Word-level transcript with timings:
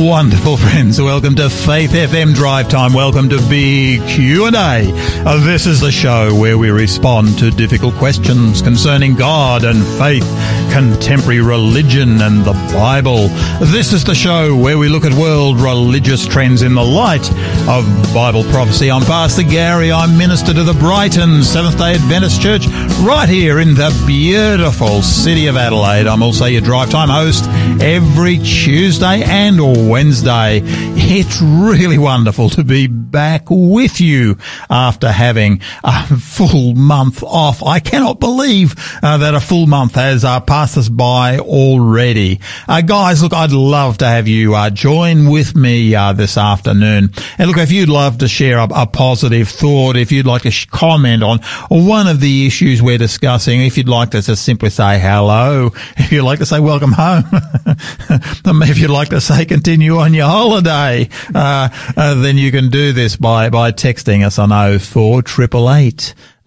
wonderful 0.00 0.56
friends. 0.56 1.00
Welcome 1.00 1.34
to 1.34 1.50
Faith 1.50 1.90
FM 1.90 2.34
Drive 2.34 2.70
Time. 2.70 2.94
Welcome 2.94 3.28
to 3.28 3.38
Big 3.48 4.00
Q&A. 4.08 4.50
Uh, 4.54 5.44
this 5.44 5.66
is 5.66 5.80
the 5.80 5.92
show 5.92 6.34
where 6.34 6.56
we 6.56 6.70
respond 6.70 7.38
to 7.38 7.50
difficult 7.50 7.94
questions 7.96 8.62
concerning 8.62 9.14
God 9.14 9.62
and 9.62 9.84
faith, 9.98 10.24
contemporary 10.72 11.42
religion 11.42 12.22
and 12.22 12.42
the 12.44 12.54
Bible. 12.72 13.28
This 13.66 13.92
is 13.92 14.02
the 14.02 14.14
show 14.14 14.56
where 14.56 14.78
we 14.78 14.88
look 14.88 15.04
at 15.04 15.12
world 15.12 15.60
religious 15.60 16.26
trends 16.26 16.62
in 16.62 16.74
the 16.74 16.84
light 16.84 17.30
of 17.68 17.84
Bible 18.14 18.44
prophecy. 18.44 18.90
I'm 18.90 19.02
Pastor 19.02 19.42
Gary. 19.42 19.92
I'm 19.92 20.16
minister 20.16 20.54
to 20.54 20.62
the 20.62 20.74
Brighton 20.74 21.42
Seventh-day 21.42 21.94
Adventist 21.96 22.40
Church 22.40 22.66
right 23.02 23.28
here 23.28 23.60
in 23.60 23.74
the 23.74 23.92
beautiful 24.06 25.02
city 25.02 25.46
of 25.46 25.56
Adelaide. 25.56 26.06
I'm 26.06 26.22
also 26.22 26.46
your 26.46 26.62
Drive 26.62 26.90
Time 26.90 27.10
host 27.10 27.44
every 27.82 28.38
Tuesday 28.38 29.22
and 29.24 29.60
Wednesday. 29.90 30.60
It's 30.62 31.42
really 31.42 31.98
wonderful 31.98 32.48
to 32.50 32.62
be 32.62 32.86
back 32.86 33.46
with 33.50 34.00
you 34.00 34.38
after 34.70 35.10
having 35.10 35.62
a 35.82 36.06
full 36.16 36.76
month 36.76 37.24
off. 37.24 37.64
I 37.64 37.80
cannot 37.80 38.20
believe 38.20 38.76
uh, 39.02 39.18
that 39.18 39.34
a 39.34 39.40
full 39.40 39.66
month 39.66 39.96
has 39.96 40.24
uh, 40.24 40.38
passed 40.38 40.78
us 40.78 40.88
by 40.88 41.40
already. 41.40 42.38
Uh, 42.68 42.82
guys, 42.82 43.20
look, 43.20 43.34
I'd 43.34 43.50
love 43.50 43.98
to 43.98 44.06
have 44.06 44.28
you 44.28 44.54
uh, 44.54 44.70
join 44.70 45.28
with 45.28 45.56
me 45.56 45.92
uh, 45.96 46.12
this 46.12 46.38
afternoon. 46.38 47.10
And 47.36 47.48
look, 47.48 47.58
if 47.58 47.72
you'd 47.72 47.88
love 47.88 48.18
to 48.18 48.28
share 48.28 48.58
a, 48.58 48.68
a 48.72 48.86
positive 48.86 49.48
thought, 49.48 49.96
if 49.96 50.12
you'd 50.12 50.26
like 50.26 50.42
to 50.42 50.52
sh- 50.52 50.66
comment 50.66 51.24
on 51.24 51.40
one 51.68 52.06
of 52.06 52.20
the 52.20 52.46
issues 52.46 52.80
we're 52.80 52.96
discussing, 52.96 53.62
if 53.62 53.76
you'd 53.76 53.88
like 53.88 54.10
to 54.10 54.22
just 54.22 54.44
simply 54.44 54.70
say 54.70 55.00
hello, 55.00 55.72
if 55.96 56.12
you'd 56.12 56.22
like 56.22 56.38
to 56.38 56.46
say 56.46 56.60
welcome 56.60 56.92
home, 56.92 57.24
if 58.62 58.78
you'd 58.78 58.90
like 58.90 59.08
to 59.08 59.20
say 59.20 59.44
continue 59.44 59.69
on 59.98 60.14
your 60.14 60.26
holiday, 60.26 61.08
uh, 61.34 61.68
uh, 61.96 62.14
then 62.14 62.36
you 62.36 62.50
can 62.50 62.70
do 62.70 62.92
this 62.92 63.16
by, 63.16 63.50
by 63.50 63.72
texting 63.72 64.24
us 64.24 64.38
on 64.38 64.50
04 64.78 65.22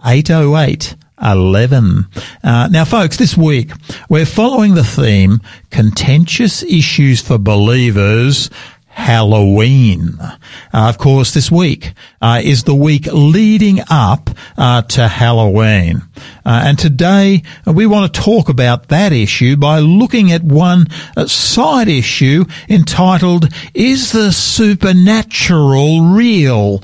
808 0.05 0.95
11. 1.21 2.07
Uh, 2.43 2.67
now, 2.69 2.83
folks, 2.83 3.17
this 3.17 3.37
week 3.37 3.71
we're 4.09 4.25
following 4.25 4.73
the 4.73 4.83
theme 4.83 5.39
contentious 5.69 6.63
issues 6.63 7.21
for 7.21 7.37
believers 7.37 8.49
Halloween. 8.93 10.17
Uh, 10.19 10.37
of 10.71 10.97
course, 10.99 11.33
this 11.33 11.51
week 11.51 11.93
uh, 12.21 12.41
is 12.43 12.63
the 12.63 12.75
week 12.75 13.07
leading 13.11 13.79
up 13.89 14.29
uh, 14.55 14.83
to 14.83 15.07
Halloween. 15.07 16.03
Uh, 16.45 16.63
and 16.65 16.77
today 16.77 17.41
uh, 17.67 17.71
we 17.73 17.87
want 17.87 18.13
to 18.13 18.21
talk 18.21 18.49
about 18.49 18.89
that 18.89 19.11
issue 19.11 19.57
by 19.57 19.79
looking 19.79 20.31
at 20.31 20.43
one 20.43 20.85
uh, 21.17 21.25
side 21.25 21.87
issue 21.87 22.45
entitled, 22.69 23.47
Is 23.73 24.11
the 24.11 24.31
Supernatural 24.31 26.01
Real? 26.13 26.77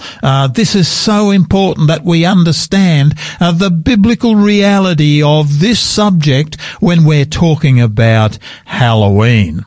this 0.54 0.76
is 0.76 0.88
so 0.88 1.30
important 1.30 1.88
that 1.88 2.04
we 2.04 2.26
understand 2.26 3.14
the 3.40 3.70
biblical 3.70 4.36
reality 4.36 5.22
of 5.22 5.60
this 5.60 5.80
subject 5.80 6.60
when 6.80 7.06
we're 7.06 7.26
talking 7.26 7.80
about 7.80 8.40
Halloween. 8.66 9.66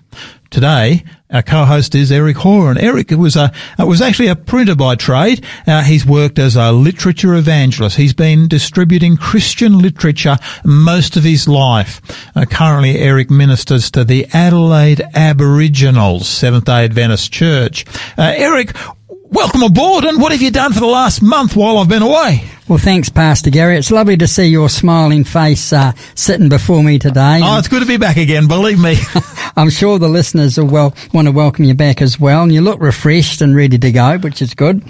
Today, 0.51 1.05
our 1.33 1.43
co-host 1.43 1.95
is 1.95 2.13
Eric 2.13 2.37
Horan. 2.37 2.79
Eric 2.79 3.11
was 3.11 3.37
a 3.37 3.53
was 3.79 4.01
actually 4.01 4.29
a 4.29 4.37
printer 4.37 4.75
by 4.75 4.95
trade. 4.95 5.45
Uh, 5.67 5.83
he's 5.83 6.05
worked 6.05 6.39
as 6.39 6.57
a 6.57 6.73
literature 6.73 7.35
evangelist. 7.35 7.97
He's 7.97 8.15
been 8.15 8.49
distributing 8.49 9.17
Christian 9.17 9.79
literature 9.79 10.37
most 10.65 11.17
of 11.17 11.25
his 11.25 11.49
life. 11.49 12.01
Uh, 12.37 12.45
currently, 12.45 12.99
Eric 12.99 13.31
ministers 13.31 13.91
to 13.93 14.05
the 14.05 14.27
Adelaide 14.33 15.03
Aboriginals 15.15 16.29
Seventh 16.29 16.67
Day 16.67 16.85
Adventist 16.85 17.33
Church. 17.33 17.85
Uh, 18.19 18.33
Eric, 18.37 18.77
welcome 19.09 19.63
aboard. 19.63 20.05
And 20.05 20.21
what 20.21 20.33
have 20.33 20.43
you 20.43 20.51
done 20.51 20.73
for 20.73 20.81
the 20.81 20.87
last 20.87 21.23
month 21.23 21.57
while 21.57 21.79
I've 21.79 21.89
been 21.89 22.03
away? 22.03 22.45
Well, 22.73 22.79
thanks, 22.79 23.11
Pastor 23.11 23.51
Gary. 23.51 23.77
It's 23.77 23.91
lovely 23.91 24.17
to 24.17 24.27
see 24.27 24.47
your 24.47 24.71
smiling 24.71 25.25
face 25.25 25.75
uh, 25.75 25.93
sitting 26.15 26.49
before 26.49 26.83
me 26.83 26.99
today. 26.99 27.41
Oh, 27.43 27.59
it's 27.59 27.69
good 27.69 27.81
to 27.81 27.87
be 27.87 27.99
back 27.99 28.17
again. 28.17 28.49
Believe 28.49 28.81
me. 28.81 28.97
I'm 29.57 29.69
sure 29.69 29.99
the 29.99 30.09
listeners 30.09 30.57
will 30.57 30.69
well, 30.69 30.95
want 31.13 31.29
to 31.29 31.33
welcome 31.33 31.67
you 31.67 31.75
back 31.75 32.01
as 32.01 32.19
well. 32.19 32.43
And 32.43 32.51
you 32.51 32.63
look 32.63 32.81
refreshed 32.81 33.43
and 33.43 33.55
ready 33.55 33.77
to 33.77 33.93
go, 33.93 34.17
which 34.17 34.41
is 34.41 34.55
good. 34.55 34.83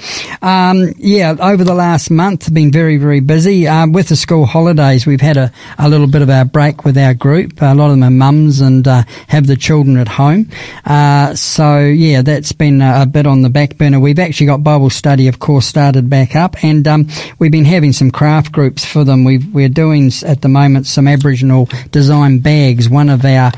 Um, 0.42 0.92
yeah, 0.96 1.34
over 1.40 1.64
the 1.64 1.74
last 1.74 2.08
month, 2.08 2.46
I've 2.46 2.54
been 2.54 2.70
very, 2.70 2.98
very 2.98 3.18
busy. 3.18 3.66
Uh, 3.66 3.88
with 3.88 4.10
the 4.10 4.16
school 4.16 4.46
holidays, 4.46 5.04
we've 5.04 5.20
had 5.20 5.36
a, 5.36 5.50
a 5.76 5.88
little 5.88 6.06
bit 6.06 6.22
of 6.22 6.30
our 6.30 6.44
break 6.44 6.84
with 6.84 6.96
our 6.96 7.14
group. 7.14 7.60
A 7.60 7.74
lot 7.74 7.86
of 7.86 7.98
them 7.98 8.04
are 8.04 8.10
mums 8.10 8.60
and 8.60 8.86
uh, 8.86 9.02
have 9.26 9.48
the 9.48 9.56
children 9.56 9.96
at 9.96 10.06
home. 10.06 10.48
Uh, 10.84 11.34
so, 11.34 11.80
yeah, 11.80 12.22
that's 12.22 12.52
been 12.52 12.80
a, 12.80 13.02
a, 13.02 13.06
bit 13.06 13.26
on 13.26 13.42
the 13.42 13.50
back 13.50 13.76
burner. 13.76 13.98
We've 13.98 14.20
actually 14.20 14.46
got 14.46 14.62
Bible 14.62 14.90
study, 14.90 15.26
of 15.26 15.40
course, 15.40 15.66
started 15.66 16.08
back 16.08 16.36
up. 16.36 16.62
And 16.62 16.86
um, 16.86 17.08
we've 17.40 17.50
been 17.50 17.71
having 17.72 17.92
some 17.92 18.10
craft 18.10 18.52
groups 18.52 18.84
for 18.84 19.04
them. 19.04 19.24
we 19.24 19.64
are 19.64 19.68
doing 19.68 20.10
at 20.24 20.42
the 20.42 20.48
moment 20.48 20.86
some 20.86 21.08
Aboriginal 21.08 21.68
design 21.90 22.38
bags. 22.38 22.88
One 22.88 23.08
of 23.08 23.24
our, 23.24 23.50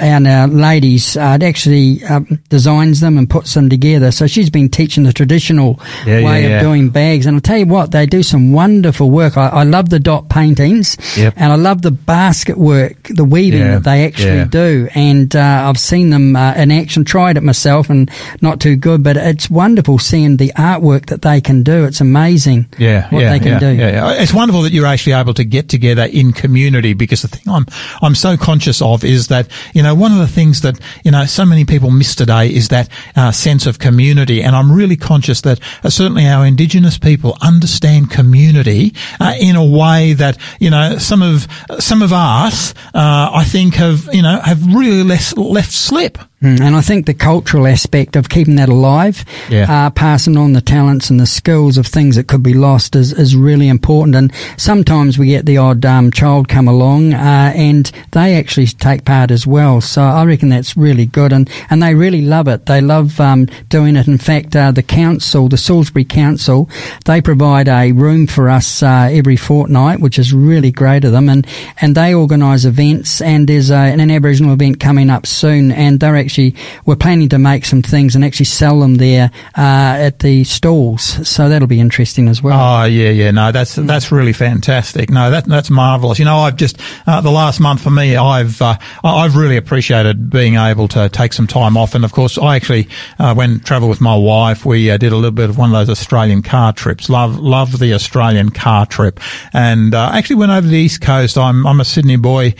our, 0.00 0.26
our 0.26 0.46
ladies 0.48 1.16
uh, 1.16 1.38
actually 1.42 2.04
um, 2.04 2.40
designs 2.48 3.00
them 3.00 3.18
and 3.18 3.28
puts 3.28 3.54
them 3.54 3.68
together. 3.68 4.12
So 4.12 4.26
she's 4.26 4.50
been 4.50 4.68
teaching 4.68 5.04
the 5.04 5.12
traditional 5.12 5.80
yeah, 6.06 6.22
way 6.22 6.42
yeah, 6.42 6.48
yeah. 6.48 6.56
of 6.56 6.62
doing 6.62 6.90
bags. 6.90 7.26
And 7.26 7.36
I'll 7.36 7.40
tell 7.40 7.58
you 7.58 7.66
what, 7.66 7.90
they 7.90 8.06
do 8.06 8.22
some 8.22 8.52
wonderful 8.52 9.10
work. 9.10 9.36
I, 9.36 9.48
I 9.48 9.62
love 9.64 9.88
the 9.88 9.98
dot 9.98 10.28
paintings 10.28 10.96
yep. 11.16 11.34
and 11.36 11.52
I 11.52 11.56
love 11.56 11.82
the 11.82 11.90
basket 11.90 12.58
work, 12.58 13.08
the 13.08 13.24
weaving 13.24 13.64
that 13.64 13.84
they 13.84 14.06
actually 14.06 14.44
do. 14.48 14.88
And 14.94 15.34
uh, 15.34 15.68
I've 15.68 15.78
seen 15.78 16.10
them 16.10 16.36
uh, 16.36 16.54
in 16.54 16.70
action, 16.70 17.04
tried 17.04 17.36
it 17.36 17.42
myself 17.42 17.90
and 17.90 18.10
not 18.42 18.60
too 18.60 18.76
good, 18.76 19.02
but 19.02 19.16
it's 19.16 19.48
wonderful 19.48 19.98
seeing 19.98 20.36
the 20.36 20.52
artwork 20.56 21.06
that 21.06 21.22
they 21.22 21.40
can 21.40 21.62
do. 21.62 21.84
It's 21.84 22.00
amazing 22.00 22.66
yeah, 22.78 23.08
what 23.10 23.20
they 23.20 23.38
can 23.44 23.52
yeah, 23.52 23.58
do. 23.60 23.72
Yeah, 23.72 23.90
yeah. 23.90 24.22
It's 24.22 24.34
wonderful 24.34 24.62
that 24.62 24.72
you're 24.72 24.86
actually 24.86 25.12
able 25.12 25.34
to 25.34 25.44
get 25.44 25.68
together 25.68 26.04
in 26.04 26.32
community 26.32 26.94
because 26.94 27.22
the 27.22 27.28
thing 27.28 27.52
I'm, 27.52 27.66
I'm 28.02 28.14
so 28.14 28.36
conscious 28.36 28.82
of 28.82 29.04
is 29.04 29.28
that, 29.28 29.50
you 29.74 29.82
know, 29.82 29.94
one 29.94 30.12
of 30.12 30.18
the 30.18 30.26
things 30.26 30.62
that, 30.62 30.80
you 31.04 31.10
know, 31.10 31.24
so 31.26 31.44
many 31.44 31.64
people 31.64 31.90
miss 31.90 32.14
today 32.14 32.52
is 32.52 32.68
that 32.68 32.88
uh, 33.16 33.32
sense 33.32 33.66
of 33.66 33.78
community. 33.78 34.42
And 34.42 34.56
I'm 34.56 34.72
really 34.72 34.96
conscious 34.96 35.42
that 35.42 35.60
uh, 35.84 35.90
certainly 35.90 36.26
our 36.26 36.46
Indigenous 36.46 36.98
people 36.98 37.36
understand 37.42 38.10
community 38.10 38.94
uh, 39.20 39.34
in 39.38 39.56
a 39.56 39.64
way 39.64 40.14
that, 40.14 40.38
you 40.60 40.70
know, 40.70 40.98
some 40.98 41.22
of, 41.22 41.46
some 41.78 42.02
of 42.02 42.12
us, 42.12 42.72
uh, 42.94 43.30
I 43.32 43.44
think 43.44 43.74
have, 43.74 44.08
you 44.12 44.22
know, 44.22 44.40
have 44.40 44.64
really 44.74 45.02
less, 45.02 45.36
left 45.36 45.72
slip. 45.72 46.18
Mm, 46.44 46.60
and 46.60 46.76
I 46.76 46.82
think 46.82 47.06
the 47.06 47.14
cultural 47.14 47.66
aspect 47.66 48.16
of 48.16 48.28
keeping 48.28 48.56
that 48.56 48.68
alive, 48.68 49.24
yeah. 49.48 49.86
uh, 49.86 49.88
passing 49.88 50.36
on 50.36 50.52
the 50.52 50.60
talents 50.60 51.08
and 51.08 51.18
the 51.18 51.24
skills 51.24 51.78
of 51.78 51.86
things 51.86 52.16
that 52.16 52.28
could 52.28 52.42
be 52.42 52.52
lost 52.52 52.94
is, 52.94 53.14
is 53.14 53.34
really 53.34 53.66
important. 53.66 54.14
And 54.14 54.30
sometimes 54.58 55.18
we 55.18 55.28
get 55.28 55.46
the 55.46 55.56
odd 55.56 55.86
um, 55.86 56.10
child 56.10 56.48
come 56.50 56.68
along 56.68 57.14
uh, 57.14 57.52
and 57.56 57.90
they 58.12 58.36
actually 58.36 58.66
take 58.66 59.06
part 59.06 59.30
as 59.30 59.46
well. 59.46 59.80
So 59.80 60.02
I 60.02 60.26
reckon 60.26 60.50
that's 60.50 60.76
really 60.76 61.06
good. 61.06 61.32
And, 61.32 61.48
and 61.70 61.82
they 61.82 61.94
really 61.94 62.20
love 62.20 62.46
it. 62.46 62.66
They 62.66 62.82
love 62.82 63.18
um, 63.20 63.46
doing 63.70 63.96
it. 63.96 64.06
In 64.06 64.18
fact, 64.18 64.54
uh, 64.54 64.70
the 64.70 64.82
council, 64.82 65.48
the 65.48 65.56
Salisbury 65.56 66.04
Council, 66.04 66.68
they 67.06 67.22
provide 67.22 67.68
a 67.68 67.92
room 67.92 68.26
for 68.26 68.50
us 68.50 68.82
uh, 68.82 69.08
every 69.10 69.36
fortnight, 69.36 70.00
which 70.00 70.18
is 70.18 70.34
really 70.34 70.70
great 70.70 71.06
of 71.06 71.12
them. 71.12 71.30
And, 71.30 71.46
and 71.80 71.94
they 71.94 72.12
organise 72.12 72.66
events 72.66 73.22
and 73.22 73.48
there's 73.48 73.70
a, 73.70 73.76
an 73.76 74.10
Aboriginal 74.10 74.52
event 74.52 74.78
coming 74.78 75.08
up 75.08 75.26
soon 75.26 75.72
and 75.72 76.00
they're 76.00 76.16
actually 76.16 76.33
actually 76.34 76.54
we're 76.84 76.96
planning 76.96 77.28
to 77.28 77.38
make 77.38 77.64
some 77.64 77.82
things 77.82 78.16
and 78.16 78.24
actually 78.24 78.46
sell 78.46 78.80
them 78.80 78.96
there 78.96 79.30
uh, 79.56 79.96
at 80.06 80.18
the 80.18 80.42
stalls. 80.44 81.28
So 81.28 81.48
that'll 81.48 81.68
be 81.68 81.80
interesting 81.80 82.28
as 82.28 82.42
well. 82.42 82.58
Oh 82.58 82.84
yeah, 82.84 83.10
yeah. 83.10 83.30
No, 83.30 83.52
that's 83.52 83.76
mm. 83.76 83.86
that's 83.86 84.10
really 84.10 84.32
fantastic. 84.32 85.10
No, 85.10 85.30
that 85.30 85.44
that's 85.44 85.70
marvelous. 85.70 86.18
You 86.18 86.24
know, 86.24 86.38
I've 86.38 86.56
just 86.56 86.80
uh, 87.06 87.20
the 87.20 87.30
last 87.30 87.60
month 87.60 87.82
for 87.82 87.90
me, 87.90 88.16
I've 88.16 88.60
uh, 88.60 88.76
I've 89.04 89.36
really 89.36 89.56
appreciated 89.56 90.28
being 90.28 90.56
able 90.56 90.88
to 90.88 91.08
take 91.08 91.32
some 91.32 91.46
time 91.46 91.76
off, 91.76 91.94
and 91.94 92.04
of 92.04 92.12
course, 92.12 92.36
I 92.36 92.56
actually 92.56 92.88
uh, 93.18 93.34
went 93.36 93.64
travel 93.64 93.88
with 93.88 94.00
my 94.00 94.16
wife. 94.16 94.64
We 94.64 94.90
uh, 94.90 94.96
did 94.96 95.12
a 95.12 95.16
little 95.16 95.30
bit 95.30 95.50
of 95.50 95.58
one 95.58 95.70
of 95.70 95.74
those 95.74 95.90
Australian 95.90 96.42
car 96.42 96.72
trips. 96.72 97.08
Love 97.08 97.38
love 97.38 97.78
the 97.78 97.94
Australian 97.94 98.50
car 98.50 98.86
trip, 98.86 99.20
and 99.52 99.94
uh, 99.94 100.10
actually 100.12 100.36
went 100.36 100.50
over 100.50 100.66
the 100.66 100.76
east 100.76 101.00
coast. 101.00 101.38
I'm 101.38 101.64
I'm 101.66 101.80
a 101.80 101.84
Sydney 101.84 102.16
boy 102.16 102.54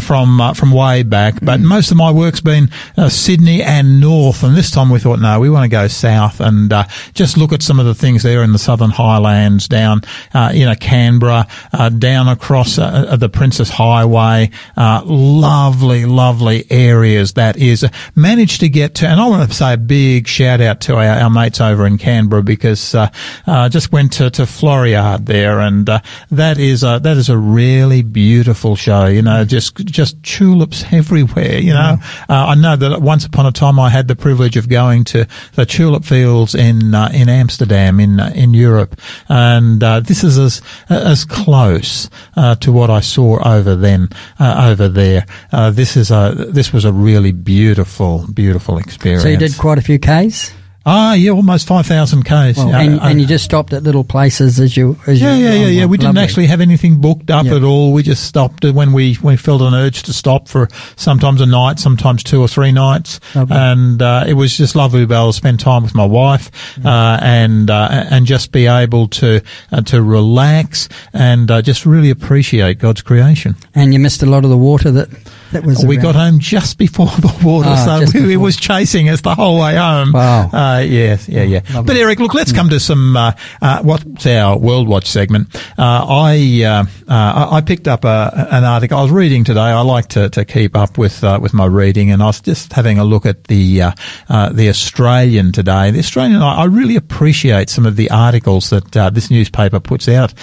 from 0.00 0.54
from 0.54 0.70
way 0.70 1.02
back, 1.02 1.40
but 1.42 1.58
mm. 1.58 1.64
most 1.64 1.90
of 1.90 1.96
my 1.96 2.12
work's 2.12 2.40
been 2.40 2.70
Sydney 3.16 3.62
and 3.62 4.00
north. 4.00 4.42
And 4.42 4.56
this 4.56 4.70
time 4.70 4.90
we 4.90 4.98
thought, 4.98 5.18
no, 5.18 5.40
we 5.40 5.50
want 5.50 5.64
to 5.64 5.68
go 5.68 5.88
south 5.88 6.40
and 6.40 6.72
uh, 6.72 6.84
just 7.14 7.36
look 7.36 7.52
at 7.52 7.62
some 7.62 7.80
of 7.80 7.86
the 7.86 7.94
things 7.94 8.22
there 8.22 8.42
in 8.42 8.52
the 8.52 8.58
Southern 8.58 8.90
Highlands, 8.90 9.68
down 9.68 10.02
uh, 10.34 10.52
you 10.54 10.64
know 10.64 10.74
Canberra, 10.74 11.46
uh, 11.72 11.88
down 11.88 12.28
across 12.28 12.78
uh, 12.78 13.06
uh, 13.08 13.16
the 13.16 13.28
Princes 13.28 13.70
Highway. 13.70 14.50
Uh, 14.76 15.02
lovely, 15.04 16.04
lovely 16.04 16.64
areas 16.70 17.32
that 17.34 17.56
is 17.56 17.84
managed 18.14 18.60
to 18.60 18.68
get 18.68 18.94
to. 18.96 19.06
And 19.06 19.20
I 19.20 19.26
want 19.28 19.48
to 19.48 19.56
say 19.56 19.74
a 19.74 19.76
big 19.76 20.28
shout 20.28 20.60
out 20.60 20.80
to 20.82 20.96
our, 20.96 21.20
our 21.20 21.30
mates 21.30 21.60
over 21.60 21.86
in 21.86 21.98
Canberra 21.98 22.42
because 22.42 22.94
I 22.94 23.68
just 23.68 23.92
went 23.92 24.12
to, 24.14 24.30
to 24.30 24.42
Floriade 24.46 25.26
there, 25.26 25.60
and 25.60 25.86
that 26.30 26.58
is 26.58 26.82
a, 26.82 27.00
that 27.02 27.16
is 27.16 27.28
a 27.28 27.38
really 27.38 28.02
beautiful 28.02 28.76
show. 28.76 29.06
You 29.06 29.22
know, 29.22 29.44
just 29.44 29.76
just 29.86 30.22
tulips 30.22 30.84
everywhere. 30.92 31.58
You 31.58 31.72
know, 31.72 31.98
I 32.28 32.54
know 32.54 32.76
that 32.76 32.95
once 33.00 33.24
upon 33.24 33.46
a 33.46 33.52
time 33.52 33.78
I 33.78 33.90
had 33.90 34.08
the 34.08 34.16
privilege 34.16 34.56
of 34.56 34.68
going 34.68 35.04
to 35.04 35.26
the 35.54 35.66
tulip 35.66 36.04
fields 36.04 36.54
in 36.54 36.94
uh, 36.94 37.10
in 37.12 37.28
Amsterdam 37.28 38.00
in 38.00 38.20
uh, 38.20 38.32
in 38.34 38.54
Europe, 38.54 39.00
and 39.28 39.82
uh, 39.82 40.00
this 40.00 40.24
is 40.24 40.38
as 40.38 40.62
as 40.88 41.24
close 41.24 42.10
uh, 42.36 42.54
to 42.56 42.72
what 42.72 42.90
I 42.90 43.00
saw 43.00 43.42
over 43.44 43.74
them 43.74 44.08
uh, 44.38 44.68
over 44.70 44.88
there. 44.88 45.26
this 45.72 45.96
is 45.96 46.10
a 46.10 46.34
this 46.48 46.72
was 46.72 46.84
a 46.84 46.92
really 46.92 47.32
beautiful 47.32 48.26
beautiful 48.32 48.78
experience. 48.78 49.22
So 49.22 49.28
you 49.28 49.36
did 49.36 49.56
quite 49.58 49.78
a 49.78 49.82
few 49.82 49.98
k's. 49.98 50.52
Ah, 50.88 51.14
yeah, 51.14 51.32
almost 51.32 51.66
five 51.66 51.84
thousand 51.84 52.22
k's. 52.22 52.56
Well, 52.56 52.72
and, 52.72 53.00
uh, 53.00 53.02
and, 53.02 53.20
you 53.20 53.26
just 53.26 53.44
stopped 53.44 53.72
at 53.72 53.82
little 53.82 54.04
places 54.04 54.60
as 54.60 54.76
you. 54.76 54.96
As 55.08 55.20
yeah, 55.20 55.34
you, 55.34 55.44
yeah, 55.44 55.54
yeah, 55.54 55.66
yeah. 55.66 55.86
We 55.86 55.98
didn't 55.98 56.16
actually 56.16 56.46
have 56.46 56.60
anything 56.60 57.00
booked 57.00 57.28
up 57.28 57.44
yep. 57.44 57.54
at 57.54 57.62
all. 57.64 57.92
We 57.92 58.04
just 58.04 58.22
stopped 58.22 58.64
when 58.64 58.92
we 58.92 59.18
we 59.20 59.36
felt 59.36 59.62
an 59.62 59.74
urge 59.74 60.04
to 60.04 60.12
stop 60.12 60.46
for 60.46 60.68
sometimes 60.94 61.40
a 61.40 61.46
night, 61.46 61.80
sometimes 61.80 62.22
two 62.22 62.40
or 62.40 62.46
three 62.46 62.70
nights, 62.70 63.18
lovely. 63.34 63.56
and 63.56 64.00
uh, 64.00 64.26
it 64.28 64.34
was 64.34 64.56
just 64.56 64.76
lovely 64.76 65.00
to 65.00 65.06
be 65.08 65.14
able 65.14 65.32
to 65.32 65.36
spend 65.36 65.58
time 65.58 65.82
with 65.82 65.96
my 65.96 66.06
wife 66.06 66.52
uh, 66.84 67.18
and 67.20 67.68
uh, 67.68 67.88
and 68.08 68.24
just 68.24 68.52
be 68.52 68.66
able 68.66 69.08
to 69.08 69.42
uh, 69.72 69.80
to 69.82 70.00
relax 70.00 70.88
and 71.12 71.50
uh, 71.50 71.62
just 71.62 71.84
really 71.84 72.10
appreciate 72.10 72.78
God's 72.78 73.02
creation. 73.02 73.56
And 73.74 73.92
you 73.92 73.98
missed 73.98 74.22
a 74.22 74.26
lot 74.26 74.44
of 74.44 74.50
the 74.50 74.56
water 74.56 74.92
that 74.92 75.08
that 75.52 75.64
was. 75.64 75.84
We 75.84 75.96
got 75.96 76.14
home 76.14 76.38
just 76.38 76.78
before 76.78 77.06
the 77.06 77.40
water, 77.44 77.68
oh, 77.70 78.04
so 78.04 78.18
we, 78.26 78.34
it 78.34 78.36
was 78.38 78.56
chasing 78.56 79.08
us 79.08 79.20
the 79.20 79.34
whole 79.34 79.60
way 79.60 79.76
home. 79.76 80.12
Wow. 80.12 80.50
Uh, 80.52 80.80
yes, 80.80 81.28
yeah, 81.28 81.42
yeah. 81.42 81.60
Lovely. 81.72 81.94
But 81.94 81.96
Eric, 81.96 82.18
look, 82.18 82.34
let's 82.34 82.52
come 82.52 82.68
to 82.70 82.80
some. 82.80 83.16
Uh, 83.16 83.32
uh, 83.62 83.82
what's 83.82 84.26
our 84.26 84.58
World 84.58 84.88
Watch 84.88 85.06
segment? 85.06 85.54
Uh, 85.78 86.04
I 86.08 86.62
uh, 86.64 86.84
uh, 87.10 87.48
I 87.52 87.60
picked 87.60 87.88
up 87.88 88.04
a, 88.04 88.48
an 88.50 88.64
article 88.64 88.98
I 88.98 89.02
was 89.02 89.12
reading 89.12 89.44
today. 89.44 89.60
I 89.60 89.80
like 89.80 90.08
to, 90.08 90.28
to 90.30 90.44
keep 90.44 90.76
up 90.76 90.98
with 90.98 91.22
with 91.22 91.54
my 91.54 91.66
reading, 91.66 92.10
and 92.10 92.22
I 92.22 92.26
was 92.26 92.40
just 92.40 92.72
having 92.72 92.98
a 92.98 93.04
look 93.04 93.26
at 93.26 93.44
the 93.44 93.80
the 94.28 94.68
Australian 94.68 95.52
today. 95.52 95.90
The 95.90 96.00
Australian, 96.00 96.42
I, 96.42 96.62
I, 96.62 96.64
really 96.64 96.96
appreciate 96.96 97.70
some 97.70 97.86
of 97.86 97.96
the 97.96 98.10
articles 98.10 98.70
that 98.70 98.92
this 99.14 99.30
newspaper 99.30 99.80
puts 99.80 100.08
out. 100.08 100.34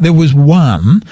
there 0.00 0.12
was 0.12 0.34
one 0.34 1.02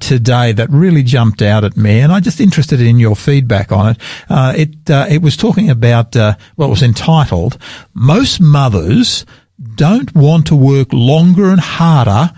today 0.00 0.52
that 0.52 0.70
really 0.70 1.02
jumped 1.02 1.42
out 1.42 1.64
at 1.64 1.76
me, 1.76 2.00
and 2.00 2.12
I 2.12 2.20
just 2.20 2.40
interested 2.40 2.80
in 2.80 2.91
your 2.98 3.16
feedback 3.16 3.72
on 3.72 3.90
it. 3.90 3.98
Uh, 4.28 4.52
it 4.56 4.90
uh, 4.90 5.06
it 5.08 5.22
was 5.22 5.36
talking 5.36 5.70
about 5.70 6.16
uh, 6.16 6.34
what 6.56 6.70
was 6.70 6.82
entitled 6.82 7.58
"Most 7.94 8.40
mothers 8.40 9.26
don't 9.74 10.14
want 10.14 10.46
to 10.48 10.56
work 10.56 10.88
longer 10.92 11.50
and 11.50 11.60
harder." 11.60 12.32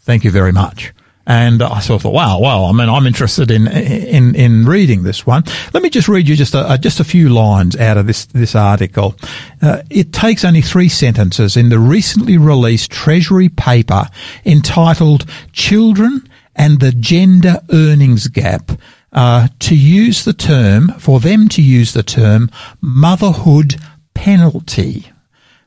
Thank 0.00 0.24
you 0.24 0.30
very 0.30 0.52
much. 0.52 0.92
And 1.26 1.62
I 1.62 1.78
sort 1.78 1.98
of 1.98 2.02
thought, 2.02 2.14
wow, 2.14 2.40
well, 2.40 2.64
I 2.64 2.72
mean, 2.72 2.88
I'm 2.88 3.06
interested 3.06 3.52
in, 3.52 3.68
in, 3.68 4.34
in 4.34 4.64
reading 4.64 5.04
this 5.04 5.24
one. 5.24 5.44
Let 5.72 5.80
me 5.80 5.88
just 5.88 6.08
read 6.08 6.26
you 6.26 6.34
just 6.34 6.54
a, 6.56 6.76
just 6.76 6.98
a 6.98 7.04
few 7.04 7.28
lines 7.28 7.76
out 7.76 7.96
of 7.96 8.08
this, 8.08 8.24
this 8.26 8.56
article. 8.56 9.14
Uh, 9.62 9.82
it 9.90 10.12
takes 10.12 10.44
only 10.44 10.60
three 10.60 10.88
sentences 10.88 11.56
in 11.56 11.68
the 11.68 11.78
recently 11.78 12.36
released 12.36 12.90
Treasury 12.90 13.48
paper 13.48 14.08
entitled 14.44 15.24
Children 15.52 16.28
and 16.56 16.80
the 16.80 16.90
Gender 16.90 17.60
Earnings 17.70 18.26
Gap 18.26 18.72
uh, 19.12 19.48
to 19.60 19.76
use 19.76 20.24
the 20.24 20.32
term, 20.32 20.88
for 20.98 21.20
them 21.20 21.48
to 21.48 21.62
use 21.62 21.92
the 21.92 22.02
term 22.02 22.50
motherhood 22.80 23.76
penalty. 24.14 25.10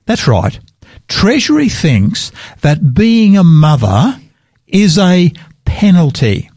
That's 0.06 0.28
right. 0.28 0.60
Treasury 1.08 1.70
thinks 1.70 2.32
that 2.62 2.94
being 2.94 3.38
a 3.38 3.44
mother 3.44 4.20
is 4.68 4.98
a 4.98 5.32
penalty. 5.66 6.50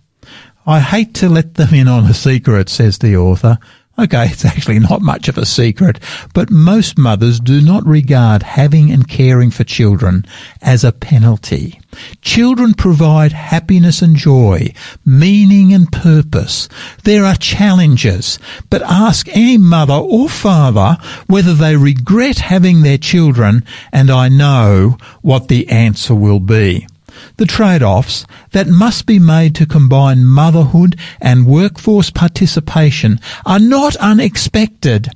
I 0.67 0.81
hate 0.81 1.15
to 1.15 1.29
let 1.29 1.55
them 1.55 1.75
in 1.75 1.89
on 1.89 2.07
a 2.07 2.15
secret, 2.15 2.69
says 2.69 2.99
the 2.99 3.17
author, 3.17 3.59
Okay, 3.99 4.27
it's 4.27 4.45
actually 4.45 4.79
not 4.79 5.01
much 5.01 5.27
of 5.27 5.39
a 5.39 5.47
secret, 5.47 5.99
but 6.35 6.51
most 6.51 6.99
mothers 6.99 7.41
do 7.41 7.63
not 7.63 7.87
regard 7.87 8.43
having 8.43 8.91
and 8.91 9.09
caring 9.09 9.51
for 9.51 9.65
children 9.65 10.27
as 10.61 10.85
a 10.85 10.93
penalty. 10.93 11.81
Children 12.21 12.75
provide 12.75 13.33
happiness 13.33 14.03
and 14.03 14.15
joy, 14.15 14.71
meaning 15.07 15.73
and 15.73 15.91
purpose. 15.91 16.69
There 17.05 17.25
are 17.25 17.37
challenges, 17.37 18.39
but 18.69 18.83
ask 18.83 19.29
any 19.29 19.57
mother 19.57 19.95
or 19.95 20.29
father 20.29 20.99
whether 21.27 21.55
they 21.55 21.77
regret 21.77 22.37
having 22.37 22.83
their 22.83 22.99
children, 22.99 23.65
and 23.93 24.11
I 24.11 24.29
know 24.29 24.99
what 25.23 25.49
the 25.49 25.71
answer 25.71 26.15
will 26.15 26.41
be 26.41 26.87
the 27.37 27.47
trade-offs 27.47 28.27
that 28.53 28.67
must 28.67 29.07
be 29.07 29.19
made 29.19 29.55
to 29.57 29.67
combine 29.67 30.25
motherhood 30.25 30.97
and 31.21 31.47
workforce 31.47 32.11
participation 32.11 33.21
are 33.45 33.59
not 33.59 33.97
unexpected. 33.97 35.09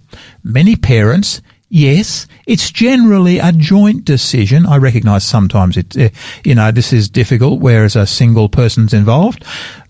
Many 0.43 0.77
parents 0.77 1.41
Yes, 1.73 2.27
it's 2.49 2.73
generally 2.73 3.39
a 3.39 3.53
joint 3.53 4.05
decision. 4.05 4.67
I 4.67 4.79
recognise 4.79 5.25
sometimes 5.25 5.77
it, 5.77 5.97
uh, 5.97 6.09
you 6.45 6.57
know, 6.57 6.73
this 6.73 6.93
is 6.93 7.09
difficult, 7.09 7.61
whereas 7.61 7.95
a 7.95 8.09
single 8.09 8.49
person's 8.49 8.93
involved. 8.93 9.45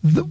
The, 0.04 0.28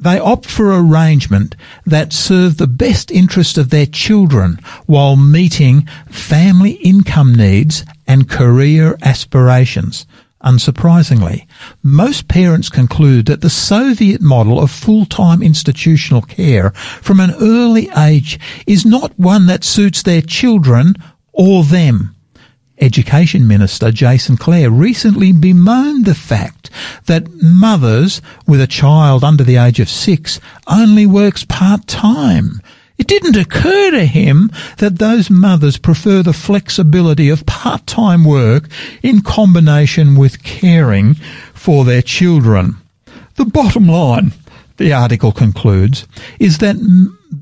they 0.00 0.18
opt 0.18 0.46
for 0.46 0.72
arrangement 0.72 1.54
that 1.84 2.14
serve 2.14 2.56
the 2.56 2.66
best 2.66 3.10
interest 3.10 3.58
of 3.58 3.68
their 3.70 3.86
children 3.86 4.58
while 4.86 5.16
meeting 5.16 5.86
family 6.08 6.72
income 6.72 7.34
needs 7.34 7.84
and 8.06 8.28
career 8.28 8.96
aspirations. 9.02 10.06
Unsurprisingly, 10.44 11.46
most 11.82 12.28
parents 12.28 12.68
conclude 12.68 13.26
that 13.26 13.40
the 13.40 13.48
Soviet 13.48 14.20
model 14.20 14.60
of 14.60 14.70
full-time 14.70 15.42
institutional 15.42 16.20
care 16.20 16.70
from 16.70 17.18
an 17.18 17.32
early 17.40 17.88
age 17.96 18.38
is 18.66 18.84
not 18.84 19.18
one 19.18 19.46
that 19.46 19.64
suits 19.64 20.02
their 20.02 20.20
children 20.20 20.96
or 21.32 21.64
them. 21.64 22.14
Education 22.78 23.46
Minister 23.46 23.90
Jason 23.90 24.36
Clare 24.36 24.68
recently 24.68 25.32
bemoaned 25.32 26.04
the 26.04 26.14
fact 26.14 26.68
that 27.06 27.42
mothers 27.42 28.20
with 28.46 28.60
a 28.60 28.66
child 28.66 29.24
under 29.24 29.44
the 29.44 29.56
age 29.56 29.80
of 29.80 29.88
six 29.88 30.40
only 30.66 31.06
works 31.06 31.44
part-time 31.44 32.60
it 32.96 33.08
didn't 33.08 33.36
occur 33.36 33.90
to 33.90 34.06
him 34.06 34.50
that 34.78 34.98
those 34.98 35.30
mothers 35.30 35.78
prefer 35.78 36.22
the 36.22 36.32
flexibility 36.32 37.28
of 37.28 37.46
part-time 37.46 38.24
work 38.24 38.68
in 39.02 39.20
combination 39.20 40.16
with 40.16 40.42
caring 40.42 41.14
for 41.54 41.84
their 41.84 42.02
children. 42.02 42.76
The 43.34 43.44
bottom 43.44 43.88
line, 43.88 44.32
the 44.76 44.92
article 44.92 45.32
concludes, 45.32 46.06
is 46.38 46.58
that 46.58 46.76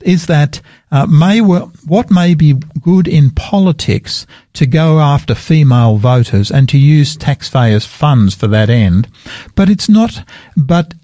is 0.02 0.26
that 0.26 0.60
uh, 0.90 1.06
may 1.06 1.40
what 1.40 2.10
may 2.10 2.34
be 2.34 2.54
good 2.80 3.06
in 3.06 3.30
politics 3.30 4.26
to 4.54 4.64
go 4.64 5.00
after 5.00 5.34
female 5.34 5.98
voters 5.98 6.50
and 6.50 6.66
to 6.70 6.78
use 6.78 7.16
taxpayers' 7.16 7.84
funds 7.84 8.34
for 8.34 8.46
that 8.48 8.70
end, 8.70 9.08
but 9.54 9.68
it's 9.68 9.88
not. 9.88 10.24
But 10.56 10.94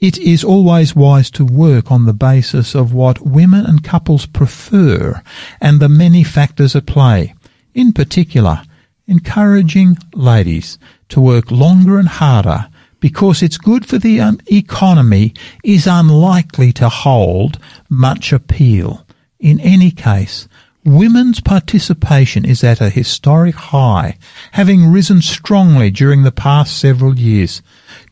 it 0.00 0.18
is 0.18 0.44
always 0.44 0.94
wise 0.94 1.30
to 1.30 1.44
work 1.44 1.90
on 1.90 2.04
the 2.04 2.12
basis 2.12 2.74
of 2.74 2.92
what 2.92 3.20
women 3.20 3.64
and 3.64 3.84
couples 3.84 4.26
prefer 4.26 5.22
and 5.60 5.80
the 5.80 5.88
many 5.88 6.24
factors 6.24 6.76
at 6.76 6.86
play. 6.86 7.34
In 7.74 7.92
particular, 7.92 8.62
encouraging 9.06 9.96
ladies 10.12 10.78
to 11.08 11.20
work 11.20 11.50
longer 11.50 11.98
and 11.98 12.08
harder 12.08 12.68
because 13.00 13.42
it's 13.42 13.58
good 13.58 13.84
for 13.86 13.98
the 13.98 14.20
um, 14.20 14.40
economy 14.50 15.34
is 15.62 15.86
unlikely 15.86 16.72
to 16.72 16.88
hold 16.88 17.58
much 17.88 18.32
appeal. 18.32 19.06
In 19.38 19.60
any 19.60 19.90
case, 19.90 20.48
Women's 20.84 21.40
participation 21.40 22.44
is 22.44 22.62
at 22.62 22.82
a 22.82 22.90
historic 22.90 23.54
high, 23.54 24.18
having 24.52 24.92
risen 24.92 25.22
strongly 25.22 25.90
during 25.90 26.22
the 26.22 26.32
past 26.32 26.78
several 26.78 27.18
years. 27.18 27.62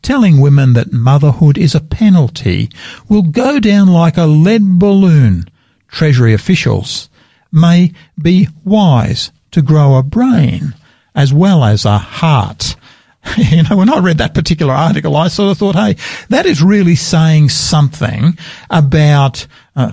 Telling 0.01 0.41
women 0.41 0.73
that 0.73 0.91
motherhood 0.91 1.55
is 1.55 1.75
a 1.75 1.79
penalty 1.79 2.69
will 3.07 3.21
go 3.21 3.59
down 3.59 3.89
like 3.89 4.17
a 4.17 4.25
lead 4.25 4.79
balloon. 4.79 5.45
Treasury 5.87 6.33
officials 6.33 7.09
may 7.51 7.93
be 8.19 8.47
wise 8.63 9.31
to 9.51 9.61
grow 9.61 9.95
a 9.95 10.01
brain 10.01 10.73
as 11.13 11.31
well 11.31 11.63
as 11.63 11.85
a 11.85 11.99
heart. 11.99 12.75
you 13.37 13.61
know, 13.61 13.77
when 13.77 13.93
I 13.93 13.99
read 13.99 14.17
that 14.17 14.33
particular 14.33 14.73
article, 14.73 15.15
I 15.15 15.27
sort 15.27 15.51
of 15.51 15.59
thought, 15.59 15.75
hey, 15.75 15.95
that 16.29 16.47
is 16.47 16.63
really 16.63 16.95
saying 16.95 17.49
something 17.49 18.35
about 18.71 19.45
uh, 19.75 19.91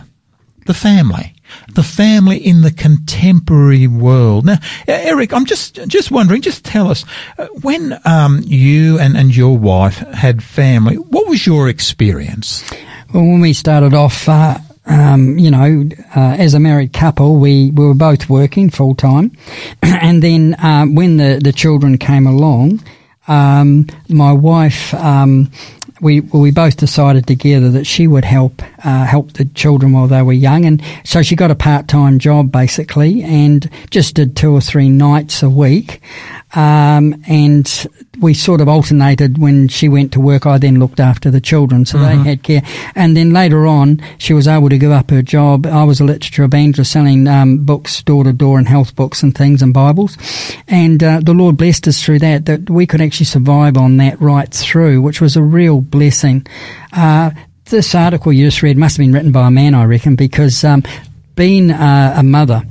the 0.64 0.72
family 0.72 1.34
the 1.74 1.82
family 1.82 2.38
in 2.38 2.62
the 2.62 2.70
contemporary 2.70 3.86
world. 3.86 4.46
Now, 4.46 4.58
Eric, 4.86 5.32
I'm 5.32 5.46
just 5.46 5.74
just 5.88 6.10
wondering, 6.10 6.42
just 6.42 6.64
tell 6.64 6.90
us 6.90 7.04
uh, 7.38 7.46
when 7.62 7.98
um, 8.04 8.40
you 8.44 8.98
and, 8.98 9.16
and 9.16 9.34
your 9.34 9.56
wife 9.56 9.98
had 9.98 10.42
family, 10.42 10.96
what 10.96 11.28
was 11.28 11.46
your 11.46 11.68
experience? 11.68 12.68
Well, 13.12 13.24
when 13.24 13.40
we 13.40 13.52
started 13.52 13.92
off, 13.92 14.28
uh, 14.28 14.58
um, 14.86 15.38
you 15.38 15.50
know, 15.50 15.88
uh, 16.16 16.36
as 16.38 16.54
a 16.54 16.60
married 16.60 16.92
couple, 16.92 17.36
we, 17.36 17.70
we 17.70 17.86
were 17.86 17.94
both 17.94 18.28
working 18.28 18.70
full 18.70 18.94
time, 18.94 19.36
and 19.82 20.22
then 20.22 20.54
uh, 20.54 20.86
when 20.86 21.16
the 21.16 21.40
the 21.42 21.52
children 21.52 21.98
came 21.98 22.26
along, 22.26 22.80
um, 23.28 23.86
my 24.08 24.32
wife 24.32 24.92
um, 24.94 25.50
we 26.00 26.20
we 26.20 26.50
both 26.50 26.76
decided 26.76 27.26
together 27.26 27.70
that 27.70 27.86
she 27.86 28.06
would 28.06 28.24
help 28.24 28.62
uh, 28.84 29.04
help 29.04 29.32
the 29.34 29.44
children 29.44 29.92
while 29.92 30.06
they 30.06 30.22
were 30.22 30.32
young, 30.32 30.64
and 30.64 30.82
so 31.04 31.22
she 31.22 31.36
got 31.36 31.50
a 31.50 31.54
part 31.54 31.88
time 31.88 32.18
job 32.18 32.50
basically, 32.50 33.22
and 33.22 33.68
just 33.90 34.14
did 34.14 34.36
two 34.36 34.52
or 34.52 34.60
three 34.60 34.88
nights 34.88 35.42
a 35.42 35.50
week. 35.50 36.00
Um, 36.54 37.22
and 37.28 37.86
we 38.20 38.34
sort 38.34 38.60
of 38.60 38.68
alternated 38.68 39.38
when 39.38 39.66
she 39.68 39.88
went 39.88 40.12
to 40.12 40.20
work. 40.20 40.44
I 40.46 40.58
then 40.58 40.78
looked 40.78 41.00
after 41.00 41.30
the 41.30 41.40
children, 41.40 41.86
so 41.86 41.98
Mm-hmm. 41.98 42.22
they 42.22 42.28
had 42.30 42.42
care. 42.42 42.62
And 42.94 43.16
then 43.16 43.32
later 43.32 43.66
on, 43.66 44.00
she 44.18 44.32
was 44.34 44.46
able 44.46 44.68
to 44.68 44.78
give 44.78 44.90
up 44.92 45.10
her 45.10 45.22
job. 45.22 45.66
I 45.66 45.84
was 45.84 46.00
a 46.00 46.04
literature 46.04 46.44
evangelist 46.44 46.92
selling 46.92 47.26
um, 47.26 47.64
books 47.64 48.02
door 48.02 48.24
to 48.24 48.32
door 48.32 48.58
and 48.58 48.68
health 48.68 48.94
books 48.94 49.22
and 49.22 49.34
things 49.36 49.62
and 49.62 49.72
Bibles. 49.74 50.16
And 50.68 51.02
uh, 51.02 51.20
the 51.22 51.34
Lord 51.34 51.56
blessed 51.56 51.88
us 51.88 52.02
through 52.02 52.18
that, 52.20 52.44
that 52.46 52.68
we 52.70 52.86
could 52.86 53.00
actually 53.00 53.26
survive 53.26 53.76
on 53.76 53.96
that 53.98 54.20
right 54.20 54.50
through, 54.52 55.02
which 55.02 55.20
was 55.20 55.36
a 55.36 55.42
real 55.42 55.80
blessing. 55.80 56.46
Uh, 56.92 57.30
this 57.66 57.94
article 57.94 58.32
you 58.32 58.46
just 58.46 58.62
read 58.62 58.76
must 58.76 58.96
have 58.96 59.04
been 59.04 59.12
written 59.12 59.32
by 59.32 59.46
a 59.46 59.50
man, 59.50 59.74
I 59.74 59.84
reckon, 59.84 60.16
because 60.16 60.64
um, 60.64 60.82
being 61.40 61.70
uh, 61.70 62.12
a 62.18 62.22
mother 62.22 62.62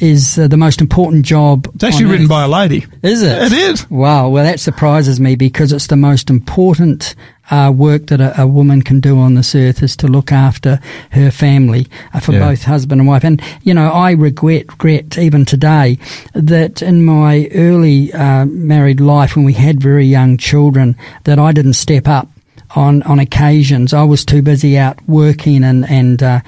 is 0.00 0.36
uh, 0.36 0.48
the 0.48 0.56
most 0.56 0.80
important 0.80 1.24
job. 1.24 1.70
It's 1.76 1.84
actually 1.84 2.06
written 2.06 2.26
by 2.26 2.42
a 2.42 2.48
lady. 2.48 2.84
Is 3.02 3.22
it? 3.22 3.40
It 3.40 3.52
is. 3.52 3.88
Wow. 3.88 4.30
Well, 4.30 4.42
that 4.44 4.58
surprises 4.58 5.20
me 5.20 5.36
because 5.36 5.70
it's 5.72 5.86
the 5.86 5.96
most 5.96 6.28
important 6.28 7.14
uh, 7.52 7.72
work 7.74 8.06
that 8.08 8.20
a, 8.20 8.42
a 8.42 8.46
woman 8.46 8.82
can 8.82 8.98
do 8.98 9.16
on 9.20 9.34
this 9.34 9.54
earth 9.54 9.80
is 9.80 9.96
to 9.98 10.08
look 10.08 10.32
after 10.32 10.80
her 11.10 11.30
family 11.30 11.86
uh, 12.12 12.18
for 12.18 12.32
Yeah. 12.32 12.48
both 12.48 12.64
husband 12.64 13.00
and 13.00 13.06
wife. 13.08 13.22
And 13.24 13.40
you 13.62 13.72
know, 13.74 13.92
I 13.92 14.10
regret, 14.10 14.64
regret 14.72 15.16
even 15.18 15.44
today 15.44 15.98
that 16.34 16.82
in 16.82 17.04
my 17.04 17.48
early 17.54 18.12
uh, 18.12 18.44
married 18.46 18.98
life, 19.00 19.36
when 19.36 19.44
we 19.44 19.52
had 19.54 19.80
very 19.80 20.04
young 20.06 20.36
children, 20.36 20.96
that 21.24 21.38
I 21.38 21.52
didn't 21.52 21.74
step 21.74 22.08
up 22.08 22.26
on 22.74 23.04
on 23.04 23.20
occasions. 23.20 23.94
I 23.94 24.02
was 24.02 24.24
too 24.24 24.42
busy 24.42 24.76
out 24.76 24.98
working 25.06 25.62
and 25.64 25.88
and. 25.88 26.20
Uh, 26.22 26.40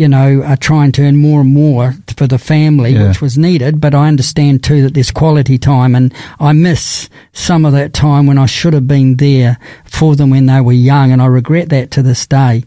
you 0.00 0.08
know, 0.08 0.40
uh, 0.42 0.56
trying 0.56 0.92
to 0.92 1.02
earn 1.02 1.16
more 1.18 1.40
and 1.42 1.52
more 1.52 1.94
for 2.16 2.26
the 2.26 2.38
family, 2.38 2.92
Yeah. 2.94 3.08
which 3.08 3.20
was 3.20 3.36
needed. 3.36 3.80
But 3.80 3.94
I 3.94 4.08
understand 4.08 4.62
too 4.62 4.80
that 4.82 4.94
there's 4.94 5.10
quality 5.10 5.58
time, 5.58 5.94
and 5.94 6.12
I 6.38 6.52
miss 6.52 7.08
some 7.32 7.66
of 7.66 7.72
that 7.74 7.92
time 7.92 8.24
when 8.26 8.38
I 8.38 8.46
should 8.46 8.72
have 8.72 8.88
been 8.88 9.16
there 9.16 9.58
for 9.84 10.16
them 10.16 10.30
when 10.30 10.46
they 10.46 10.60
were 10.60 10.72
young, 10.92 11.12
and 11.12 11.20
I 11.20 11.26
regret 11.26 11.68
that 11.68 11.90
to 11.92 12.02
this 12.02 12.26
day. 12.26 12.64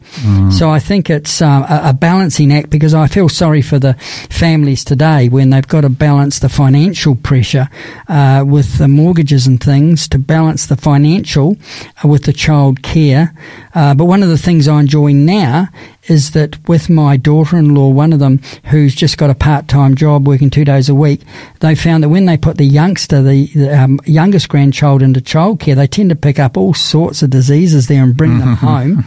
So 0.51 0.69
I 0.69 0.79
think 0.79 1.09
it's 1.09 1.41
uh, 1.41 1.65
a, 1.67 1.89
a 1.89 1.93
balancing 1.93 2.53
act 2.53 2.69
because 2.69 2.93
I 2.93 3.07
feel 3.07 3.29
sorry 3.29 3.61
for 3.63 3.79
the 3.79 3.93
families 4.29 4.83
today 4.83 5.27
when 5.29 5.49
they've 5.49 5.67
got 5.67 5.81
to 5.81 5.89
balance 5.89 6.39
the 6.39 6.49
financial 6.49 7.15
pressure 7.15 7.67
uh, 8.07 8.43
with 8.45 8.77
the 8.77 8.87
mortgages 8.87 9.47
and 9.47 9.59
things 9.59 10.07
to 10.09 10.19
balance 10.19 10.67
the 10.67 10.77
financial 10.77 11.57
uh, 12.03 12.07
with 12.07 12.23
the 12.25 12.33
child 12.33 12.83
care. 12.83 13.33
Uh, 13.73 13.93
but 13.95 14.05
one 14.05 14.21
of 14.23 14.29
the 14.29 14.37
things 14.37 14.67
I 14.67 14.79
enjoy 14.79 15.13
now 15.13 15.67
is 16.07 16.31
that 16.31 16.57
with 16.67 16.89
my 16.89 17.17
daughter-in-law, 17.17 17.89
one 17.89 18.13
of 18.13 18.19
them 18.19 18.39
who's 18.65 18.93
just 18.93 19.17
got 19.17 19.29
a 19.29 19.35
part-time 19.35 19.95
job 19.95 20.27
working 20.27 20.49
two 20.49 20.65
days 20.65 20.89
a 20.89 20.95
week, 20.95 21.21
they 21.59 21.75
found 21.75 22.03
that 22.03 22.09
when 22.09 22.25
they 22.25 22.37
put 22.37 22.57
the 22.57 22.65
youngster, 22.65 23.21
the, 23.21 23.47
the 23.47 23.77
um, 23.77 23.99
youngest 24.05 24.49
grandchild 24.49 25.01
into 25.01 25.21
childcare, 25.21 25.75
they 25.75 25.87
tend 25.87 26.09
to 26.09 26.15
pick 26.15 26.39
up 26.39 26.57
all 26.57 26.73
sorts 26.73 27.23
of 27.23 27.29
diseases 27.29 27.87
there 27.87 28.03
and 28.03 28.17
bring 28.17 28.39
them 28.39 28.55
home. 28.55 29.03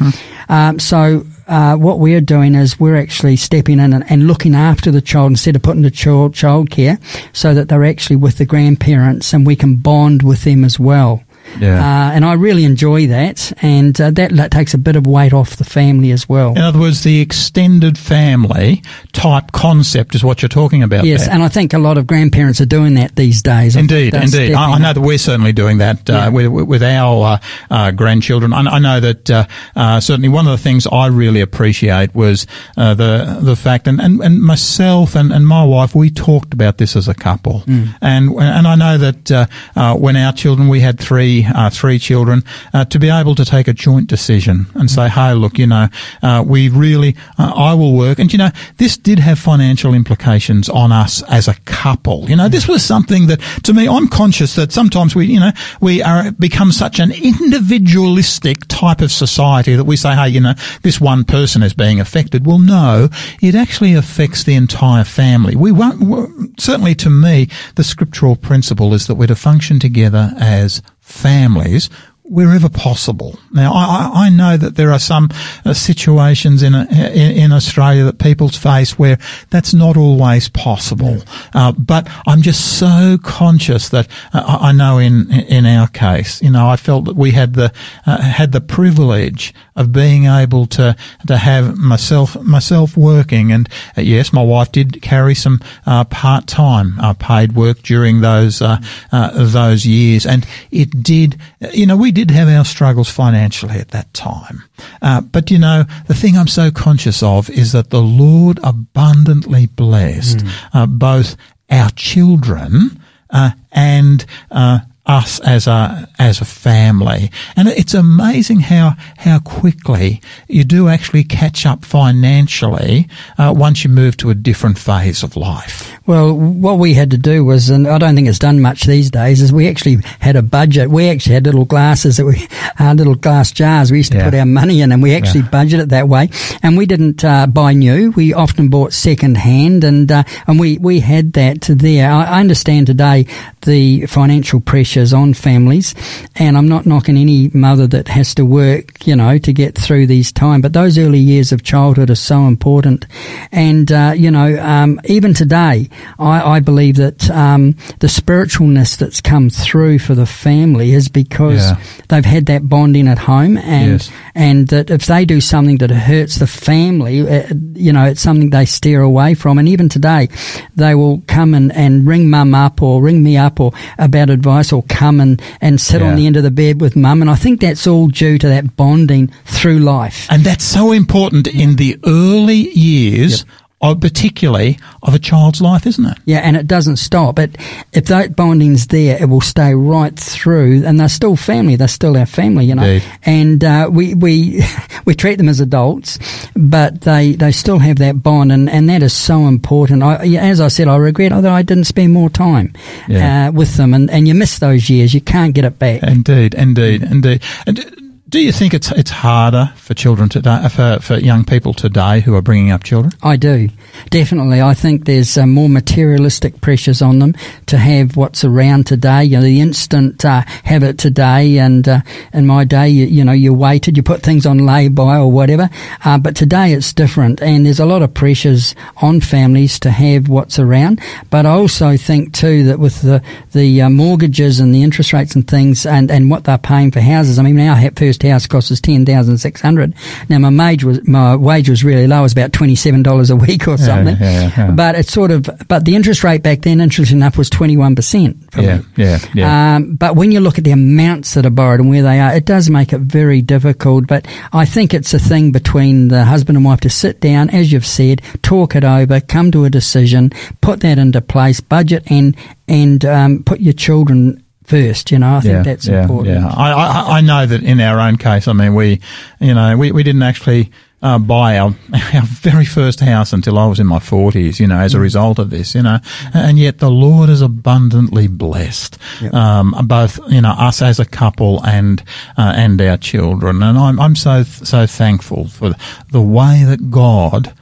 Um, 0.49 0.79
so 0.79 1.27
uh, 1.47 1.77
what 1.77 1.99
we're 1.99 2.21
doing 2.21 2.55
is 2.55 2.81
we're 2.81 2.97
actually 2.97 3.37
stepping 3.37 3.79
in 3.79 3.93
and, 3.93 4.11
and 4.11 4.27
looking 4.27 4.55
after 4.55 4.91
the 4.91 5.03
child 5.03 5.33
instead 5.33 5.55
of 5.55 5.63
putting 5.63 5.83
the 5.83 5.91
child 5.91 6.35
childcare, 6.35 7.01
so 7.35 7.53
that 7.55 7.69
they're 7.69 7.85
actually 7.85 8.17
with 8.17 8.39
the 8.39 8.47
grandparents 8.47 9.33
and 9.33 9.47
we 9.47 9.55
can 9.55 9.77
bond 9.77 10.23
with 10.23 10.45
them 10.45 10.65
as 10.65 10.79
well. 10.79 11.23
Yeah. 11.61 11.79
Uh, 11.79 12.13
and 12.13 12.25
I 12.25 12.35
really 12.35 12.65
enjoy 12.65 13.07
that, 13.09 13.53
and 13.63 13.99
uh, 14.01 14.11
that, 14.13 14.33
that 14.33 14.51
takes 14.51 14.75
a 14.75 14.79
bit 14.79 14.97
of 14.97 15.07
weight 15.07 15.33
off 15.33 15.57
the 15.57 15.65
family 15.65 16.11
as 16.13 16.29
well. 16.29 16.51
In 16.53 16.59
other 16.59 16.79
words, 16.79 17.03
the 17.03 17.21
extended 17.21 17.97
family 17.99 18.83
type 19.13 19.53
concept 19.53 20.15
is 20.15 20.23
what 20.25 20.43
you're 20.43 20.49
talking 20.49 20.83
about. 20.83 21.05
Yes, 21.05 21.25
there. 21.27 21.35
and 21.35 21.43
I 21.43 21.49
think 21.49 21.73
a 21.73 21.79
lot 21.79 21.99
of 21.99 22.07
grandparents 22.07 22.61
are 22.61 22.67
doing 22.67 22.95
that 22.95 23.17
these 23.17 23.43
days. 23.43 23.77
Indeed, 23.77 24.15
indeed. 24.15 24.53
I, 24.55 24.73
I 24.73 24.79
know 24.79 24.93
that 24.93 25.01
we're 25.01 25.19
certainly 25.19 25.53
doing 25.53 25.79
that 25.79 26.09
uh, 26.11 26.13
Yeah. 26.13 26.29
with, 26.29 26.47
with 26.69 26.83
our 26.83 27.25
uh, 27.25 27.39
uh, 27.71 27.91
grandchildren. 27.93 28.53
I, 28.53 28.61
I 28.61 28.79
know 28.79 29.01
that 29.01 29.31
uh, 29.31 29.47
uh, 29.75 30.01
certainly 30.01 30.29
one 30.29 30.47
of 30.47 30.53
the 30.53 30.63
things 30.63 30.87
I 30.87 31.07
really 31.07 31.41
appreciate 31.41 32.15
was 32.15 32.47
uh, 32.77 32.95
the 32.95 33.39
the 33.41 33.57
fact, 33.57 33.87
and, 33.89 34.01
and, 34.01 34.21
and 34.21 34.43
myself 34.43 35.15
and, 35.15 35.33
and 35.33 35.47
my 35.47 35.65
wife, 35.65 35.95
we 35.95 36.11
talked 36.11 36.53
about 36.53 36.79
this 36.79 36.97
as 36.97 37.09
a 37.09 37.15
couple, 37.15 37.63
and 37.67 38.31
and 38.31 38.67
I 38.67 38.75
know 38.75 38.99
that 38.99 39.31
uh, 39.31 39.47
uh, 39.75 39.95
when 39.95 40.17
our 40.17 40.33
children, 40.33 40.69
we 40.69 40.81
had 40.81 40.99
three 40.99 41.36
uh, 41.45 41.71
three 41.71 41.99
children, 41.99 42.43
uh, 42.73 42.85
to 42.87 42.99
be 42.99 43.11
able 43.11 43.35
to 43.35 43.45
take 43.45 43.69
a 43.69 43.73
joint 43.73 44.09
decision 44.09 44.67
and 44.75 44.91
say, 44.91 45.09
hey, 45.09 45.35
look, 45.35 45.59
you 45.59 45.67
know, 45.67 45.89
uh, 46.23 46.45
we 46.47 46.69
really, 46.69 47.17
uh, 47.39 47.53
I 47.55 47.75
will 47.75 47.95
work, 47.95 48.19
and 48.19 48.33
you 48.33 48.39
know, 48.39 48.51
this 48.79 48.97
did 48.97 49.19
have 49.19 49.39
financial 49.39 49.95
implications 49.95 50.69
on 50.69 50.93
us 50.93 51.23
as 51.25 51.49
a 51.49 51.55
couple. 51.65 52.29
You 52.29 52.37
know, 52.37 52.49
this 52.49 52.69
was 52.69 52.85
something 52.85 53.27
that, 53.27 53.41
to 53.65 53.75
me, 53.75 53.89
I'm 53.89 54.09
conscious 54.09 54.55
that 54.55 54.73
sometimes 54.73 55.15
we, 55.15 55.27
you 55.27 55.41
know, 55.41 55.53
we 55.81 56.03
are 56.03 56.31
become 56.33 56.73
such 56.73 56.99
an 57.01 57.13
individualistic 57.13 58.67
type 58.69 59.01
of 59.01 59.11
society 59.11 59.75
that 59.75 59.85
we 59.85 59.97
say, 59.97 60.15
hey, 60.15 60.29
you 60.29 60.41
know, 60.41 60.55
this 60.83 61.01
one 61.01 61.25
person 61.25 61.63
is 61.63 61.75
being 61.75 62.01
affected. 62.01 62.47
Well, 62.47 62.59
no, 62.59 63.09
it 63.43 63.55
actually 63.55 63.95
affects 63.95 64.45
the 64.45 64.55
entire 64.55 65.05
family. 65.05 65.57
We 65.57 65.73
won't, 65.73 66.61
certainly 66.61 66.95
to 66.97 67.11
me, 67.11 67.49
the 67.75 67.85
scriptural 67.85 68.37
principle 68.37 68.95
is 68.95 69.07
that 69.07 69.15
we're 69.15 69.27
to 69.27 69.35
function 69.35 69.79
together 69.79 70.33
as 70.39 70.83
families 71.07 71.89
wherever 72.29 72.69
possible. 72.69 73.39
Now, 73.53 73.73
I, 73.73 73.85
I 73.85 74.27
I 74.27 74.31
know 74.31 74.57
that 74.57 74.77
there 74.77 74.93
are 74.93 74.99
some 74.99 75.31
uh, 75.65 75.73
situations 75.73 76.63
in, 76.63 76.75
a, 76.75 76.87
in 76.91 77.37
in 77.37 77.53
Australia 77.53 78.05
that 78.05 78.19
people 78.19 78.49
face 78.49 78.99
where 78.99 79.19
that's 79.51 79.73
not 79.73 79.97
always 79.97 80.49
possible. 80.49 81.23
Uh, 81.55 81.73
but 81.73 82.09
I'm 82.27 82.43
just 82.43 82.79
so 82.79 83.19
conscious 83.23 83.89
that 83.91 84.09
uh, 84.33 84.59
I 84.61 84.69
I 84.69 84.73
know 84.73 84.99
in 84.99 85.31
in 85.31 85.67
our 85.67 85.89
case, 85.89 86.43
you 86.43 86.51
know, 86.51 86.69
I 86.69 86.77
felt 86.77 87.05
that 87.05 87.17
we 87.17 87.31
had 87.31 87.55
the 87.55 87.73
uh, 88.07 88.21
had 88.21 88.53
the 88.53 88.61
privilege 88.61 89.55
of 89.77 89.93
being 89.93 90.25
able 90.25 90.67
to 90.67 90.97
to 91.27 91.37
have 91.37 91.77
myself 91.77 92.41
myself 92.43 92.97
working, 92.97 93.53
and 93.53 93.69
uh, 93.97 94.01
yes, 94.01 94.33
my 94.33 94.43
wife 94.43 94.73
did 94.73 95.01
carry 95.03 95.35
some 95.35 95.61
uh, 95.87 96.05
part 96.05 96.47
time 96.47 96.99
uh, 97.01 97.15
paid 97.15 97.53
work 97.53 97.83
during 97.83 98.21
those 98.21 98.61
uh, 98.63 98.79
uh, 99.13 99.45
those 99.45 99.87
years, 99.87 100.27
and 100.27 100.47
it 100.71 101.03
did. 101.03 101.39
You 101.73 101.87
know, 101.87 101.97
we 101.97 102.13
did 102.17 102.31
have 102.31 102.49
our 102.49 102.65
struggles 102.65 103.11
financially 103.11 103.79
at 103.79 103.91
that 103.91 104.13
time, 104.15 104.63
uh, 105.03 105.21
but 105.21 105.51
you 105.51 105.59
know, 105.59 105.85
the 106.07 106.15
thing 106.15 106.37
I'm 106.37 106.49
so 106.49 106.71
conscious 106.71 107.23
of 107.23 107.51
is 107.51 107.73
that 107.73 107.91
the 107.91 108.01
Lord 108.01 108.59
abundantly 108.63 109.67
blessed 109.67 110.43
uh, 110.73 110.87
both 110.87 111.37
our 111.71 111.91
children 111.91 113.01
uh, 113.31 113.51
and. 113.71 114.25
Uh, 114.51 114.81
us 115.09 115.39
as 115.41 115.69
a 115.69 116.09
as 116.19 116.41
a 116.41 116.45
family, 116.45 117.31
and 117.55 117.69
it's 117.69 117.95
amazing 117.95 118.59
how 118.59 118.97
how 119.19 119.39
quickly 119.39 120.21
you 120.49 120.65
do 120.65 120.89
actually 120.89 121.23
catch 121.23 121.65
up 121.65 121.85
financially 121.85 123.09
uh, 123.39 123.55
once 123.57 123.85
you 123.85 123.91
move 123.91 124.17
to 124.17 124.31
a 124.31 124.35
different 124.35 124.79
phase 124.79 125.23
of 125.23 125.37
life. 125.37 125.96
Well, 126.07 126.35
what 126.39 126.79
we 126.79 126.95
had 126.95 127.11
to 127.11 127.19
do 127.19 127.45
was, 127.45 127.69
and 127.69 127.89
I 127.89 127.99
don't 127.99 128.15
think 128.15 128.29
it's 128.29 128.39
done 128.39 128.61
much 128.61 128.85
these 128.85 129.11
days, 129.11 129.43
is 129.43 129.53
we 129.53 129.67
actually 129.69 129.97
had 130.21 130.37
a 130.37 130.43
budget. 130.43 130.89
We 130.89 131.09
actually 131.09 131.35
had 131.35 131.47
little 131.47 131.65
glasses 131.65 132.17
that 132.19 132.25
we, 132.25 132.47
uh, 132.79 132.95
little 132.95 133.17
glass 133.17 133.51
jars 133.51 133.91
we 133.91 133.99
used 133.99 134.13
to 134.13 134.19
Yeah. 134.19 134.25
put 134.31 134.35
our 134.35 134.47
money 134.47 134.83
in, 134.83 134.93
and 134.93 135.03
we 135.03 135.17
actually 135.17 135.41
Yeah. 135.41 135.49
budgeted 135.49 135.81
it 135.81 135.89
that 135.89 136.09
way. 136.09 136.31
And 136.63 136.79
we 136.79 136.87
didn't 136.87 137.25
uh, 137.25 137.49
buy 137.49 137.73
new. 137.73 138.13
We 138.13 138.33
often 138.33 138.69
bought 138.69 138.93
second 138.93 139.37
hand, 139.39 139.83
and 139.83 140.13
uh, 140.13 140.23
and 140.47 140.61
we 140.61 140.79
we 140.79 141.01
had 141.01 141.33
that 141.33 141.63
there. 141.63 142.09
I, 142.09 142.23
I 142.25 142.41
understand 142.41 142.87
today 142.87 143.27
the 143.63 144.07
financial 144.07 144.61
pressures 144.61 145.13
on 145.13 145.35
families, 145.35 145.93
and 146.37 146.57
I'm 146.57 146.69
not 146.69 146.87
knocking 146.87 147.17
any 147.17 147.51
mother 147.53 147.89
that 147.89 148.07
has 148.09 148.33
to 148.37 148.45
work, 148.45 149.05
you 149.09 149.17
know, 149.17 149.39
to 149.39 149.53
get 149.53 149.75
through 149.77 150.07
these 150.07 150.31
time. 150.31 150.61
But 150.61 150.73
those 150.73 150.99
early 150.99 151.19
years 151.19 151.51
of 151.51 151.65
childhood 151.65 152.11
are 152.11 152.15
so 152.15 152.47
important, 152.47 153.07
and 153.51 153.91
uh, 153.91 154.13
you 154.17 154.31
know, 154.31 154.57
um, 154.63 155.01
even 155.07 155.35
today, 155.35 155.89
I, 156.19 156.57
I 156.57 156.61
believe 156.61 156.97
that 156.97 157.29
um, 157.31 157.73
the 158.01 158.07
spiritualness 158.09 158.97
that's 158.97 159.21
come 159.21 159.51
through 159.51 159.99
for 159.99 160.15
the 160.15 160.27
family 160.27 160.93
is 160.93 161.09
because 161.09 161.61
Yeah. 161.71 161.81
they've 162.09 162.25
had 162.25 162.47
that 162.47 162.69
bonding 162.69 163.09
at 163.09 163.19
home, 163.19 163.57
and 163.59 163.93
Yes. 163.93 164.11
and 164.35 164.69
that 164.69 164.91
if 164.91 165.07
they 165.07 165.25
do 165.25 165.41
something 165.41 165.79
that 165.79 165.91
hurts 165.91 166.37
the 166.37 166.47
family, 166.47 167.21
uh, 167.29 167.53
you 167.75 167.93
know, 167.93 168.05
it's 168.05 168.21
something 168.21 168.51
they 168.51 168.65
steer 168.67 169.01
away 169.01 169.35
from. 169.35 169.59
And 169.59 169.69
even 169.69 169.89
today, 169.89 170.29
they 170.75 170.95
will 170.95 171.23
come 171.27 171.55
and, 171.55 171.73
and 171.73 172.07
ring 172.07 172.29
mum 172.31 172.55
up 172.55 172.83
or 172.83 173.03
ring 173.03 173.23
me 173.23 173.37
up 173.37 173.61
or 173.61 173.73
about 173.99 174.31
advice 174.31 174.73
or 174.73 174.83
come 174.85 175.21
and, 175.21 175.41
and 175.61 175.81
sit 175.81 176.01
Yeah. 176.01 176.09
on 176.11 176.17
the 176.17 176.27
end 176.27 176.37
of 176.37 176.43
the 176.43 176.51
bed 176.51 176.81
with 176.81 176.97
mum. 176.97 177.21
And 177.23 177.31
I 177.31 177.35
think 177.37 177.61
that's 177.61 177.87
all 177.87 178.09
due 178.09 178.39
to 178.39 178.49
that 178.49 178.77
bonding 178.77 179.29
through 179.45 179.79
life. 179.79 180.27
And 180.31 180.45
that's 180.45 180.65
so 180.65 180.93
important 180.93 181.47
in 181.49 181.77
the 181.77 181.99
early 182.05 182.69
years 182.71 183.45
of 183.93 184.01
particularly 184.01 184.79
of 185.03 185.15
a 185.15 185.19
child's 185.19 185.61
life, 185.61 185.87
isn't 185.87 186.05
it? 186.05 186.19
Yeah, 186.25 186.39
and 186.39 186.57
it 186.57 186.67
doesn't 186.67 186.97
stop. 186.97 187.39
It, 187.39 187.57
if 187.93 188.07
that 188.07 188.35
bonding's 188.37 188.87
there, 188.89 189.21
it 189.21 189.27
will 189.29 189.41
stay 189.41 189.75
right 189.75 190.15
through, 190.19 190.85
and 190.85 190.99
they're 190.99 191.09
still 191.09 191.37
family. 191.37 191.77
They're 191.77 191.89
still 191.89 192.17
our 192.17 192.27
family, 192.27 192.67
you 192.67 192.75
know. 192.75 192.83
Indeed. 192.85 193.09
And 193.25 193.65
uh, 193.65 193.89
we 193.93 194.15
we 194.15 194.63
we 195.05 195.15
treat 195.15 195.37
them 195.37 195.49
as 195.49 195.61
adults, 195.61 196.19
but 196.55 197.03
they, 197.03 197.33
they 197.33 197.53
still 197.53 197.79
have 197.79 197.97
that 197.99 198.23
bond, 198.23 198.53
and, 198.53 198.69
and 198.69 198.89
that 198.89 199.03
is 199.03 199.13
so 199.13 199.47
important. 199.47 200.03
I, 200.03 200.17
as 200.37 200.61
I 200.61 200.69
said, 200.69 200.89
I 200.89 200.97
regret 200.97 201.31
that 201.33 201.47
I 201.47 201.63
didn't 201.63 201.85
spend 201.85 202.13
more 202.13 202.31
time 202.31 202.73
Yeah. 203.09 203.49
uh, 203.49 203.53
with 203.53 203.77
them, 203.77 203.95
and, 203.95 204.11
and 204.11 204.27
you 204.29 204.35
miss 204.35 204.59
those 204.59 204.89
years. 204.91 205.15
You 205.15 205.21
can't 205.21 205.55
get 205.55 205.65
it 205.65 205.79
back. 205.79 206.03
Indeed, 206.03 206.55
indeed, 206.55 207.03
indeed. 207.03 207.43
And 207.67 208.06
do 208.29 208.41
you 208.41 208.51
think 208.51 208.75
it's 208.75 208.91
it's 208.91 209.11
harder 209.11 209.73
for 209.77 209.95
children 209.95 210.29
today, 210.29 210.69
for 210.69 210.99
for 211.01 211.17
young 211.17 211.45
people 211.45 211.73
today 211.73 212.21
who 212.21 212.35
are 212.35 212.43
bringing 212.43 212.73
up 212.73 212.83
children? 212.83 213.13
I 213.23 213.37
do, 213.37 213.69
definitely. 214.11 214.61
I 214.61 214.75
think 214.75 215.05
there's 215.05 215.39
uh, 215.39 215.47
more 215.47 215.69
materialistic 215.69 216.61
pressures 216.61 217.01
on 217.01 217.21
them 217.21 217.35
to 217.67 217.79
have 217.79 218.17
what's 218.17 218.45
around 218.45 218.89
today. 218.89 219.25
You 219.25 219.37
know, 219.37 219.43
the 219.43 219.61
instant 219.61 220.25
uh, 220.25 220.43
have 220.65 220.83
it 220.83 220.99
today, 220.99 221.59
and 221.59 221.89
uh, 221.89 222.01
in 222.33 222.49
my 222.49 222.65
day, 222.65 222.89
you, 222.89 223.07
you 223.07 223.25
know, 223.25 223.33
you 223.33 223.55
waited, 223.55 223.97
you 223.97 224.03
put 224.03 224.23
things 224.23 224.45
on 224.45 224.59
lay-by 224.59 225.19
or 225.19 225.31
whatever. 225.31 225.71
Uh, 226.05 226.19
but 226.19 226.35
today 226.35 226.73
it's 226.73 226.93
different, 226.93 227.41
and 227.41 227.65
there's 227.65 227.81
a 227.81 227.87
lot 227.87 228.03
of 228.03 228.13
pressures 228.13 228.75
on 229.03 229.21
families 229.21 229.79
to 229.79 229.91
have 229.93 230.29
what's 230.29 230.59
around. 230.59 231.01
But 231.31 231.47
I 231.47 231.51
also 231.51 231.97
think 231.97 232.35
too 232.35 232.65
that 232.65 232.81
with 232.81 233.03
the 233.03 233.23
the 233.53 233.83
uh, 233.83 233.89
mortgages 233.89 234.59
and 234.59 234.75
the 234.75 234.83
interest 234.83 235.13
rates 235.13 235.37
and 235.37 235.47
things, 235.47 235.87
and, 235.87 236.11
and 236.11 236.29
what 236.29 236.43
they're 236.43 236.59
paying 236.59 236.91
for 236.91 237.01
houses. 237.01 237.39
I 237.39 237.43
mean, 237.43 237.61
our 237.61 237.77
ha- 237.77 237.91
first 238.17 238.31
house 238.31 238.47
cost 238.47 238.73
us 238.73 238.81
ten 238.81 239.05
thousand 239.05 239.39
six 239.39 239.61
hundred. 239.61 239.95
Now 240.29 240.39
my 240.39 240.67
wage 240.69 240.85
was 240.85 241.07
my 241.07 241.37
wage 241.37 241.69
was 241.69 241.85
really 241.85 242.07
low, 242.07 242.21
it 242.21 242.23
was 242.23 242.33
about 242.33 242.53
twenty 242.53 242.75
seven 242.75 243.03
dollars 243.03 243.31
a 243.31 243.37
week 243.37 243.69
or 243.69 243.77
something. 243.77 244.17
yeah, 244.21 244.53
yeah. 244.57 244.71
But 244.71 244.95
it's 244.95 245.13
sort 245.13 245.31
of 245.31 245.49
but 245.69 245.85
the 245.85 245.95
interest 245.95 246.25
rate 246.25 246.43
back 246.43 246.63
then, 246.63 246.81
interesting 246.81 247.19
enough, 247.19 247.37
was 247.37 247.51
twenty 247.51 247.77
one 247.77 247.95
percent. 247.95 248.37
Yeah, 248.57 248.83
yeah, 248.97 249.19
yeah. 249.35 249.77
Um, 249.77 249.97
but 249.97 250.17
when 250.17 250.33
you 250.33 250.41
look 250.41 250.59
at 250.59 250.65
the 250.65 250.71
amounts 250.71 251.35
that 251.35 251.47
are 251.47 251.51
borrowed 251.51 251.81
and 251.81 251.91
where 251.91 252.03
they 252.03 252.21
are, 252.21 252.35
it 252.35 252.45
does 252.45 252.71
make 252.71 252.93
it 252.93 253.01
very 253.01 253.43
difficult. 253.43 254.07
But 254.07 254.27
I 254.53 254.65
think 254.65 254.95
it's 254.95 255.13
a 255.15 255.19
thing 255.19 255.53
between 255.53 256.09
the 256.09 256.25
husband 256.25 256.57
and 256.57 256.65
wife 256.65 256.81
to 256.81 256.91
sit 256.91 257.21
down, 257.21 257.51
as 257.51 257.73
you've 257.73 257.87
said, 257.87 258.23
talk 258.43 258.75
it 258.77 258.85
over, 258.85 259.21
come 259.21 259.51
to 259.53 259.65
a 259.65 259.71
decision, 259.71 260.31
put 260.61 260.81
that 260.81 260.99
into 260.99 261.21
place, 261.21 261.61
budget, 261.61 262.11
and 262.11 262.37
and 262.69 263.05
um, 263.05 263.43
put 263.45 263.61
your 263.61 263.75
children 263.75 264.43
first. 264.67 265.11
You 265.11 265.19
know, 265.19 265.37
I 265.37 265.41
think 265.41 265.53
yeah, 265.53 265.63
that's 265.63 265.87
yeah, 265.87 266.03
important. 266.03 266.37
Yeah, 266.41 266.49
I, 266.49 266.73
I, 266.73 267.19
I 267.19 267.21
know 267.21 267.47
that 267.47 267.63
in 267.63 267.81
our 267.81 268.01
own 268.01 268.17
case, 268.17 268.49
I 268.49 268.53
mean, 268.53 268.75
we, 268.75 269.01
you 269.41 269.55
know, 269.55 269.77
we, 269.77 269.93
we 269.93 270.03
didn't 270.03 270.23
actually 270.23 270.71
uh, 271.03 271.19
buy 271.19 271.59
our, 271.59 271.69
our 272.15 272.23
very 272.23 272.65
first 272.65 273.01
house 273.01 273.33
until 273.33 273.59
I 273.59 273.67
was 273.67 273.79
in 273.79 273.87
my 273.87 273.99
40s, 273.99 274.59
you 274.59 274.67
know, 274.67 274.79
as 274.79 274.95
a 274.95 275.01
result 275.01 275.39
of 275.39 275.51
this, 275.51 275.75
you 275.75 275.83
know, 275.83 275.99
and 276.35 276.59
yet 276.59 276.79
the 276.79 276.91
Lord 276.91 277.29
is 277.29 277.43
abundantly 277.43 278.27
blessed, 278.29 278.99
Yep. 279.21 279.35
um, 279.35 279.75
both, 279.85 280.19
you 280.29 280.41
know, 280.41 280.51
us 280.51 280.83
as 280.83 280.99
a 280.99 281.05
couple 281.05 281.65
and, 281.65 282.03
uh, 282.37 282.55
and 282.57 282.81
our 282.81 282.97
children. 282.97 283.63
And 283.63 283.79
I'm, 283.79 284.01
I'm 284.01 284.17
so, 284.17 284.43
so 284.43 284.87
thankful 284.87 285.49
for 285.49 285.75
the 286.11 286.23
way 286.23 286.65
that 286.65 286.91
God, 286.91 287.53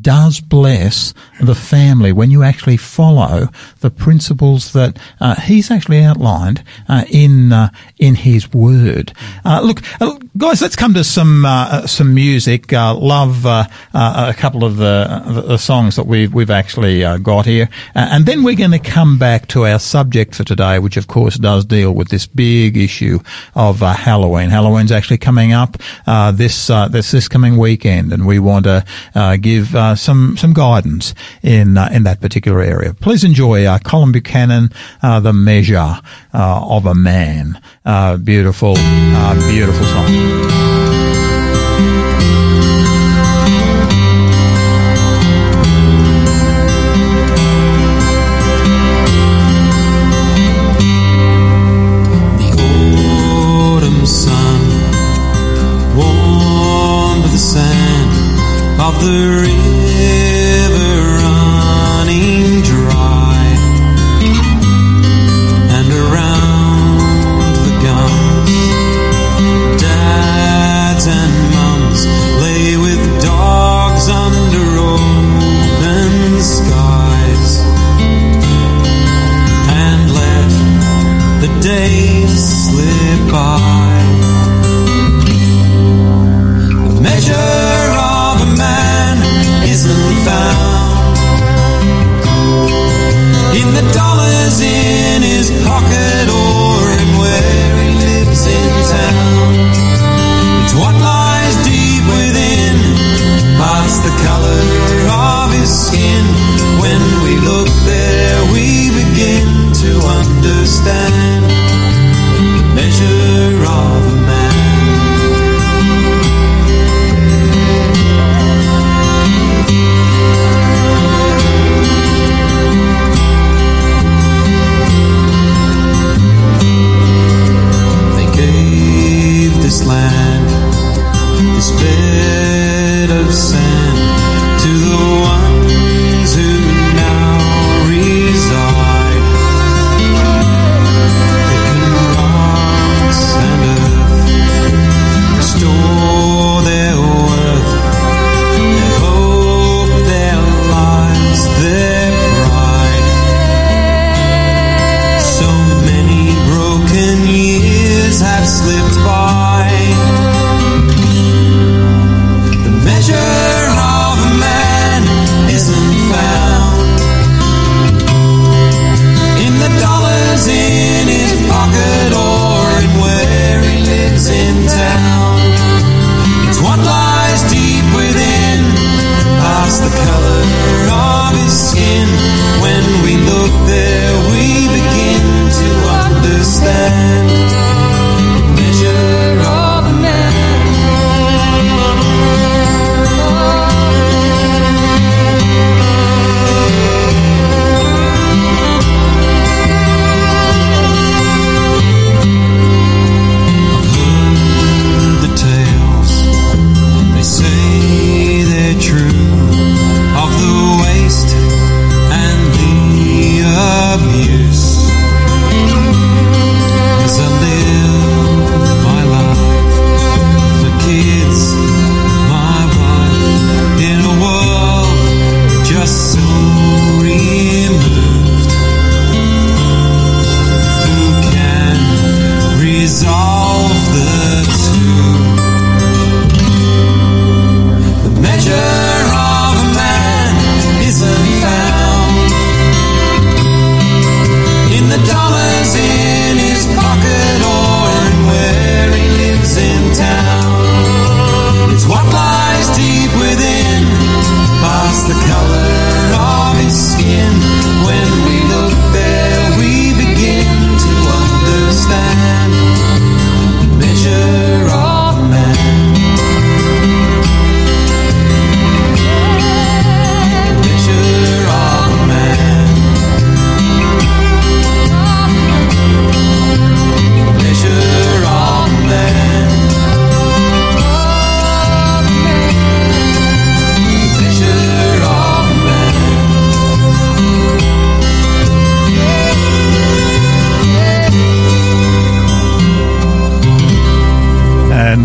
does 0.00 0.40
bless 0.40 1.12
the 1.40 1.54
family 1.54 2.12
when 2.12 2.30
you 2.30 2.42
actually 2.42 2.76
follow 2.76 3.48
the 3.80 3.90
principles 3.90 4.72
that 4.72 4.96
uh, 5.20 5.34
he's 5.40 5.70
actually 5.70 6.02
outlined 6.02 6.62
uh, 6.88 7.04
in 7.10 7.52
uh, 7.52 7.68
in 7.98 8.14
his 8.14 8.52
word. 8.52 9.12
Uh, 9.44 9.60
look, 9.62 9.82
uh, 10.00 10.18
guys, 10.36 10.62
let's 10.62 10.76
come 10.76 10.94
to 10.94 11.02
some 11.02 11.44
uh, 11.44 11.86
some 11.86 12.14
music. 12.14 12.70
Love 12.72 13.44
a 13.44 14.34
couple 14.36 14.64
of 14.64 14.76
the, 14.76 15.42
the 15.46 15.58
songs 15.58 15.96
that 15.96 16.06
we've 16.06 16.32
we've 16.32 16.50
actually 16.50 17.00
got 17.20 17.46
here, 17.46 17.68
and 17.94 18.26
then 18.26 18.42
we're 18.42 18.56
going 18.56 18.70
to 18.70 18.78
come 18.78 19.18
back 19.18 19.48
to 19.48 19.66
our 19.66 19.78
subject 19.78 20.34
for 20.34 20.44
today, 20.44 20.78
which 20.78 20.96
of 20.96 21.06
course 21.08 21.36
does 21.36 21.64
deal 21.64 21.92
with 21.92 22.08
this 22.08 22.26
big 22.26 22.76
issue 22.76 23.18
of 23.54 23.80
Halloween. 23.80 24.50
Halloween's 24.50 24.92
actually 24.92 25.18
coming 25.18 25.52
up 25.52 25.76
uh, 26.06 26.30
this 26.30 26.68
this 26.90 27.10
this 27.10 27.28
coming 27.28 27.56
weekend, 27.56 28.12
and 28.12 28.26
we 28.26 28.38
want 28.38 28.64
to 28.64 28.84
uh, 29.14 29.36
uh, 29.74 29.94
some 29.94 30.36
some 30.36 30.52
guidance 30.52 31.14
in 31.42 31.76
uh, 31.78 31.88
in 31.92 32.04
that 32.04 32.20
particular 32.20 32.60
area. 32.60 32.94
Please 32.94 33.24
enjoy 33.24 33.64
uh, 33.64 33.78
Colin 33.78 34.12
Buchanan, 34.12 34.70
uh, 35.02 35.20
"The 35.20 35.32
Measure 35.32 35.98
uh, 36.34 36.66
of 36.68 36.86
a 36.86 36.94
Man." 36.94 37.60
Uh, 37.84 38.16
beautiful, 38.16 38.74
beautiful 38.74 39.86
song. 39.86 40.06
The 52.38 52.48
Autumn 53.76 54.06
Sun 54.06 54.60
wonder 55.96 57.28
the 57.28 57.38
sand 57.38 58.12
of 58.80 59.00
the 59.04 59.51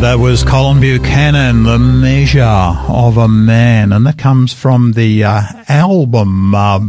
That 0.07 0.19
was 0.19 0.41
Colin 0.41 0.79
Buchanan, 0.79 1.63
The 1.63 1.77
Measure 1.77 2.39
of 2.41 3.17
a 3.17 3.27
Man, 3.27 3.91
and 3.91 4.05
that 4.05 4.17
comes 4.17 4.53
from 4.53 4.93
the 4.93 5.25
uh, 5.25 5.41
album 5.67 6.55
uh, 6.55 6.79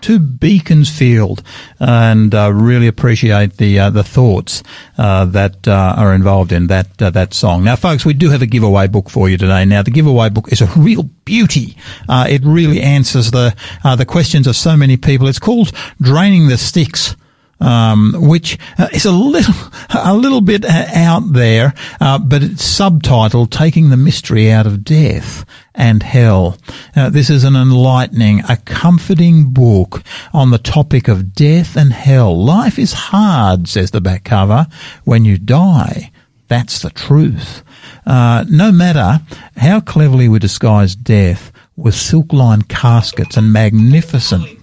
to 0.00 0.18
Beaconsfield, 0.18 1.44
and 1.78 2.34
uh, 2.34 2.52
really 2.52 2.88
appreciate 2.88 3.58
the 3.58 3.78
uh, 3.78 3.90
the 3.90 4.02
thoughts 4.02 4.64
uh, 4.98 5.24
that 5.26 5.68
uh, 5.68 5.94
are 5.96 6.12
involved 6.12 6.50
in 6.50 6.66
that 6.66 7.00
uh, 7.00 7.10
that 7.10 7.32
song. 7.32 7.62
Now, 7.62 7.76
folks, 7.76 8.04
we 8.04 8.12
do 8.12 8.30
have 8.30 8.42
a 8.42 8.46
giveaway 8.46 8.88
book 8.88 9.08
for 9.08 9.28
you 9.28 9.38
today. 9.38 9.64
Now, 9.64 9.84
the 9.84 9.92
giveaway 9.92 10.28
book 10.28 10.50
is 10.50 10.60
a 10.60 10.66
real 10.76 11.04
beauty. 11.24 11.76
Uh, 12.08 12.26
it 12.28 12.42
really 12.44 12.80
answers 12.82 13.30
the 13.30 13.54
the 13.96 14.04
questions 14.04 14.48
of 14.48 14.56
so 14.56 14.76
many 14.76 14.96
people. 14.96 15.28
It's 15.28 15.38
called 15.38 15.70
"Draining 16.00 16.48
the 16.48 16.58
Styx." 16.58 17.14
Um, 17.62 18.14
which 18.16 18.58
uh, 18.76 18.88
is 18.92 19.06
a 19.06 19.12
little 19.12 19.54
a 19.94 20.14
little 20.14 20.40
bit 20.40 20.64
uh, 20.64 20.86
out 20.94 21.32
there, 21.32 21.72
uh, 22.00 22.18
but 22.18 22.42
it's 22.42 22.78
subtitled 22.78 23.50
"Taking 23.50 23.88
the 23.88 23.96
Mystery 23.96 24.50
Out 24.50 24.66
of 24.66 24.84
Death 24.84 25.46
and 25.74 26.02
Hell." 26.02 26.58
Uh, 26.94 27.08
this 27.08 27.30
is 27.30 27.44
an 27.44 27.56
enlightening, 27.56 28.40
a 28.48 28.56
comforting 28.56 29.52
book 29.52 30.02
on 30.34 30.50
the 30.50 30.58
topic 30.58 31.08
of 31.08 31.34
death 31.34 31.76
and 31.76 31.92
hell. 31.92 32.36
Life 32.44 32.78
is 32.78 32.92
hard, 32.92 33.68
says 33.68 33.92
the 33.92 34.00
back 34.00 34.24
cover. 34.24 34.66
When 35.04 35.24
you 35.24 35.38
die, 35.38 36.10
that's 36.48 36.80
the 36.80 36.90
truth. 36.90 37.62
Uh, 38.04 38.44
no 38.48 38.72
matter 38.72 39.20
how 39.56 39.80
cleverly 39.80 40.28
we 40.28 40.38
disguise 40.38 40.96
death 40.96 41.52
with 41.76 41.94
silk-lined 41.94 42.68
caskets 42.68 43.36
and 43.36 43.52
magnificent 43.52 44.61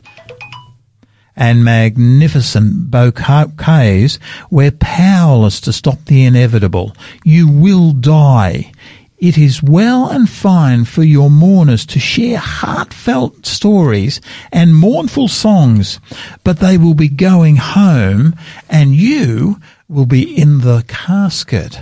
and 1.40 1.64
magnificent 1.64 2.92
bouquets, 2.92 4.20
we're 4.52 4.72
powerless 4.72 5.62
to 5.62 5.72
stop 5.72 6.04
the 6.06 6.26
inevitable. 6.26 6.94
You 7.24 7.48
will 7.50 7.94
die. 7.94 8.74
It 9.18 9.38
is 9.38 9.64
well 9.64 10.10
and 10.10 10.30
fine 10.30 10.84
for 10.84 11.04
your 11.04 11.30
mourners 11.30 11.86
to 11.88 12.00
share 12.00 12.38
heartfelt 12.38 13.46
stories 13.46 14.20
and 14.52 14.76
mournful 14.76 15.30
songs, 15.30 16.00
but 16.44 16.60
they 16.60 16.78
will 16.78 16.94
be 16.94 17.10
going 17.10 17.56
home 17.56 18.36
and 18.70 18.94
you 18.96 19.62
will 19.88 20.06
be 20.06 20.38
in 20.38 20.60
the 20.60 20.84
casket. 20.88 21.82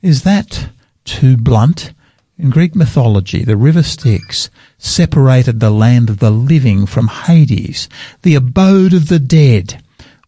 Is 0.00 0.22
that 0.22 0.68
too 1.04 1.36
blunt? 1.36 1.92
In 2.38 2.50
Greek 2.50 2.76
mythology, 2.76 3.44
the 3.44 3.56
river 3.56 3.82
Styx 3.82 4.50
separated 4.76 5.58
the 5.58 5.70
land 5.70 6.10
of 6.10 6.18
the 6.18 6.30
living 6.30 6.84
from 6.84 7.08
Hades, 7.08 7.88
the 8.20 8.34
abode 8.34 8.92
of 8.92 9.08
the 9.08 9.18
dead. 9.18 9.82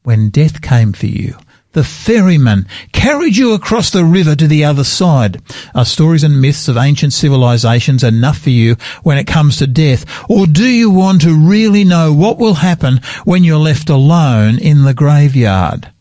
When 0.04 0.30
death 0.30 0.62
came 0.62 0.94
for 0.94 1.04
you, 1.04 1.36
the 1.72 1.84
ferryman 1.84 2.66
carried 2.92 3.36
you 3.36 3.52
across 3.52 3.90
the 3.90 4.06
river 4.06 4.34
to 4.36 4.46
the 4.46 4.64
other 4.64 4.84
side. 4.84 5.42
Are 5.74 5.84
stories 5.84 6.24
and 6.24 6.40
myths 6.40 6.66
of 6.66 6.78
ancient 6.78 7.12
civilizations 7.12 8.02
enough 8.02 8.38
for 8.38 8.50
you 8.50 8.76
when 9.02 9.18
it 9.18 9.26
comes 9.26 9.58
to 9.58 9.66
death? 9.66 10.06
Or 10.30 10.46
do 10.46 10.66
you 10.66 10.90
want 10.90 11.20
to 11.22 11.34
really 11.34 11.84
know 11.84 12.14
what 12.14 12.38
will 12.38 12.54
happen 12.54 13.02
when 13.26 13.44
you're 13.44 13.58
left 13.58 13.90
alone 13.90 14.58
in 14.58 14.84
the 14.84 14.94
graveyard? 14.94 15.92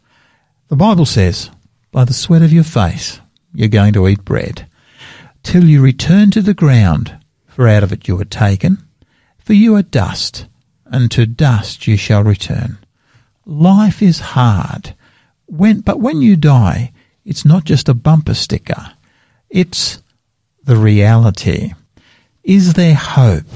The 0.70 0.78
Bible 0.78 1.06
says, 1.06 1.50
by 1.92 2.06
the 2.06 2.14
sweat 2.14 2.44
of 2.44 2.54
your 2.54 2.64
face, 2.64 3.20
you're 3.54 3.68
going 3.68 3.92
to 3.92 4.08
eat 4.08 4.24
bread 4.24 4.67
till 5.48 5.64
you 5.64 5.82
return 5.82 6.30
to 6.30 6.42
the 6.42 6.54
ground, 6.54 7.18
for 7.46 7.70
out 7.70 7.82
of 7.82 7.94
it 7.94 8.06
you 8.06 8.18
were 8.18 8.26
taken. 8.26 8.86
For 9.40 9.54
you 9.54 9.76
are 9.76 9.82
dust, 9.82 10.46
and 10.86 11.10
to 11.12 11.26
dust 11.26 11.88
you 11.88 11.96
shall 11.96 12.22
return. 12.22 12.80
Life 13.46 14.02
is 14.02 14.20
hard, 14.20 14.94
when, 15.46 15.80
but 15.80 16.02
when 16.02 16.22
you 16.22 16.36
die, 16.36 16.92
it's 17.24 17.46
not 17.46 17.64
just 17.64 17.88
a 17.88 17.94
bumper 17.94 18.34
sticker. 18.34 18.92
It's 19.50 20.04
the 20.66 20.76
reality. 20.76 21.72
Is 22.44 22.74
there 22.74 22.96
hope? 22.96 23.48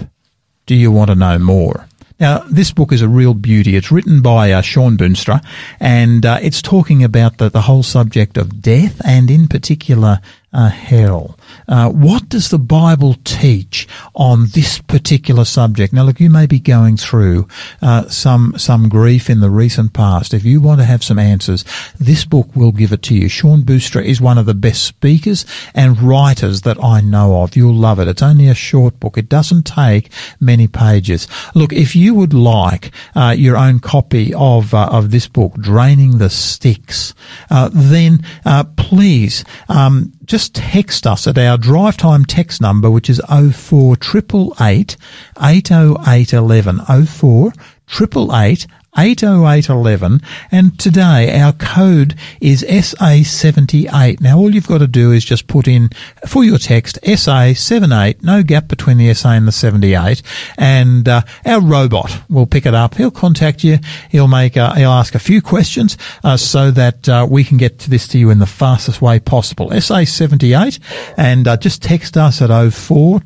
Do 0.66 0.76
you 0.76 0.92
want 0.92 1.10
to 1.10 1.16
know 1.16 1.40
more? 1.40 1.88
Now, 2.22 2.46
this 2.50 2.72
book 2.72 2.94
is 2.94 3.02
a 3.02 3.10
real 3.10 3.34
beauty. 3.34 3.76
It's 3.76 3.92
written 3.92 4.22
by 4.22 4.54
uh, 4.54 4.62
Shawn 4.62 4.96
Boonstra, 4.96 5.44
and 5.78 6.26
uh, 6.26 6.40
it's 6.42 6.62
talking 6.62 7.04
about 7.04 7.38
the, 7.38 7.50
the 7.50 7.64
whole 7.64 7.84
subject 7.84 8.38
of 8.38 8.62
death 8.62 9.02
and, 9.04 9.30
in 9.30 9.50
particular, 9.50 10.22
uh, 10.54 10.70
hell. 10.70 11.38
Uh, 11.68 11.90
what 11.90 12.30
does 12.30 12.50
the 12.50 12.60
Bible 12.60 13.16
teach 13.24 13.88
on 14.14 14.48
this 14.54 14.80
particular 14.80 15.46
subject? 15.46 15.94
Now, 15.94 16.04
look, 16.04 16.20
you 16.20 16.30
may 16.30 16.46
be 16.46 16.60
going 16.60 16.98
through 16.98 17.48
uh, 17.82 18.08
some 18.10 18.54
some 18.58 18.90
grief 18.90 19.30
in 19.30 19.40
the 19.40 19.50
recent 19.50 19.94
past. 19.94 20.34
If 20.34 20.44
you 20.44 20.62
want 20.62 20.80
to 20.80 20.86
have 20.86 21.04
some 21.04 21.20
answers, 21.20 21.64
this 22.00 22.26
book 22.26 22.56
will 22.56 22.72
give 22.72 22.92
it 22.92 23.02
to 23.04 23.16
you. 23.16 23.30
Shawn 23.30 23.62
Boonstra 23.64 24.04
is 24.04 24.22
one 24.22 24.38
of 24.38 24.46
the 24.46 24.54
best 24.54 24.84
speakers 24.84 25.46
and 25.74 26.02
writers 26.02 26.62
that 26.62 26.82
I 26.84 27.02
know 27.02 27.42
of. 27.42 27.56
You'll 27.56 27.74
love 27.74 28.00
it. 28.00 28.08
It's 28.08 28.22
only 28.22 28.48
a 28.48 28.56
short 28.56 29.00
book. 29.00 29.18
It 29.18 29.30
doesn't 29.30 29.64
take 29.64 30.12
many 30.40 30.68
pages. 30.68 31.28
Look, 31.56 31.74
if 31.74 31.96
you 31.96 32.14
would 32.16 32.34
like 32.34 32.92
uh, 33.16 33.36
your 33.38 33.58
own 33.58 33.80
copy 33.80 34.34
of 34.34 34.74
uh, 34.74 34.90
of 34.92 35.12
this 35.12 35.28
book, 35.28 35.54
Draining 35.56 36.18
the 36.18 36.30
Styx, 36.30 37.14
uh, 37.50 37.70
then 37.74 38.24
uh, 38.46 38.64
please 38.76 39.44
um, 39.70 40.14
just 40.32 40.56
text 40.56 41.06
us 41.06 41.28
at 41.28 41.38
our 41.38 41.58
drive 41.58 41.98
time 41.98 42.24
text 42.24 42.62
number, 42.62 42.90
which 42.90 43.10
is 43.10 43.20
0488 43.28 44.96
80811 45.38 47.06
04 47.06 47.52
888 47.90 48.66
80811 48.98 50.22
and 50.52 50.78
today 50.78 51.40
our 51.40 51.54
code 51.54 52.16
is 52.42 52.64
SA78. 52.64 54.20
Now 54.20 54.38
all 54.38 54.54
you've 54.54 54.68
got 54.68 54.80
to 54.80 54.88
do 54.88 55.12
is 55.12 55.24
just 55.24 55.48
put 55.48 55.68
in 55.68 55.90
for 56.28 56.44
your 56.44 56.58
text 56.58 57.00
SA78, 57.04 58.22
no 58.22 58.44
gap 58.44 58.68
between 58.68 58.98
the 58.98 59.14
SA 59.14 59.32
and 59.32 59.48
the 59.48 59.52
78 59.52 60.22
and 60.58 61.08
uh, 61.08 61.22
our 61.46 61.62
robot 61.62 62.22
will 62.30 62.46
pick 62.46 62.66
it 62.66 62.74
up. 62.74 62.96
He'll 62.96 63.12
contact 63.12 63.64
you. 63.64 63.80
He'll 64.10 64.28
make, 64.28 64.58
uh, 64.58 64.74
he'll 64.74 64.92
ask 64.92 65.16
a 65.16 65.20
few 65.20 65.42
questions 65.42 65.98
uh, 66.24 66.36
so 66.36 66.70
that 66.72 67.08
uh, 67.08 67.26
we 67.30 67.44
can 67.46 67.58
get 67.58 67.80
this 67.80 68.08
to 68.10 68.20
you 68.20 68.30
in 68.30 68.40
the 68.40 68.46
fastest 68.46 69.02
way 69.02 69.20
possible. 69.20 69.70
SA78 69.70 70.80
and 71.18 71.48
uh, 71.48 71.56
just 71.56 71.82
text 71.82 72.18
us 72.18 72.42
at 72.42 72.50
04 72.74 73.22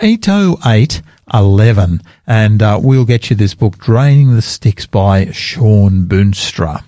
808 0.00 1.02
11 1.32 2.02
and 2.26 2.62
uh, 2.62 2.78
we'll 2.82 3.04
get 3.04 3.30
you 3.30 3.36
this 3.36 3.54
book, 3.54 3.78
Draining 3.78 4.34
the 4.34 4.42
Styx 4.42 4.86
by 4.86 5.30
Shawn 5.30 6.06
Boonstra. 6.06 6.84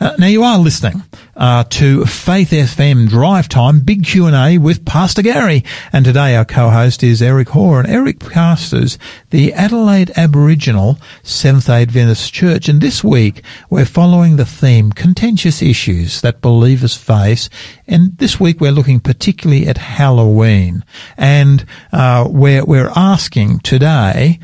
Uh, 0.00 0.14
now 0.18 0.26
you 0.26 0.42
are 0.42 0.58
listening 0.58 1.02
uh, 1.36 1.64
to 1.64 2.04
Faith 2.04 2.50
FM 2.50 3.08
Drive 3.08 3.48
Time, 3.48 3.80
Big 3.80 4.04
Q&A 4.04 4.58
with 4.58 4.84
Pastor 4.84 5.22
Gary. 5.22 5.64
And 5.92 6.04
today 6.04 6.36
our 6.36 6.44
co-host 6.44 7.02
is 7.02 7.22
Eric 7.22 7.50
Hoare. 7.50 7.80
And 7.80 7.88
Eric 7.88 8.20
pastors 8.20 8.98
the 9.30 9.52
Adelaide 9.52 10.10
Aboriginal 10.16 10.98
Seventh-day 11.22 11.82
Adventist 11.82 12.32
Church. 12.32 12.68
And 12.68 12.80
this 12.80 13.04
week 13.04 13.42
we're 13.70 13.84
following 13.84 14.36
the 14.36 14.46
theme, 14.46 14.92
contentious 14.92 15.62
issues 15.62 16.20
that 16.20 16.40
believers 16.40 16.96
face. 16.96 17.48
And 17.86 18.16
this 18.18 18.40
week 18.40 18.60
we're 18.60 18.72
looking 18.72 19.00
particularly 19.00 19.66
at 19.66 19.78
Halloween. 19.78 20.84
And 21.16 21.64
uh, 21.92 22.26
we're, 22.28 22.64
we're 22.64 22.92
asking 22.96 23.60
today, 23.60 24.40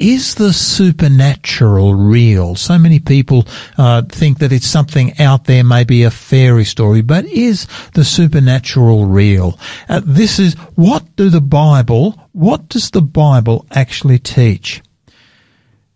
is 0.00 0.34
the 0.36 0.52
supernatural 0.52 1.94
real? 1.94 2.56
So 2.56 2.78
many 2.78 2.98
people 2.98 3.46
uh, 3.76 4.02
think 4.02 4.38
that 4.38 4.50
it's 4.50 4.66
something 4.66 5.18
out 5.20 5.44
there, 5.44 5.62
maybe 5.62 6.02
a 6.02 6.10
fairy 6.10 6.64
story, 6.64 7.02
but 7.02 7.26
is 7.26 7.68
the 7.92 8.04
supernatural 8.04 9.04
real? 9.04 9.58
Uh, 9.88 10.00
this 10.02 10.38
is 10.38 10.54
what 10.74 11.04
do 11.16 11.28
the 11.28 11.42
Bible, 11.42 12.18
what 12.32 12.68
does 12.68 12.90
the 12.90 13.02
Bible 13.02 13.66
actually 13.70 14.18
teach? 14.18 14.82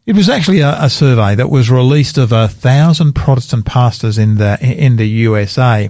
It 0.06 0.14
was 0.14 0.28
actually 0.28 0.60
a, 0.60 0.82
a, 0.82 0.90
survey 0.90 1.34
that 1.34 1.48
was 1.48 1.70
released 1.70 2.18
of 2.18 2.30
a 2.30 2.46
thousand 2.46 3.14
Protestant 3.14 3.64
pastors 3.64 4.18
in 4.18 4.34
the 4.34 4.58
in 4.60 4.96
the 4.96 5.08
USA. 5.08 5.88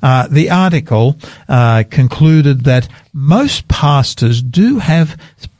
Uh, 0.00 0.28
the 0.28 0.50
article 0.50 1.16
uh, 1.48 1.82
concluded 1.90 2.62
that 2.62 2.88
most 3.12 3.66
pastors 3.66 4.40
do 4.40 4.78
have 4.78 5.16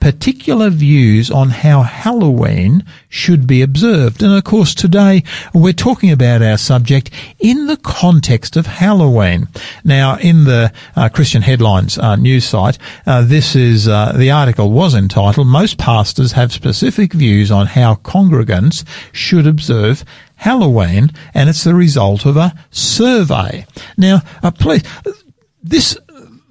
particular 0.06 0.70
views 0.70 1.32
on 1.32 1.50
how 1.50 1.82
Halloween 1.82 2.84
should 3.08 3.44
be 3.44 3.60
observed. 3.60 4.22
And 4.22 4.32
of 4.32 4.44
course, 4.44 4.72
today 4.72 5.24
we're 5.52 5.72
talking 5.72 6.12
about 6.12 6.42
our 6.42 6.58
subject 6.58 7.10
in 7.40 7.66
the 7.66 7.76
context 7.76 8.56
of 8.56 8.66
Halloween. 8.66 9.48
Now, 9.82 10.16
in 10.18 10.44
the 10.44 10.72
uh, 10.94 11.08
Christian 11.08 11.42
Headlines 11.42 11.98
uh, 11.98 12.14
news 12.14 12.44
site, 12.44 12.78
uh, 13.04 13.22
this 13.22 13.56
is 13.56 13.88
uh, 13.88 14.12
the 14.12 14.30
article 14.30 14.70
was 14.70 14.94
entitled 14.94 15.48
"Most 15.48 15.76
pastors 15.76 16.30
have 16.32 16.52
specific 16.52 17.12
views 17.12 17.50
on 17.50 17.66
how 17.66 17.96
congregants 17.96 18.84
should 19.10 19.48
observe." 19.48 20.04
Halloween, 20.36 21.10
and 21.34 21.48
it's 21.48 21.64
the 21.64 21.74
result 21.74 22.26
of 22.26 22.36
a 22.36 22.54
survey. 22.70 23.66
Now, 23.96 24.20
uh, 24.40 24.52
please, 24.52 24.84
this 25.64 25.98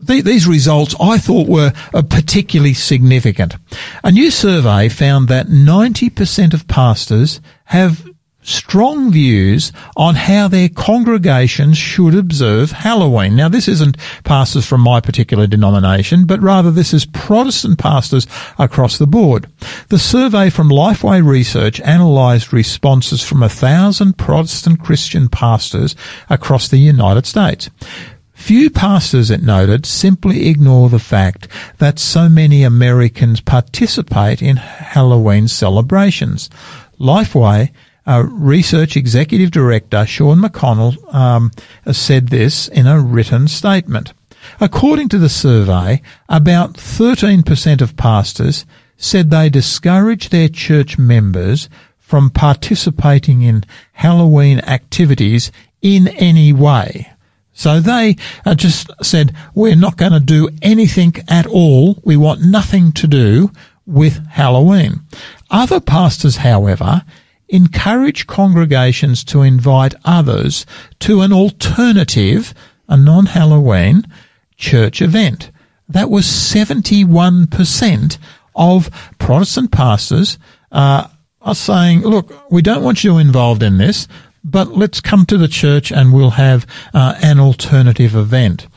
these 0.06 0.48
results 0.48 0.96
I 1.00 1.18
thought 1.18 1.48
were 1.48 1.74
uh, 1.94 2.02
particularly 2.02 2.74
significant. 2.74 3.56
A 4.04 4.12
new 4.12 4.32
survey 4.32 4.90
found 4.90 5.28
that 5.28 5.48
90% 5.48 6.54
of 6.54 6.68
pastors 6.68 7.42
have 7.66 8.06
strong 8.46 9.12
views 9.12 9.72
on 9.98 10.16
how 10.16 10.48
their 10.48 10.70
congregations 10.70 11.78
should 11.78 12.16
observe 12.16 12.72
Halloween. 12.72 13.36
Now, 13.36 13.50
this 13.50 13.68
isn't 13.68 13.98
pastors 14.24 14.66
from 14.66 14.82
my 14.82 15.02
particular 15.02 15.48
denomination, 15.48 16.26
but 16.26 16.42
rather 16.42 16.72
this 16.72 16.94
is 16.94 17.06
Protestant 17.06 17.80
pastors 17.80 18.28
across 18.60 18.98
the 18.98 19.08
board. 19.08 19.48
The 19.90 20.00
survey 20.00 20.50
from 20.50 20.70
Lifeway 20.70 21.26
Research 21.26 21.80
analysed 21.80 22.54
responses 22.54 23.24
from 23.24 23.42
a 23.42 23.50
thousand 23.50 24.18
Protestant 24.18 24.82
Christian 24.82 25.28
pastors 25.28 25.96
across 26.30 26.68
the 26.68 26.78
United 26.78 27.26
States. 27.26 27.70
Few 28.36 28.70
pastors, 28.70 29.32
it 29.32 29.42
noted, 29.42 29.86
simply 29.88 30.48
ignore 30.50 30.90
the 30.90 31.00
fact 31.00 31.48
that 31.80 31.98
so 31.98 32.30
many 32.30 32.64
Americans 32.64 33.42
participate 33.42 34.42
in 34.42 34.58
Halloween 34.58 35.48
celebrations. 35.48 36.50
Lifeway 37.00 37.72
uh, 38.06 38.24
Research 38.30 38.96
Executive 38.96 39.50
Director 39.50 40.06
Sean 40.06 40.42
McConnell 40.42 41.14
um, 41.14 41.50
said 41.92 42.28
this 42.28 42.68
in 42.68 42.86
a 42.86 43.00
written 43.00 43.48
statement. 43.48 44.14
According 44.60 45.10
to 45.10 45.18
the 45.18 45.30
survey, 45.30 46.02
about 46.30 46.74
13% 46.74 47.82
of 47.82 47.98
pastors 47.98 48.66
said 48.98 49.32
they 49.32 49.50
discourage 49.50 50.30
their 50.30 50.50
church 50.50 51.00
members 51.00 51.68
from 51.98 52.30
participating 52.30 53.42
in 53.42 53.64
Halloween 53.94 54.60
activities 54.60 55.52
in 55.82 56.10
any 56.10 56.54
way. 56.54 57.12
So 57.56 57.80
they 57.80 58.18
just 58.56 58.92
said, 59.02 59.34
we're 59.56 59.78
not 59.78 59.98
going 59.98 60.12
to 60.12 60.20
do 60.20 60.50
anything 60.62 61.16
at 61.28 61.48
all. 61.48 62.02
We 62.04 62.18
want 62.18 62.42
nothing 62.42 62.92
to 62.92 63.08
do 63.08 63.50
with 63.86 64.28
Halloween. 64.28 65.02
Other 65.50 65.80
pastors, 65.80 66.38
however, 66.38 67.04
encourage 67.48 68.28
congregations 68.28 69.24
to 69.24 69.42
invite 69.42 69.96
others 70.04 70.66
to 71.00 71.22
an 71.22 71.32
alternative, 71.32 72.54
a 72.90 72.98
non-Halloween 72.98 74.04
church 74.58 75.02
event. 75.02 75.50
That 75.88 76.10
was 76.10 76.26
71% 76.26 78.18
of 78.54 78.90
Protestant 79.18 79.72
pastors 79.72 80.38
uh, 80.74 81.08
are 81.42 81.56
saying, 81.56 82.02
look, 82.02 82.52
we 82.52 82.62
don't 82.62 82.84
want 82.84 83.04
you 83.04 83.18
involved 83.18 83.64
in 83.64 83.78
this, 83.78 84.08
but 84.46 84.70
let's 84.70 85.02
come 85.02 85.26
to 85.26 85.38
the 85.38 85.48
church 85.48 85.92
and 85.92 86.14
we'll 86.14 86.32
have 86.32 86.68
uh, 86.94 87.16
an 87.22 87.40
alternative 87.40 88.16
event. 88.16 88.68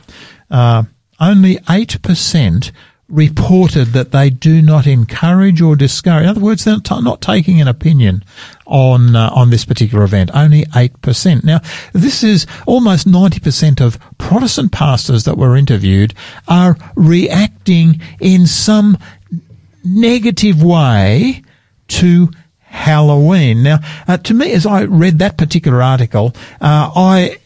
Uh, 0.49 0.83
only 1.19 1.57
8% 1.57 2.71
reported 3.07 3.87
that 3.87 4.11
they 4.11 4.29
do 4.29 4.61
not 4.61 4.87
encourage 4.87 5.61
or 5.61 5.75
discourage. 5.75 6.23
In 6.23 6.29
other 6.29 6.41
words, 6.41 6.63
they're 6.63 6.77
not 6.89 7.21
taking 7.21 7.61
an 7.61 7.67
opinion 7.67 8.23
on 8.65 9.15
uh, 9.15 9.29
on 9.33 9.49
this 9.49 9.65
particular 9.65 10.03
event. 10.03 10.29
Only 10.33 10.65
eight 10.75 10.99
percent. 11.01 11.43
Now, 11.43 11.59
this 11.91 12.23
is 12.23 12.45
almost 12.67 13.07
ninety 13.07 13.39
percent 13.39 13.81
of 13.81 13.97
Protestant 14.19 14.71
pastors 14.71 15.23
that 15.23 15.37
were 15.37 15.57
interviewed 15.57 16.13
are 16.47 16.77
reacting 16.95 17.99
in 18.19 18.45
some 18.45 18.95
negative 19.83 20.61
way 20.61 21.41
to 21.87 22.29
Halloween. 22.69 23.63
Now, 23.63 23.79
uh, 24.07 24.17
to 24.17 24.33
me, 24.33 24.51
as 24.53 24.65
I 24.65 24.83
read 24.83 25.19
that 25.19 25.37
particular 25.37 25.81
article, 25.81 26.33
uh, 26.61 26.91
I 26.95 27.37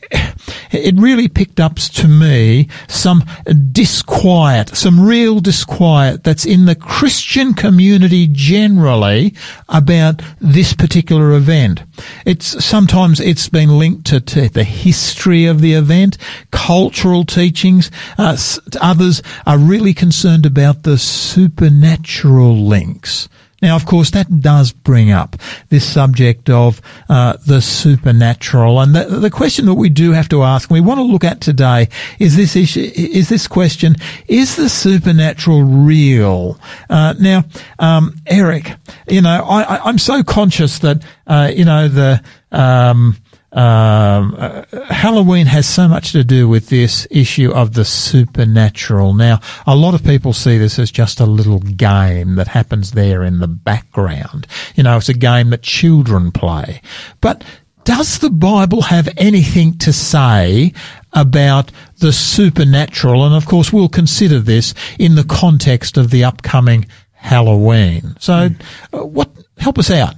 it 0.71 0.95
really 0.97 1.27
picked 1.27 1.59
up 1.59 1.75
to 1.77 2.07
me 2.07 2.67
some 2.87 3.23
disquiet, 3.71 4.69
some 4.69 4.99
real 4.99 5.39
disquiet 5.39 6.23
that's 6.23 6.45
in 6.45 6.65
the 6.65 6.75
Christian 6.75 7.53
community 7.53 8.27
generally 8.31 9.33
about 9.69 10.21
this 10.39 10.73
particular 10.73 11.31
event. 11.33 11.83
It's 12.25 12.63
sometimes 12.63 13.19
it's 13.19 13.49
been 13.49 13.77
linked 13.77 14.05
to, 14.07 14.19
to 14.19 14.49
the 14.49 14.63
history 14.63 15.45
of 15.45 15.61
the 15.61 15.73
event, 15.73 16.17
cultural 16.51 17.23
teachings. 17.23 17.89
Uh, 18.17 18.37
others 18.81 19.21
are 19.45 19.57
really 19.57 19.93
concerned 19.93 20.45
about 20.45 20.83
the 20.83 20.97
supernatural 20.97 22.55
links. 22.65 23.29
Now, 23.63 23.77
of 23.77 23.85
course, 23.85 24.11
that 24.11 24.41
does 24.41 24.73
bring 24.73 25.09
up 25.11 25.37
this 25.69 25.89
subject 25.89 26.49
of 26.49 26.81
uh, 27.07 27.37
the 27.47 27.61
supernatural, 27.61 28.81
and 28.81 28.93
the, 28.93 29.05
the, 29.05 29.29
question 29.29 29.67
that 29.67 29.75
we 29.75 29.87
do 29.87 30.11
have 30.11 30.27
to 30.29 30.43
ask, 30.43 30.69
and 30.69 30.75
we 30.75 30.81
want 30.81 30.97
to 30.97 31.03
look 31.03 31.23
at 31.23 31.39
today, 31.39 31.87
is 32.19 32.35
this 32.35 32.57
issue: 32.57 32.91
is 32.93 33.29
this 33.29 33.47
question: 33.47 33.95
Is 34.27 34.57
the 34.57 34.67
supernatural 34.67 35.63
real? 35.63 36.59
Uh, 36.89 37.13
now, 37.17 37.45
um, 37.79 38.15
Eric, 38.25 38.73
you 39.07 39.21
know, 39.21 39.45
I, 39.45 39.87
am 39.87 39.97
so 39.97 40.23
conscious 40.23 40.79
that 40.79 41.01
uh, 41.25 41.49
you 41.55 41.63
know 41.63 41.87
the. 41.87 42.21
Um, 42.51 43.15
um, 43.53 44.35
uh, 44.37 44.63
Halloween 44.89 45.45
has 45.45 45.67
so 45.67 45.87
much 45.87 46.11
to 46.13 46.23
do 46.23 46.47
with 46.47 46.69
this 46.69 47.07
issue 47.11 47.51
of 47.51 47.73
the 47.73 47.85
supernatural. 47.85 49.13
Now, 49.13 49.41
a 49.67 49.75
lot 49.75 49.93
of 49.93 50.03
people 50.03 50.33
see 50.33 50.57
this 50.57 50.79
as 50.79 50.89
just 50.89 51.19
a 51.19 51.25
little 51.27 51.59
game 51.59 52.35
that 52.35 52.47
happens 52.47 52.91
there 52.91 53.23
in 53.23 53.39
the 53.39 53.47
background. 53.47 54.47
You 54.75 54.83
know, 54.83 54.97
it's 54.97 55.09
a 55.09 55.13
game 55.13 55.51
that 55.51 55.61
children 55.61 56.31
play. 56.31 56.81
But 57.21 57.43
does 57.83 58.19
the 58.19 58.31
Bible 58.31 58.81
have 58.83 59.07
anything 59.17 59.77
to 59.79 59.93
say 59.93 60.73
about 61.11 61.71
the 61.99 62.11
supernatural? 62.11 63.23
And 63.23 63.35
of 63.35 63.45
course, 63.45 63.71
we'll 63.71 63.89
consider 63.89 64.39
this 64.39 64.73
in 64.97 65.13
the 65.13 65.25
context 65.25 65.97
of 65.97 66.09
the 66.09 66.23
upcoming 66.23 66.87
Halloween. 67.11 68.15
So, 68.19 68.49
uh, 68.93 69.05
what 69.05 69.29
help 69.59 69.77
us 69.77 69.91
out? 69.91 70.15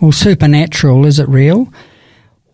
Well, 0.00 0.12
supernatural 0.12 1.04
is 1.04 1.18
it 1.18 1.28
real? 1.28 1.72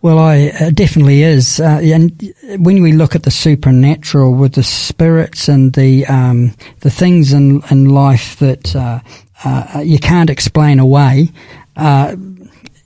Well, 0.00 0.18
I 0.20 0.52
uh, 0.60 0.70
definitely 0.70 1.22
is, 1.24 1.58
uh, 1.58 1.80
and 1.82 2.32
when 2.58 2.82
we 2.82 2.92
look 2.92 3.16
at 3.16 3.24
the 3.24 3.32
supernatural 3.32 4.32
with 4.32 4.54
the 4.54 4.62
spirits 4.62 5.48
and 5.48 5.72
the 5.72 6.06
um, 6.06 6.54
the 6.80 6.90
things 6.90 7.32
in 7.32 7.62
in 7.68 7.86
life 7.86 8.36
that 8.36 8.76
uh, 8.76 9.00
uh 9.44 9.80
you 9.84 9.98
can't 9.98 10.30
explain 10.30 10.78
away, 10.78 11.30
uh, 11.76 12.14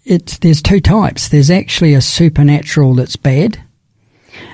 it's 0.07 0.39
there's 0.39 0.63
two 0.63 0.81
types. 0.81 1.29
There's 1.29 1.51
actually 1.51 1.93
a 1.93 2.01
supernatural 2.01 2.95
that's 2.95 3.17
bad, 3.17 3.63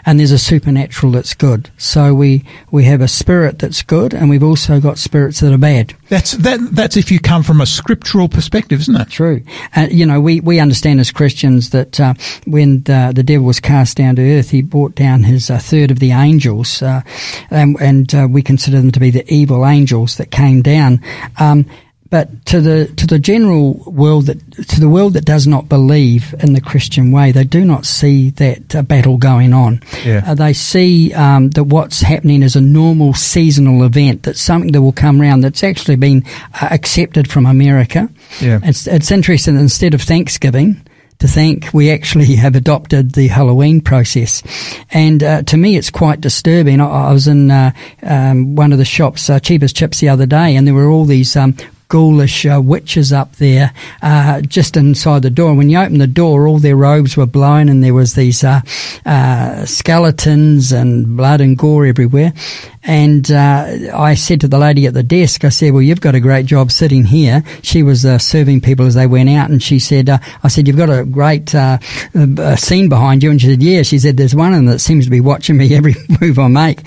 and 0.08 0.18
there's 0.18 0.32
a 0.32 0.38
supernatural 0.38 1.12
that's 1.12 1.34
good. 1.34 1.70
So 1.76 2.14
we 2.14 2.42
we 2.70 2.84
have 2.84 3.02
a 3.02 3.08
spirit 3.08 3.58
that's 3.58 3.82
good, 3.82 4.14
and 4.14 4.30
we've 4.30 4.42
also 4.42 4.80
got 4.80 4.96
spirits 4.96 5.40
that 5.40 5.52
are 5.52 5.58
bad. 5.58 5.94
That's 6.08 6.32
that. 6.32 6.60
That's 6.72 6.96
if 6.96 7.12
you 7.12 7.20
come 7.20 7.42
from 7.42 7.60
a 7.60 7.66
scriptural 7.66 8.26
perspective, 8.26 8.80
isn't 8.80 8.96
it? 8.96 9.10
True. 9.10 9.42
Uh, 9.76 9.88
you 9.90 10.06
know, 10.06 10.18
we, 10.18 10.40
we 10.40 10.60
understand 10.60 10.98
as 10.98 11.10
Christians 11.10 11.70
that 11.70 12.00
uh, 12.00 12.14
when 12.46 12.84
the, 12.84 13.12
the, 13.14 13.22
devil 13.22 13.46
was 13.46 13.60
cast 13.60 13.98
down 13.98 14.16
to 14.16 14.22
earth, 14.22 14.48
he 14.48 14.62
brought 14.62 14.94
down 14.94 15.24
his 15.24 15.50
uh, 15.50 15.58
third 15.58 15.90
of 15.90 15.98
the 15.98 16.12
angels, 16.12 16.80
uh, 16.80 17.02
and, 17.50 17.76
and 17.78 18.14
uh, 18.14 18.26
we 18.30 18.40
consider 18.40 18.80
them 18.80 18.92
to 18.92 19.00
be 19.00 19.10
the 19.10 19.30
evil 19.30 19.66
angels 19.66 20.16
that 20.16 20.30
came 20.30 20.62
down. 20.62 21.02
Um, 21.38 21.66
but 22.10 22.46
to 22.46 22.60
the 22.60 22.86
to 22.96 23.06
the 23.06 23.18
general 23.18 23.74
world 23.86 24.26
that 24.26 24.38
to 24.68 24.80
the 24.80 24.88
world 24.88 25.12
that 25.12 25.24
does 25.24 25.46
not 25.46 25.68
believe 25.68 26.34
in 26.40 26.54
the 26.54 26.60
Christian 26.60 27.12
way, 27.12 27.32
they 27.32 27.44
do 27.44 27.64
not 27.64 27.84
see 27.84 28.30
that 28.30 28.74
uh, 28.74 28.82
battle 28.82 29.18
going 29.18 29.52
on. 29.52 29.82
Yeah. 30.04 30.22
Uh, 30.26 30.34
they 30.34 30.54
see 30.54 31.12
um, 31.12 31.50
that 31.50 31.64
what's 31.64 32.00
happening 32.00 32.42
is 32.42 32.56
a 32.56 32.60
normal 32.60 33.12
seasonal 33.12 33.84
event. 33.84 34.22
That's 34.22 34.40
something 34.40 34.72
that 34.72 34.80
will 34.80 34.92
come 34.92 35.20
around. 35.20 35.42
That's 35.42 35.62
actually 35.62 35.96
been 35.96 36.24
uh, 36.60 36.68
accepted 36.70 37.30
from 37.30 37.44
America. 37.44 38.08
Yeah. 38.40 38.60
It's 38.62 38.86
it's 38.86 39.10
interesting. 39.10 39.58
Instead 39.58 39.92
of 39.92 40.00
Thanksgiving, 40.00 40.80
to 41.18 41.28
think 41.28 41.68
we 41.74 41.90
actually 41.90 42.36
have 42.36 42.56
adopted 42.56 43.12
the 43.12 43.28
Halloween 43.28 43.80
process. 43.80 44.42
And 44.90 45.22
uh, 45.22 45.42
to 45.42 45.56
me, 45.56 45.76
it's 45.76 45.90
quite 45.90 46.20
disturbing. 46.20 46.80
I, 46.80 46.86
I 46.86 47.12
was 47.12 47.28
in 47.28 47.50
uh, 47.50 47.72
um, 48.02 48.54
one 48.54 48.72
of 48.72 48.78
the 48.78 48.84
shops, 48.84 49.28
uh, 49.28 49.40
Cheap 49.40 49.62
as 49.62 49.72
Chips, 49.72 50.00
the 50.00 50.08
other 50.08 50.26
day, 50.26 50.56
and 50.56 50.66
there 50.66 50.74
were 50.74 50.88
all 50.88 51.04
these 51.04 51.36
um, 51.36 51.54
ghoulish 51.88 52.46
uh, 52.46 52.61
witches 52.62 53.12
up 53.12 53.37
there 53.37 53.72
uh, 54.03 54.40
just 54.42 54.77
inside 54.77 55.22
the 55.22 55.31
door. 55.31 55.48
And 55.51 55.59
when 55.59 55.70
you 55.70 55.79
opened 55.79 56.01
the 56.01 56.07
door, 56.07 56.46
all 56.46 56.59
their 56.59 56.77
robes 56.77 57.16
were 57.16 57.27
blown, 57.27 57.68
and 57.68 57.83
there 57.83 57.94
was 57.94 58.14
these 58.14 58.44
uh, 58.44 58.61
uh 59.07 59.64
skeletons 59.64 60.72
and 60.72 61.16
blood 61.16 61.40
and 61.40 61.57
gore 61.57 61.87
everywhere. 61.87 62.33
And 62.82 63.30
uh, 63.30 63.90
I 63.94 64.14
said 64.14 64.40
to 64.42 64.48
the 64.48 64.58
lady 64.58 64.86
at 64.86 64.94
the 64.94 65.02
desk, 65.02 65.44
I 65.44 65.48
said, 65.48 65.72
"Well, 65.72 65.82
you've 65.82 66.00
got 66.00 66.14
a 66.14 66.20
great 66.20 66.46
job 66.46 66.70
sitting 66.70 67.04
here." 67.04 67.42
She 67.62 67.82
was 67.82 68.04
uh, 68.04 68.18
serving 68.18 68.60
people 68.60 68.86
as 68.86 68.94
they 68.94 69.06
went 69.06 69.28
out, 69.28 69.50
and 69.50 69.62
she 69.62 69.78
said, 69.78 70.08
"I 70.08 70.48
said 70.48 70.66
you've 70.66 70.76
got 70.76 70.90
a 70.90 71.04
great 71.04 71.50
scene 71.50 72.88
behind 72.88 73.22
you." 73.22 73.30
And 73.30 73.40
she 73.40 73.48
said, 73.48 73.62
"Yeah." 73.62 73.82
She 73.82 73.98
said, 73.98 74.16
"There's 74.16 74.34
one 74.34 74.52
them 74.52 74.66
that 74.66 74.80
seems 74.80 75.04
to 75.04 75.10
be 75.10 75.20
watching 75.20 75.56
me 75.56 75.74
every 75.76 75.94
move 76.20 76.38
I 76.38 76.48
make." 76.48 76.80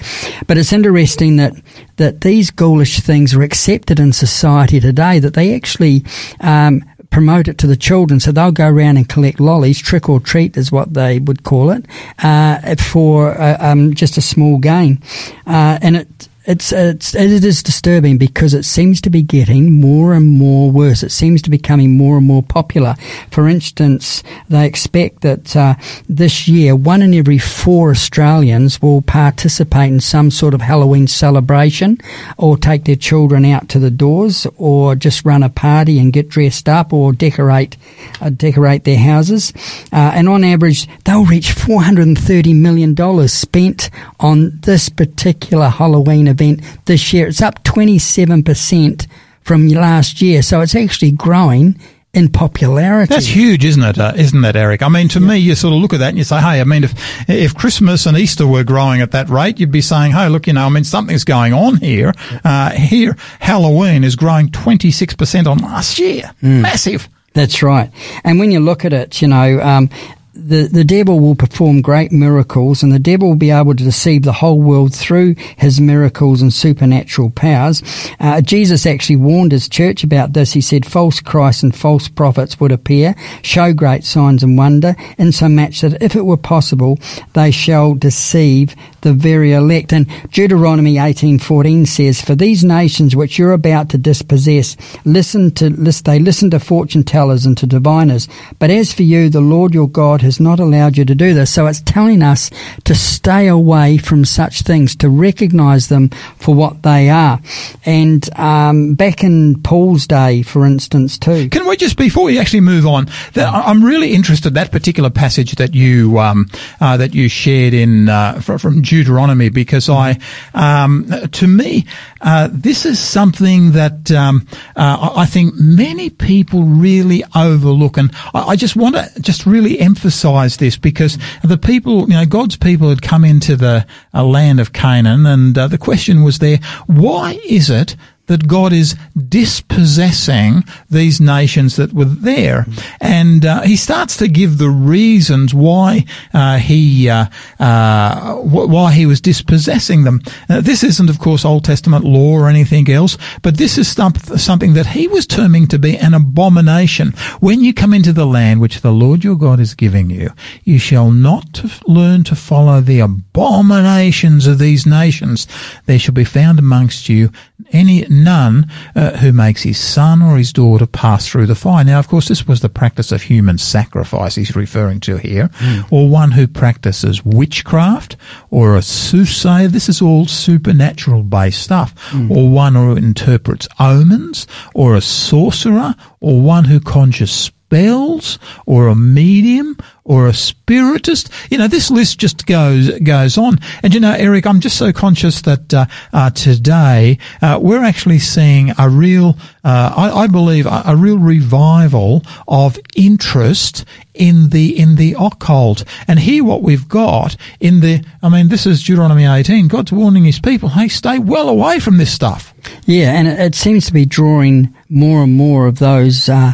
But 0.47 0.57
it's 0.57 0.73
interesting 0.73 1.37
that 1.37 1.53
that 1.97 2.21
these 2.21 2.49
ghoulish 2.49 2.99
things 2.99 3.33
are 3.35 3.43
accepted 3.43 3.99
in 3.99 4.11
society 4.11 4.79
today, 4.79 5.19
that 5.19 5.35
they 5.35 5.55
actually 5.55 6.03
um, 6.39 6.83
promote 7.11 7.47
it 7.47 7.57
to 7.59 7.67
the 7.67 7.75
children. 7.75 8.19
So 8.19 8.31
they'll 8.31 8.51
go 8.51 8.67
around 8.67 8.97
and 8.97 9.07
collect 9.07 9.39
lollies, 9.39 9.79
trick 9.79 10.09
or 10.09 10.19
treat 10.19 10.57
is 10.57 10.71
what 10.71 10.93
they 10.95 11.19
would 11.19 11.43
call 11.43 11.69
it, 11.69 11.85
uh, 12.23 12.75
for 12.75 13.39
uh, 13.39 13.57
um, 13.59 13.93
just 13.93 14.17
a 14.17 14.21
small 14.21 14.57
gain. 14.57 14.99
Uh, 15.45 15.77
and 15.81 15.97
it 15.97 16.29
it's, 16.45 16.73
it's 16.73 17.15
it 17.15 17.43
is 17.43 17.63
disturbing 17.63 18.17
because 18.17 18.53
it 18.53 18.65
seems 18.65 18.99
to 19.01 19.09
be 19.09 19.21
getting 19.21 19.79
more 19.79 20.13
and 20.13 20.27
more 20.27 20.69
worse. 20.69 21.03
It 21.03 21.11
seems 21.11 21.41
to 21.43 21.49
be 21.49 21.61
becoming 21.61 21.95
more 21.95 22.17
and 22.17 22.25
more 22.25 22.41
popular. 22.41 22.95
For 23.29 23.47
instance, 23.47 24.23
they 24.49 24.65
expect 24.65 25.21
that 25.21 25.55
uh, 25.55 25.75
this 26.09 26.47
year 26.47 26.75
one 26.75 27.03
in 27.03 27.13
every 27.13 27.37
four 27.37 27.91
Australians 27.91 28.81
will 28.81 29.03
participate 29.03 29.91
in 29.91 29.99
some 29.99 30.31
sort 30.31 30.55
of 30.55 30.61
Halloween 30.61 31.07
celebration, 31.07 31.99
or 32.37 32.57
take 32.57 32.85
their 32.85 32.95
children 32.95 33.45
out 33.45 33.69
to 33.69 33.79
the 33.79 33.91
doors, 33.91 34.47
or 34.57 34.95
just 34.95 35.23
run 35.23 35.43
a 35.43 35.49
party 35.49 35.99
and 35.99 36.11
get 36.11 36.29
dressed 36.29 36.67
up, 36.67 36.91
or 36.91 37.13
decorate 37.13 37.77
uh, 38.21 38.31
decorate 38.31 38.83
their 38.85 38.97
houses. 38.97 39.53
Uh, 39.93 40.11
and 40.15 40.27
on 40.27 40.43
average, 40.43 40.87
they'll 41.03 41.25
reach 41.25 41.51
four 41.51 41.83
hundred 41.83 42.07
and 42.07 42.17
thirty 42.17 42.53
million 42.53 42.95
dollars 42.95 43.31
spent 43.31 43.91
on 44.19 44.59
this 44.61 44.89
particular 44.89 45.69
Halloween 45.69 46.27
event 46.31 46.61
this 46.85 47.13
year. 47.13 47.27
It's 47.27 47.41
up 47.41 47.63
27% 47.63 49.07
from 49.41 49.67
last 49.67 50.21
year. 50.21 50.41
So 50.41 50.61
it's 50.61 50.75
actually 50.75 51.11
growing 51.11 51.79
in 52.13 52.29
popularity. 52.29 53.13
That's 53.13 53.25
huge, 53.25 53.63
isn't 53.63 53.83
it? 53.83 53.97
Uh, 53.97 54.11
not 54.11 54.41
that, 54.41 54.55
Eric? 54.55 54.81
I 54.81 54.89
mean, 54.89 55.07
to 55.09 55.19
yeah. 55.19 55.27
me, 55.27 55.37
you 55.37 55.55
sort 55.55 55.73
of 55.73 55.79
look 55.79 55.93
at 55.93 55.99
that 55.99 56.09
and 56.09 56.17
you 56.17 56.23
say, 56.23 56.39
hey, 56.39 56.59
I 56.59 56.63
mean, 56.63 56.83
if, 56.83 56.93
if 57.29 57.55
Christmas 57.55 58.05
and 58.05 58.17
Easter 58.17 58.45
were 58.45 58.63
growing 58.63 59.01
at 59.01 59.11
that 59.11 59.29
rate, 59.29 59.59
you'd 59.59 59.71
be 59.71 59.81
saying, 59.81 60.11
hey, 60.11 60.27
look, 60.27 60.47
you 60.47 60.53
know, 60.53 60.65
I 60.65 60.69
mean, 60.69 60.83
something's 60.83 61.23
going 61.23 61.53
on 61.53 61.77
here. 61.77 62.13
Uh, 62.43 62.71
here, 62.71 63.15
Halloween 63.39 64.03
is 64.03 64.15
growing 64.15 64.49
26% 64.49 65.47
on 65.47 65.59
last 65.59 65.99
year. 65.99 66.31
Mm. 66.41 66.61
Massive. 66.61 67.07
That's 67.33 67.63
right. 67.63 67.89
And 68.25 68.39
when 68.39 68.51
you 68.51 68.59
look 68.59 68.83
at 68.83 68.91
it, 68.91 69.21
you 69.21 69.29
know, 69.29 69.61
um, 69.61 69.89
the, 70.33 70.67
the 70.67 70.85
devil 70.85 71.19
will 71.19 71.35
perform 71.35 71.81
great 71.81 72.11
miracles 72.11 72.81
and 72.81 72.91
the 72.91 72.99
devil 72.99 73.29
will 73.29 73.35
be 73.35 73.51
able 73.51 73.75
to 73.75 73.83
deceive 73.83 74.23
the 74.23 74.31
whole 74.31 74.61
world 74.61 74.95
through 74.95 75.35
his 75.57 75.81
miracles 75.81 76.41
and 76.41 76.53
supernatural 76.53 77.29
powers. 77.31 77.83
Uh, 78.19 78.39
Jesus 78.39 78.85
actually 78.85 79.17
warned 79.17 79.51
his 79.51 79.67
church 79.67 80.05
about 80.05 80.31
this. 80.31 80.53
He 80.53 80.61
said 80.61 80.85
false 80.85 81.19
Christs 81.19 81.63
and 81.63 81.75
false 81.75 82.07
prophets 82.07 82.59
would 82.59 82.71
appear, 82.71 83.13
show 83.41 83.73
great 83.73 84.05
signs 84.05 84.41
and 84.41 84.57
wonder, 84.57 84.95
insomuch 85.17 85.81
that 85.81 86.01
if 86.01 86.15
it 86.15 86.25
were 86.25 86.37
possible, 86.37 86.97
they 87.33 87.51
shall 87.51 87.93
deceive 87.93 88.73
the 89.01 89.13
very 89.13 89.51
elect. 89.51 89.91
And 89.91 90.07
Deuteronomy 90.31 90.97
18:14 90.97 91.85
says, 91.85 92.21
"For 92.21 92.35
these 92.35 92.63
nations 92.63 93.15
which 93.15 93.37
you're 93.37 93.51
about 93.51 93.89
to 93.89 93.97
dispossess, 93.97 94.77
listen 95.03 95.51
to 95.51 95.69
they 96.05 96.19
listen 96.19 96.49
to 96.51 96.59
fortune 96.59 97.03
tellers 97.03 97.45
and 97.45 97.57
to 97.57 97.67
diviners. 97.67 98.27
But 98.59 98.69
as 98.69 98.93
for 98.93 99.03
you, 99.03 99.29
the 99.29 99.41
Lord 99.41 99.73
your 99.73 99.89
God 99.89 100.20
has 100.21 100.39
not 100.39 100.59
allowed 100.59 100.97
you 100.97 101.05
to 101.05 101.15
do 101.15 101.33
this." 101.33 101.51
So 101.51 101.67
it's 101.67 101.81
telling 101.81 102.21
us 102.21 102.49
to 102.85 102.95
stay 102.95 103.47
away 103.47 103.97
from 103.97 104.25
such 104.25 104.61
things, 104.61 104.95
to 104.97 105.09
recognize 105.09 105.87
them 105.87 106.09
for 106.37 106.55
what 106.55 106.83
they 106.83 107.09
are. 107.09 107.39
And 107.85 108.27
um, 108.37 108.93
back 108.95 109.23
in 109.23 109.61
Paul's 109.61 110.07
day, 110.07 110.41
for 110.43 110.65
instance, 110.65 111.17
too. 111.17 111.49
Can 111.49 111.67
we 111.67 111.77
just 111.77 111.97
before 111.97 112.25
we 112.25 112.39
actually 112.39 112.61
move 112.61 112.85
on? 112.85 113.07
That, 113.33 113.53
I'm 113.53 113.83
really 113.83 114.13
interested 114.13 114.53
that 114.53 114.71
particular 114.71 115.09
passage 115.09 115.55
that 115.55 115.73
you 115.75 116.19
um, 116.19 116.47
uh, 116.79 116.97
that 116.97 117.13
you 117.13 117.29
shared 117.29 117.73
in 117.73 118.09
uh, 118.09 118.39
from 118.41 118.81
Deuteronomy 118.81 119.49
because 119.49 119.89
I, 119.89 120.19
um, 120.53 121.07
to 121.31 121.47
me, 121.47 121.85
uh, 122.21 122.49
this 122.51 122.85
is 122.85 122.99
something 122.99 123.71
that 123.71 124.11
um, 124.11 124.47
uh, 124.75 125.13
I 125.15 125.25
think 125.25 125.53
many 125.55 126.09
people 126.09 126.63
really 126.63 127.23
overlook, 127.35 127.97
and 127.97 128.11
I, 128.33 128.55
just 128.55 128.75
want 128.75 128.95
to 128.95 129.21
just 129.21 129.45
really 129.45 129.79
emphasise 130.11 130.57
this 130.57 130.75
because 130.75 131.17
the 131.41 131.57
people, 131.57 132.01
you 132.01 132.15
know, 132.15 132.25
God's 132.25 132.57
people 132.57 132.89
had 132.89 133.01
come 133.01 133.23
into 133.23 133.55
the 133.55 133.85
uh, 134.13 134.23
land 134.25 134.59
of 134.59 134.73
Canaan, 134.73 135.25
and 135.25 135.57
uh, 135.57 135.67
the 135.69 135.77
question 135.77 136.21
was 136.23 136.39
there: 136.39 136.57
Why 136.87 137.39
is 137.45 137.69
it 137.69 137.95
that 138.31 138.47
God 138.47 138.71
is 138.71 138.95
dispossessing 139.27 140.63
these 140.89 141.19
nations 141.19 141.75
that 141.75 141.91
were 141.91 142.05
there. 142.05 142.65
And 143.01 143.45
uh, 143.45 143.63
he 143.63 143.75
starts 143.75 144.15
to 144.17 144.29
give 144.29 144.57
the 144.57 144.69
reasons 144.69 145.53
why 145.53 146.05
uh, 146.33 146.57
he 146.57 147.09
uh, 147.09 147.25
uh 147.59 148.35
why 148.35 148.93
he 148.93 149.05
was 149.05 149.19
dispossessing 149.19 150.05
them. 150.05 150.21
Uh, 150.49 150.61
this 150.61 150.81
isn't, 150.81 151.09
of 151.09 151.19
course, 151.19 151.43
Old 151.43 151.65
Testament 151.65 152.05
law 152.05 152.31
or 152.31 152.47
anything 152.47 152.89
else, 152.89 153.17
but 153.41 153.57
this 153.57 153.77
is 153.77 153.89
something 153.91 154.73
that 154.75 154.87
he 154.87 155.09
was 155.09 155.27
terming 155.27 155.67
to 155.67 155.77
be 155.77 155.97
an 155.97 156.13
abomination. 156.13 157.11
When 157.41 157.61
you 157.61 157.73
come 157.73 157.93
into 157.93 158.13
the 158.13 158.25
land 158.25 158.61
which 158.61 158.79
the 158.79 158.93
Lord 158.93 159.25
your 159.25 159.35
God 159.35 159.59
is 159.59 159.73
giving 159.73 160.09
you, 160.09 160.29
you 160.63 160.79
shall 160.79 161.11
not 161.11 161.63
learn 161.85 162.23
to 162.23 162.35
follow 162.35 162.79
the 162.79 163.01
abominations 163.01 164.47
of 164.47 164.57
these 164.57 164.85
nations. 164.85 165.47
There 165.85 165.99
shall 165.99 166.13
be 166.13 166.23
found 166.23 166.59
amongst 166.59 167.09
you 167.09 167.29
any 167.71 168.05
none 168.09 168.69
uh, 168.95 169.17
who 169.17 169.31
makes 169.31 169.63
his 169.63 169.79
son 169.79 170.21
or 170.21 170.37
his 170.37 170.53
daughter 170.53 170.85
pass 170.85 171.27
through 171.27 171.47
the 171.47 171.55
fire. 171.55 171.83
Now, 171.83 171.99
of 171.99 172.07
course, 172.07 172.27
this 172.27 172.47
was 172.47 172.61
the 172.61 172.69
practice 172.69 173.11
of 173.11 173.21
human 173.21 173.57
sacrifice 173.57 174.35
he's 174.35 174.55
referring 174.55 174.99
to 175.01 175.17
here, 175.17 175.47
mm. 175.47 175.91
or 175.91 176.09
one 176.09 176.31
who 176.31 176.47
practices 176.47 177.23
witchcraft 177.25 178.15
or 178.49 178.75
a 178.75 178.81
soothsayer. 178.81 179.67
This 179.67 179.89
is 179.89 180.01
all 180.01 180.25
supernatural 180.25 181.23
based 181.23 181.63
stuff, 181.63 181.95
mm. 182.11 182.29
or 182.29 182.49
one 182.49 182.75
who 182.75 182.95
interprets 182.95 183.67
omens, 183.79 184.47
or 184.73 184.95
a 184.95 185.01
sorcerer, 185.01 185.95
or 186.19 186.41
one 186.41 186.65
who 186.65 186.79
conjures 186.79 187.31
spells, 187.31 188.37
or 188.65 188.87
a 188.87 188.95
medium, 188.95 189.77
or 190.03 190.27
a 190.27 190.33
spiritist. 190.33 191.29
You 191.49 191.57
know, 191.57 191.67
this 191.67 191.91
list 191.91 192.19
just 192.19 192.45
goes 192.45 192.89
goes 192.99 193.37
on. 193.37 193.59
And 193.83 193.93
you 193.93 193.99
know, 193.99 194.13
Eric, 194.13 194.45
I'm 194.47 194.59
just 194.59 194.77
so 194.77 194.91
conscious 194.91 195.41
that 195.41 195.73
uh, 195.73 195.85
uh, 196.13 196.29
today 196.31 197.17
uh, 197.41 197.59
we're 197.61 197.83
actually 197.83 198.19
seeing 198.19 198.71
a 198.77 198.89
real, 198.89 199.37
uh, 199.63 199.93
I, 199.95 200.23
I, 200.23 200.27
believe, 200.27 200.65
a, 200.65 200.83
a, 200.87 200.95
real 200.95 201.17
revival 201.17 202.23
of 202.47 202.79
interest 202.95 203.85
in 204.13 204.49
the 204.49 204.77
in 204.77 204.95
the 204.95 205.15
occult. 205.19 205.83
And 206.07 206.19
here, 206.19 206.43
what 206.43 206.61
we've 206.61 206.87
got 206.87 207.35
in 207.59 207.79
the, 207.79 208.03
I 208.21 208.29
mean, 208.29 208.49
this 208.49 208.65
is 208.65 208.83
Deuteronomy 208.83 209.25
18. 209.25 209.67
God's 209.67 209.91
warning 209.91 210.25
His 210.25 210.39
people, 210.39 210.69
hey, 210.69 210.87
stay 210.87 211.19
well 211.19 211.49
away 211.49 211.79
from 211.79 211.97
this 211.97 212.13
stuff. 212.13 212.53
Yeah, 212.85 213.11
and 213.13 213.27
it, 213.27 213.55
seems 213.55 213.85
to 213.87 213.93
be 213.93 214.05
drawing 214.05 214.75
more 214.89 215.23
and 215.23 215.35
more 215.35 215.67
of 215.67 215.79
those 215.79 216.29
uh, 216.29 216.53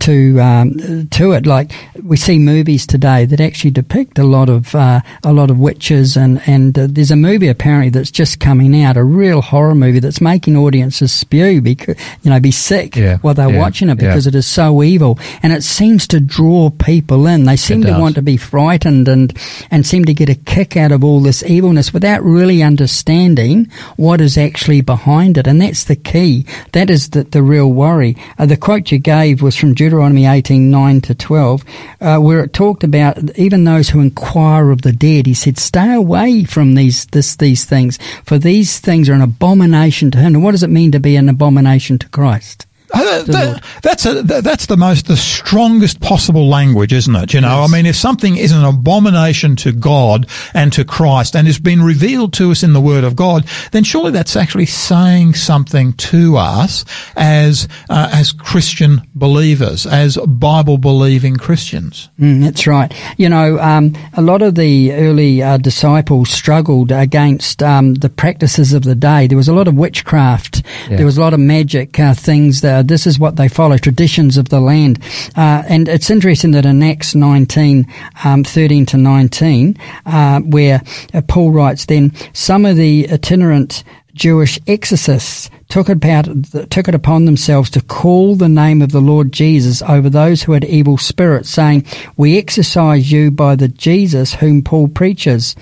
to 0.00 0.40
um, 0.40 1.08
to 1.10 1.32
it. 1.32 1.46
Like 1.46 1.72
we 2.02 2.16
see 2.16 2.38
movies 2.38 2.83
today 2.86 3.24
that 3.26 3.40
actually 3.40 3.70
depict 3.70 4.18
a 4.18 4.24
lot 4.24 4.48
of 4.48 4.74
uh, 4.74 5.00
a 5.22 5.32
lot 5.32 5.50
of 5.50 5.58
witches, 5.58 6.16
and 6.16 6.40
and 6.46 6.78
uh, 6.78 6.86
there's 6.90 7.10
a 7.10 7.16
movie 7.16 7.48
apparently 7.48 7.90
that's 7.90 8.10
just 8.10 8.40
coming 8.40 8.80
out, 8.82 8.96
a 8.96 9.04
real 9.04 9.40
horror 9.40 9.74
movie 9.74 10.00
that's 10.00 10.20
making 10.20 10.56
audiences 10.56 11.12
spew 11.12 11.60
because 11.60 11.96
you 12.22 12.30
know 12.30 12.40
be 12.40 12.50
sick 12.50 12.96
yeah, 12.96 13.18
while 13.18 13.34
they're 13.34 13.50
yeah, 13.50 13.58
watching 13.58 13.88
it 13.88 13.96
because 13.96 14.26
yeah. 14.26 14.30
it 14.30 14.34
is 14.34 14.46
so 14.46 14.82
evil, 14.82 15.18
and 15.42 15.52
it 15.52 15.62
seems 15.62 16.06
to 16.08 16.20
draw 16.20 16.70
people 16.70 17.26
in. 17.26 17.44
They 17.44 17.56
seem 17.56 17.82
to 17.82 17.98
want 17.98 18.14
to 18.16 18.22
be 18.22 18.36
frightened 18.36 19.08
and 19.08 19.36
and 19.70 19.86
seem 19.86 20.04
to 20.04 20.14
get 20.14 20.28
a 20.28 20.34
kick 20.34 20.76
out 20.76 20.92
of 20.92 21.04
all 21.04 21.20
this 21.20 21.42
evilness 21.42 21.92
without 21.92 22.22
really 22.22 22.62
understanding 22.62 23.70
what 23.96 24.20
is 24.20 24.36
actually 24.36 24.80
behind 24.80 25.38
it, 25.38 25.46
and 25.46 25.60
that's 25.60 25.84
the 25.84 25.96
key. 25.96 26.46
That 26.72 26.90
is 26.90 27.10
the 27.10 27.24
the 27.24 27.42
real 27.42 27.72
worry. 27.72 28.16
Uh, 28.38 28.46
the 28.46 28.56
quote 28.56 28.90
you 28.90 28.98
gave 28.98 29.42
was 29.42 29.56
from 29.56 29.74
Deuteronomy 29.74 30.26
18 30.26 30.70
9 30.70 31.00
to 31.02 31.14
12, 31.14 31.64
uh, 32.00 32.18
where 32.18 32.44
it 32.44 32.52
talked 32.74 32.82
about 32.82 33.38
even 33.38 33.62
those 33.62 33.90
who 33.90 34.00
inquire 34.00 34.72
of 34.72 34.82
the 34.82 34.90
dead. 34.90 35.26
He 35.26 35.34
said, 35.34 35.58
Stay 35.58 35.94
away 35.94 36.42
from 36.42 36.74
these, 36.74 37.06
this, 37.06 37.36
these 37.36 37.64
things, 37.64 38.00
for 38.24 38.36
these 38.36 38.80
things 38.80 39.08
are 39.08 39.12
an 39.12 39.22
abomination 39.22 40.10
to 40.10 40.18
him. 40.18 40.34
And 40.34 40.42
what 40.42 40.52
does 40.52 40.64
it 40.64 40.70
mean 40.70 40.90
to 40.90 40.98
be 40.98 41.14
an 41.14 41.28
abomination 41.28 42.00
to 42.00 42.08
Christ? 42.08 42.66
Uh, 42.94 43.22
that, 43.24 43.64
that's 43.82 44.06
a, 44.06 44.22
that's 44.22 44.66
the 44.66 44.76
most 44.76 45.06
the 45.06 45.16
strongest 45.16 46.00
possible 46.00 46.48
language, 46.48 46.92
isn't 46.92 47.14
it? 47.16 47.34
You 47.34 47.40
know, 47.40 47.60
yes. 47.60 47.70
I 47.70 47.76
mean, 47.76 47.86
if 47.86 47.96
something 47.96 48.36
is 48.36 48.52
an 48.52 48.64
abomination 48.64 49.56
to 49.56 49.72
God 49.72 50.28
and 50.54 50.72
to 50.72 50.84
Christ 50.84 51.34
and 51.34 51.46
has 51.46 51.58
been 51.58 51.82
revealed 51.82 52.32
to 52.34 52.50
us 52.50 52.62
in 52.62 52.72
the 52.72 52.80
Word 52.80 53.04
of 53.04 53.16
God, 53.16 53.46
then 53.72 53.84
surely 53.84 54.12
that's 54.12 54.36
actually 54.36 54.66
saying 54.66 55.34
something 55.34 55.92
to 55.94 56.36
us 56.36 56.84
as 57.16 57.68
uh, 57.90 58.10
as 58.12 58.32
Christian 58.32 59.02
believers, 59.14 59.86
as 59.86 60.16
Bible 60.16 60.78
believing 60.78 61.36
Christians. 61.36 62.10
Mm, 62.20 62.42
that's 62.42 62.66
right. 62.66 62.92
You 63.16 63.28
know, 63.28 63.58
um, 63.58 63.96
a 64.12 64.22
lot 64.22 64.42
of 64.42 64.54
the 64.54 64.92
early 64.92 65.42
uh, 65.42 65.56
disciples 65.56 66.30
struggled 66.30 66.92
against 66.92 67.62
um, 67.62 67.94
the 67.94 68.08
practices 68.08 68.72
of 68.72 68.84
the 68.84 68.94
day. 68.94 69.26
There 69.26 69.36
was 69.36 69.48
a 69.48 69.54
lot 69.54 69.68
of 69.68 69.74
witchcraft. 69.74 70.62
Yeah. 70.88 70.96
There 70.98 71.06
was 71.06 71.18
a 71.18 71.20
lot 71.20 71.34
of 71.34 71.40
magic 71.40 71.98
uh, 71.98 72.14
things 72.14 72.60
that 72.60 72.83
this 72.88 73.06
is 73.06 73.18
what 73.18 73.36
they 73.36 73.48
follow, 73.48 73.78
traditions 73.78 74.36
of 74.36 74.48
the 74.48 74.60
land. 74.60 74.98
Uh, 75.36 75.62
and 75.68 75.88
it's 75.88 76.10
interesting 76.10 76.52
that 76.52 76.66
in 76.66 76.82
Acts 76.82 77.14
19, 77.14 77.86
um, 78.24 78.44
13 78.44 78.86
to 78.86 78.96
19, 78.96 79.76
uh, 80.06 80.40
where 80.40 80.82
uh, 81.12 81.22
Paul 81.28 81.52
writes, 81.52 81.86
then 81.86 82.12
some 82.32 82.64
of 82.64 82.76
the 82.76 83.08
itinerant 83.10 83.84
Jewish 84.14 84.58
exorcists 84.66 85.50
took 85.74 85.88
it, 85.88 85.96
about, 85.96 86.26
took 86.70 86.86
it 86.86 86.94
upon 86.94 87.24
themselves 87.24 87.68
to 87.68 87.80
call 87.80 88.36
the 88.36 88.48
name 88.48 88.80
of 88.80 88.92
the 88.92 89.00
Lord 89.00 89.32
Jesus 89.32 89.82
over 89.82 90.08
those 90.08 90.44
who 90.44 90.52
had 90.52 90.64
evil 90.64 90.96
spirits, 90.96 91.50
saying, 91.50 91.84
We 92.16 92.38
exorcise 92.38 93.10
you 93.10 93.32
by 93.32 93.56
the 93.56 93.66
Jesus 93.66 94.34
whom 94.34 94.62
Paul 94.62 94.86
preaches. 94.86 95.56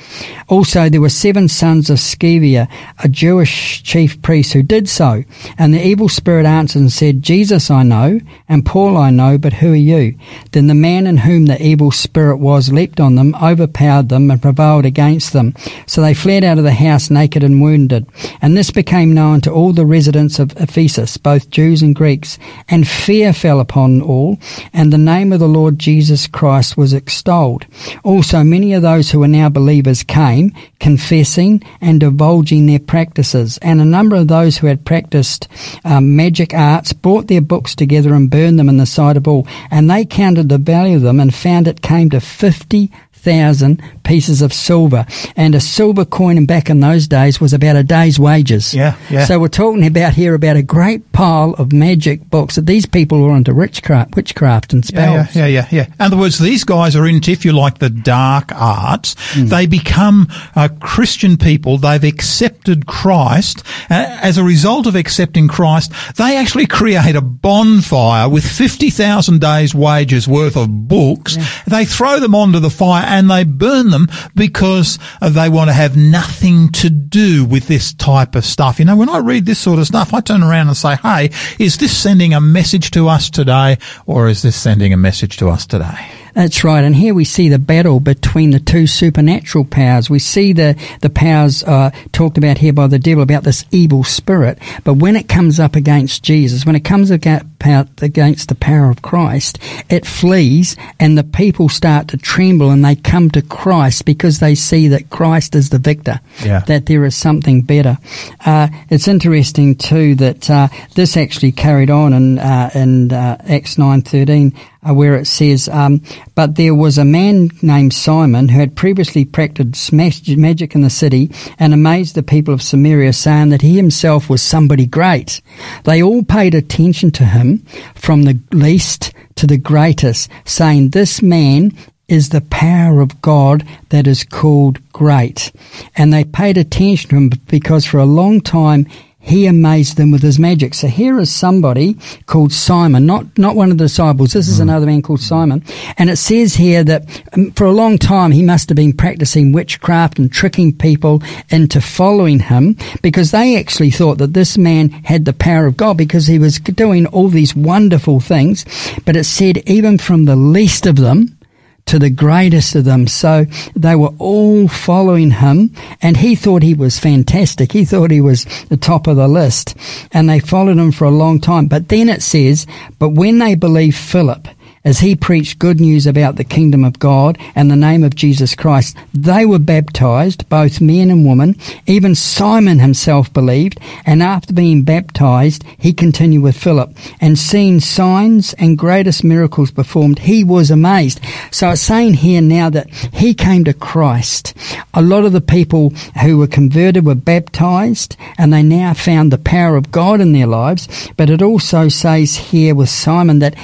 Also, 0.49 0.91
there 0.91 1.01
were 1.01 1.09
seven 1.09 1.49
sons 1.49 1.89
of 1.89 1.97
Sceva, 1.97 2.69
a 3.03 3.09
Jewish 3.09 3.83
chief 3.85 4.21
priest, 4.21 4.53
who 4.53 4.63
did 4.63 4.87
so. 4.87 5.25
And 5.57 5.73
the 5.73 5.83
evil 5.83 6.11
spirit 6.11 6.45
answered 6.45 6.81
and 6.81 6.93
said, 6.93 7.23
Jesus 7.23 7.71
I 7.71 7.83
know, 7.83 8.21
and 8.51 8.67
Paul 8.67 8.99
I 8.99 9.09
know, 9.09 9.39
but 9.39 9.55
who 9.55 9.73
are 9.73 9.77
you? 9.77 10.19
Then 10.51 10.67
the 10.67 10.75
man 10.75 11.07
in 11.07 11.17
whom 11.17 11.47
the 11.47 11.63
evil 11.67 11.91
spirit 11.91 12.37
was 12.37 12.71
leapt 12.71 13.01
on 13.01 13.15
them, 13.15 13.35
overpowered 13.37 14.11
them, 14.11 14.31
and 14.31 14.43
prevailed 14.43 14.85
against 14.85 15.33
them. 15.33 15.55
So 15.87 16.03
they 16.03 16.13
fled 16.13 16.45
out 16.45 16.59
of 16.59 16.65
the 16.65 16.75
house 16.75 17.09
naked 17.09 17.43
and 17.43 17.63
wounded. 17.63 18.07
And 18.43 18.55
this 18.55 18.71
became 18.71 19.15
known 19.15 19.41
to 19.41 19.51
all 19.51 19.73
the 19.73 19.87
residents 19.87 20.02
of 20.09 20.53
Ephesus, 20.61 21.17
both 21.17 21.51
Jews 21.51 21.83
and 21.83 21.95
Greeks. 21.95 22.39
And 22.69 22.87
fear 22.87 23.33
fell 23.33 23.61
upon 23.61 24.03
all, 24.03 24.39
and 24.73 24.93
the 24.93 24.99
name 24.99 25.33
of 25.33 25.41
the 25.41 25.49
Lord 25.49 25.79
Jesus 25.79 26.27
Christ 26.27 26.77
was 26.77 26.93
extolled. 26.93 27.67
Also 28.05 28.45
many 28.45 28.73
of 28.73 28.83
those 28.83 29.11
who 29.11 29.21
were 29.21 29.29
now 29.29 29.49
believers 29.49 30.03
came, 30.03 30.53
confessing 30.81 31.63
and 31.81 32.01
divulging 32.01 32.67
their 32.67 32.79
practices. 32.79 33.59
And 33.59 33.81
a 33.81 33.85
number 33.85 34.17
of 34.17 34.29
those 34.29 34.59
who 34.59 34.67
had 34.67 34.85
practiced 34.85 35.49
um, 35.85 36.17
magic 36.17 36.55
arts 36.55 36.93
brought 36.93 37.29
their 37.29 37.41
books 37.41 37.75
together 37.75 38.15
and 38.15 38.31
burned 38.31 38.59
them 38.59 38.69
in 38.69 38.77
the 38.77 38.87
sight 38.87 39.17
of 39.17 39.29
all. 39.29 39.47
And 39.71 39.91
they 39.91 40.05
counted 40.05 40.49
the 40.49 40.59
value 40.59 40.97
of 40.97 41.03
them 41.03 41.21
and 41.21 41.35
found 41.35 41.69
it 41.69 41.83
came 41.83 42.11
to 42.11 42.21
fifty 42.21 42.91
thousand 43.23 43.83
pieces 44.05 44.43
of 44.43 44.53
silver, 44.53 45.07
and 45.37 45.55
a 45.55 45.61
silver 45.61 46.05
coin 46.05 46.45
back 46.47 46.69
in 46.69 46.81
those 46.81 47.07
days 47.07 47.41
was 47.41 47.53
about 47.53 47.77
a 47.77 47.83
day's 47.83 48.19
wages. 48.19 48.75
Yeah, 48.75 48.97
yeah. 49.11 49.25
So 49.25 49.39
we're 49.39 49.49
talking 49.49 49.87
about 49.87 50.15
here 50.15 50.35
about 50.35 50.57
a 50.57 50.63
great 50.63 51.13
pile 51.13 51.55
of 51.55 51.73
magic 51.73 52.29
books 52.31 52.57
that 52.57 52.67
these 52.67 52.87
people 52.87 53.23
were 53.23 53.37
into 53.37 53.55
witchcraft, 53.55 54.17
witchcraft 54.17 54.73
and 54.73 54.85
spells. 54.85 55.35
Yeah, 55.37 55.47
yeah, 55.47 55.63
yeah, 55.63 55.69
yeah. 55.71 55.87
In 55.87 56.01
other 56.01 56.17
words, 56.17 56.39
these 56.39 56.65
guys 56.65 56.97
are 56.97 57.07
into, 57.07 57.31
if 57.31 57.45
you 57.45 57.53
like, 57.53 57.79
the 57.79 57.91
dark 57.91 58.53
arts. 58.55 59.15
Mm. 59.33 59.49
They 59.49 59.67
become 59.67 60.29
uh, 60.57 60.69
Christian 60.81 61.37
people. 61.37 61.79
They've 61.79 62.03
accepted 62.03 62.87
Christ. 62.87 63.65
Uh, 63.91 64.19
as 64.23 64.39
a 64.39 64.45
result 64.45 64.87
of 64.87 64.97
accepting 64.97 65.49
Christ, 65.49 65.93
they 66.17 66.37
actually 66.37 66.67
create 66.67 67.15
a 67.15 67.21
bonfire 67.21 68.29
with 68.29 68.45
50,000 68.45 69.41
days 69.41 69.75
wages 69.75 70.27
worth 70.27 70.57
of 70.57 70.89
books. 70.89 71.37
Yeah. 71.37 71.47
They 71.69 71.85
throw 71.85 72.19
them 72.19 72.35
onto 72.35 72.59
the 72.59 72.71
fire 72.71 73.05
and 73.13 73.31
they 73.31 73.45
burn 73.45 73.91
them 73.91 74.09
because 74.35 74.99
they 75.21 75.49
want 75.49 75.69
to 75.69 75.75
have 75.75 75.97
nothing 75.97 76.71
to 76.73 76.89
do 76.89 77.45
with 77.45 77.69
this 77.69 77.93
type 77.93 78.35
of 78.35 78.45
stuff. 78.45 78.79
You 78.79 78.87
know, 78.87 78.97
when 78.97 79.11
I 79.11 79.19
read 79.19 79.45
this 79.45 79.59
sort 79.59 79.79
of 79.79 79.87
stuff, 79.87 80.15
I 80.15 80.21
turn 80.21 80.43
around 80.43 80.69
and 80.69 80.77
say, 80.77 80.97
hey, 80.97 81.31
is 81.59 81.77
this 81.77 81.97
sending 81.97 82.33
a 82.33 82.41
message 82.41 82.91
to 82.93 83.09
us 83.09 83.29
today 83.29 83.77
or 84.07 84.29
is 84.29 84.43
this 84.43 84.57
sending 84.57 84.93
a 84.93 84.97
message 84.97 85.37
to 85.39 85.49
us 85.51 85.67
today? 85.67 86.22
That's 86.35 86.65
right. 86.65 86.85
And 86.85 86.97
here 86.97 87.15
we 87.15 87.25
see 87.25 87.49
the 87.49 87.59
battle 87.59 88.01
between 88.01 88.51
the 88.51 88.61
two 88.61 88.87
supernatural 88.87 89.65
powers. 89.65 90.09
We 90.09 90.19
see 90.19 90.53
the, 90.53 90.77
the 91.01 91.11
powers 91.11 91.63
uh, 91.63 91.91
talked 92.13 92.39
about 92.39 92.59
here 92.59 92.73
by 92.73 92.87
the 92.87 92.99
devil 92.99 93.23
about 93.23 93.45
this 93.45 93.65
evil 93.71 94.05
spirit. 94.05 94.59
But 94.85 94.95
when 94.95 95.17
it 95.17 95.29
comes 95.29 95.61
up 95.61 95.77
against 95.77 96.23
Jesus, 96.23 96.65
when 96.65 96.77
it 96.77 96.85
comes 96.85 97.11
against 97.11 98.49
the 98.49 98.57
power 98.59 98.91
of 98.91 99.03
Christ, 99.03 99.59
it 99.91 100.07
flees 100.07 100.77
and 100.99 101.19
the 101.19 101.25
people 101.25 101.69
start 101.69 102.09
to 102.09 102.17
tremble 102.17 102.71
and 102.71 102.85
they 102.85 102.97
come 102.97 103.31
to 103.31 103.43
Christ 103.43 104.05
because 104.05 104.41
they 104.41 104.55
see 104.55 104.89
that 104.89 105.11
Christ 105.11 105.55
is 105.55 105.71
the 105.71 105.79
victor, 105.79 106.21
yeah. 106.43 106.61
that 106.61 106.87
there 106.87 107.05
is 107.05 107.17
something 107.17 107.63
better. 107.63 107.99
Uh, 108.45 108.69
it's 108.89 109.09
interesting 109.09 109.75
too 109.75 110.15
that 110.17 110.49
uh, 110.49 110.69
this 110.95 111.17
actually 111.17 111.53
carried 111.53 111.91
on 111.91 112.13
in, 112.13 112.39
uh, 112.39 112.71
in 112.75 113.13
uh, 113.13 113.37
Acts 113.47 113.77
9.13 113.77 114.57
uh, 114.87 114.93
where 114.95 115.15
it 115.15 115.27
says, 115.27 115.69
um, 115.69 116.03
But 116.35 116.57
there 116.57 116.75
was 116.75 116.99
a 116.99 117.05
man 117.05 117.51
named 117.63 117.93
Simon 117.93 118.49
who 118.49 118.59
had 118.59 118.77
previously 118.77 119.25
practiced 119.25 119.93
magic 119.93 120.75
in 120.75 120.81
the 120.81 120.91
city 120.91 121.31
and 121.59 121.73
amazed 121.73 122.15
the 122.15 122.23
people 122.23 122.53
of 122.53 122.63
Samaria, 122.63 123.13
saying 123.13 123.51
that 123.51 123.63
he 123.63 123.77
himself 123.77 124.29
was 124.29 124.43
somebody 124.43 124.87
great. 124.87 125.41
They 125.85 126.03
all 126.03 126.25
paid 126.25 126.55
attention 126.55 127.11
to 127.13 127.25
him 127.25 127.65
from 127.95 128.23
the 128.23 128.41
least 128.53 129.13
to 129.37 129.47
the 129.47 129.59
greatest, 129.59 130.31
saying, 130.45 130.91
This 130.91 131.23
man 131.23 131.73
is 132.09 132.29
the 132.29 132.43
power 132.43 133.01
of 133.01 133.23
God 133.23 133.67
that 133.89 134.07
is 134.07 134.25
called 134.25 134.79
great. 134.93 135.53
And 135.97 136.13
they 136.13 136.25
paid 136.25 136.59
attention 136.59 137.11
to 137.11 137.17
him 137.17 137.29
because 137.47 137.87
for 137.87 137.99
a 137.99 138.05
long 138.05 138.41
time 138.41 138.87
he 139.23 139.47
amazed 139.47 139.97
them 139.97 140.11
with 140.11 140.21
his 140.21 140.39
magic. 140.39 140.75
So 140.75 140.89
here 140.89 141.19
is 141.21 141.33
somebody 141.33 141.97
called 142.27 142.53
Simon, 142.53 143.07
not, 143.07 143.39
not 143.39 143.55
one 143.55 143.71
of 143.71 143.79
the 143.79 143.85
disciples. 143.85 144.33
This 144.33 144.49
is 144.49 144.59
mm. 144.59 144.63
another 144.63 144.85
man 144.85 145.01
called 145.01 145.21
Simon. 145.21 145.65
And 145.97 146.11
it 146.11 146.17
says 146.17 146.57
here 146.57 146.83
that 146.85 147.23
um, 147.33 147.53
for 147.53 147.65
a 147.65 147.73
long 147.73 147.99
time 147.99 148.33
he 148.33 148.43
must 148.43 148.69
have 148.69 148.77
been 148.77 148.93
practicing 148.93 149.53
witchcraft 149.53 150.19
and 150.19 150.31
tricking 150.31 150.77
people 150.77 151.23
into 151.51 151.81
following 151.81 152.41
him 152.41 152.77
because 153.01 153.31
they 153.31 153.59
actually 153.59 153.93
thought 153.93 154.19
that 154.19 154.35
this 154.35 154.59
man 154.59 154.91
had 154.91 155.25
the 155.25 155.33
power 155.33 155.67
of 155.67 155.77
God 155.77 155.97
because 155.97 156.27
he 156.27 156.41
was 156.41 156.59
doing 156.59 157.07
all 157.07 157.29
these 157.29 157.55
wonderful 157.55 158.19
things. 158.19 158.65
But 159.07 159.17
it 159.17 159.25
said 159.25 159.59
even 159.69 159.99
from 159.99 160.25
the 160.25 160.37
least 160.37 160.85
of 160.85 160.97
them, 160.97 161.39
to 161.87 161.99
the 161.99 162.11
greatest 162.11 162.75
of 162.75 162.85
them. 162.85 163.07
So 163.07 163.47
they 163.75 163.95
were 163.95 164.13
all 164.19 164.69
following 164.69 165.33
him 165.33 165.75
and 166.01 166.17
he 166.17 166.35
thought 166.35 166.63
he 166.63 166.75
was 166.75 166.99
fantastic. 166.99 167.73
He 167.73 167.85
thought 167.85 168.11
he 168.11 168.21
was 168.21 168.45
the 168.65 168.77
top 168.77 169.07
of 169.07 169.17
the 169.17 169.29
list 169.29 169.77
and 170.13 170.29
they 170.29 170.41
followed 170.41 170.79
him 170.79 170.93
for 170.93 171.05
a 171.05 171.11
long 171.11 171.41
time. 171.41 171.67
But 171.67 171.89
then 171.89 172.09
it 172.09 172.23
says, 172.23 172.67
but 172.99 173.11
when 173.11 173.39
they 173.39 173.55
believed 173.55 173.97
Philip, 173.97 174.49
as 174.85 174.99
he 175.01 175.15
preached 175.15 175.59
good 175.59 175.81
news 175.81 176.07
about 176.07 176.37
the 176.37 176.45
kingdom 176.45 176.85
of 176.85 176.99
God 176.99 177.39
and 177.55 177.71
the 177.71 177.77
name 177.77 178.03
of 178.03 178.17
Jesus 178.17 178.55
Christ. 178.55 178.97
They 179.15 179.47
were 179.47 179.59
baptized, 179.59 180.49
both 180.49 180.81
men 180.81 181.11
and 181.11 181.27
women. 181.27 181.57
Even 181.87 182.15
Simon 182.15 182.79
himself 182.81 183.33
believed, 183.33 183.79
and 184.05 184.23
after 184.23 184.53
being 184.53 184.83
baptized, 184.83 185.65
he 185.79 185.93
continued 185.93 186.43
with 186.43 186.57
Philip. 186.57 186.97
And 187.21 187.39
seeing 187.39 187.81
signs 187.81 188.55
and 188.55 188.79
greatest 188.79 189.23
miracles 189.25 189.71
performed, 189.71 190.21
he 190.21 190.45
was 190.45 190.71
amazed. 190.71 191.21
So 191.51 191.71
it's 191.71 191.83
saying 191.83 192.15
here 192.15 192.41
now 192.41 192.71
that 192.71 192.91
he 192.91 193.35
came 193.35 193.65
to 193.65 193.75
Christ. 193.75 194.55
A 194.95 195.03
lot 195.03 195.25
of 195.25 195.33
the 195.33 195.41
people 195.41 195.91
who 196.23 196.39
were 196.39 196.47
converted 196.47 197.07
were 197.07 197.15
baptized, 197.15 198.17
and 198.39 198.53
they 198.53 198.63
now 198.63 198.95
found 198.95 199.33
the 199.33 199.39
power 199.39 199.77
of 199.77 199.91
God 199.91 200.21
in 200.21 200.33
their 200.33 200.47
lives. 200.47 201.11
But 201.17 201.31
it 201.31 201.43
also 201.43 201.89
says 201.89 202.37
here 202.37 202.75
with 202.75 202.89
Simon 202.89 203.39
that 203.39 203.55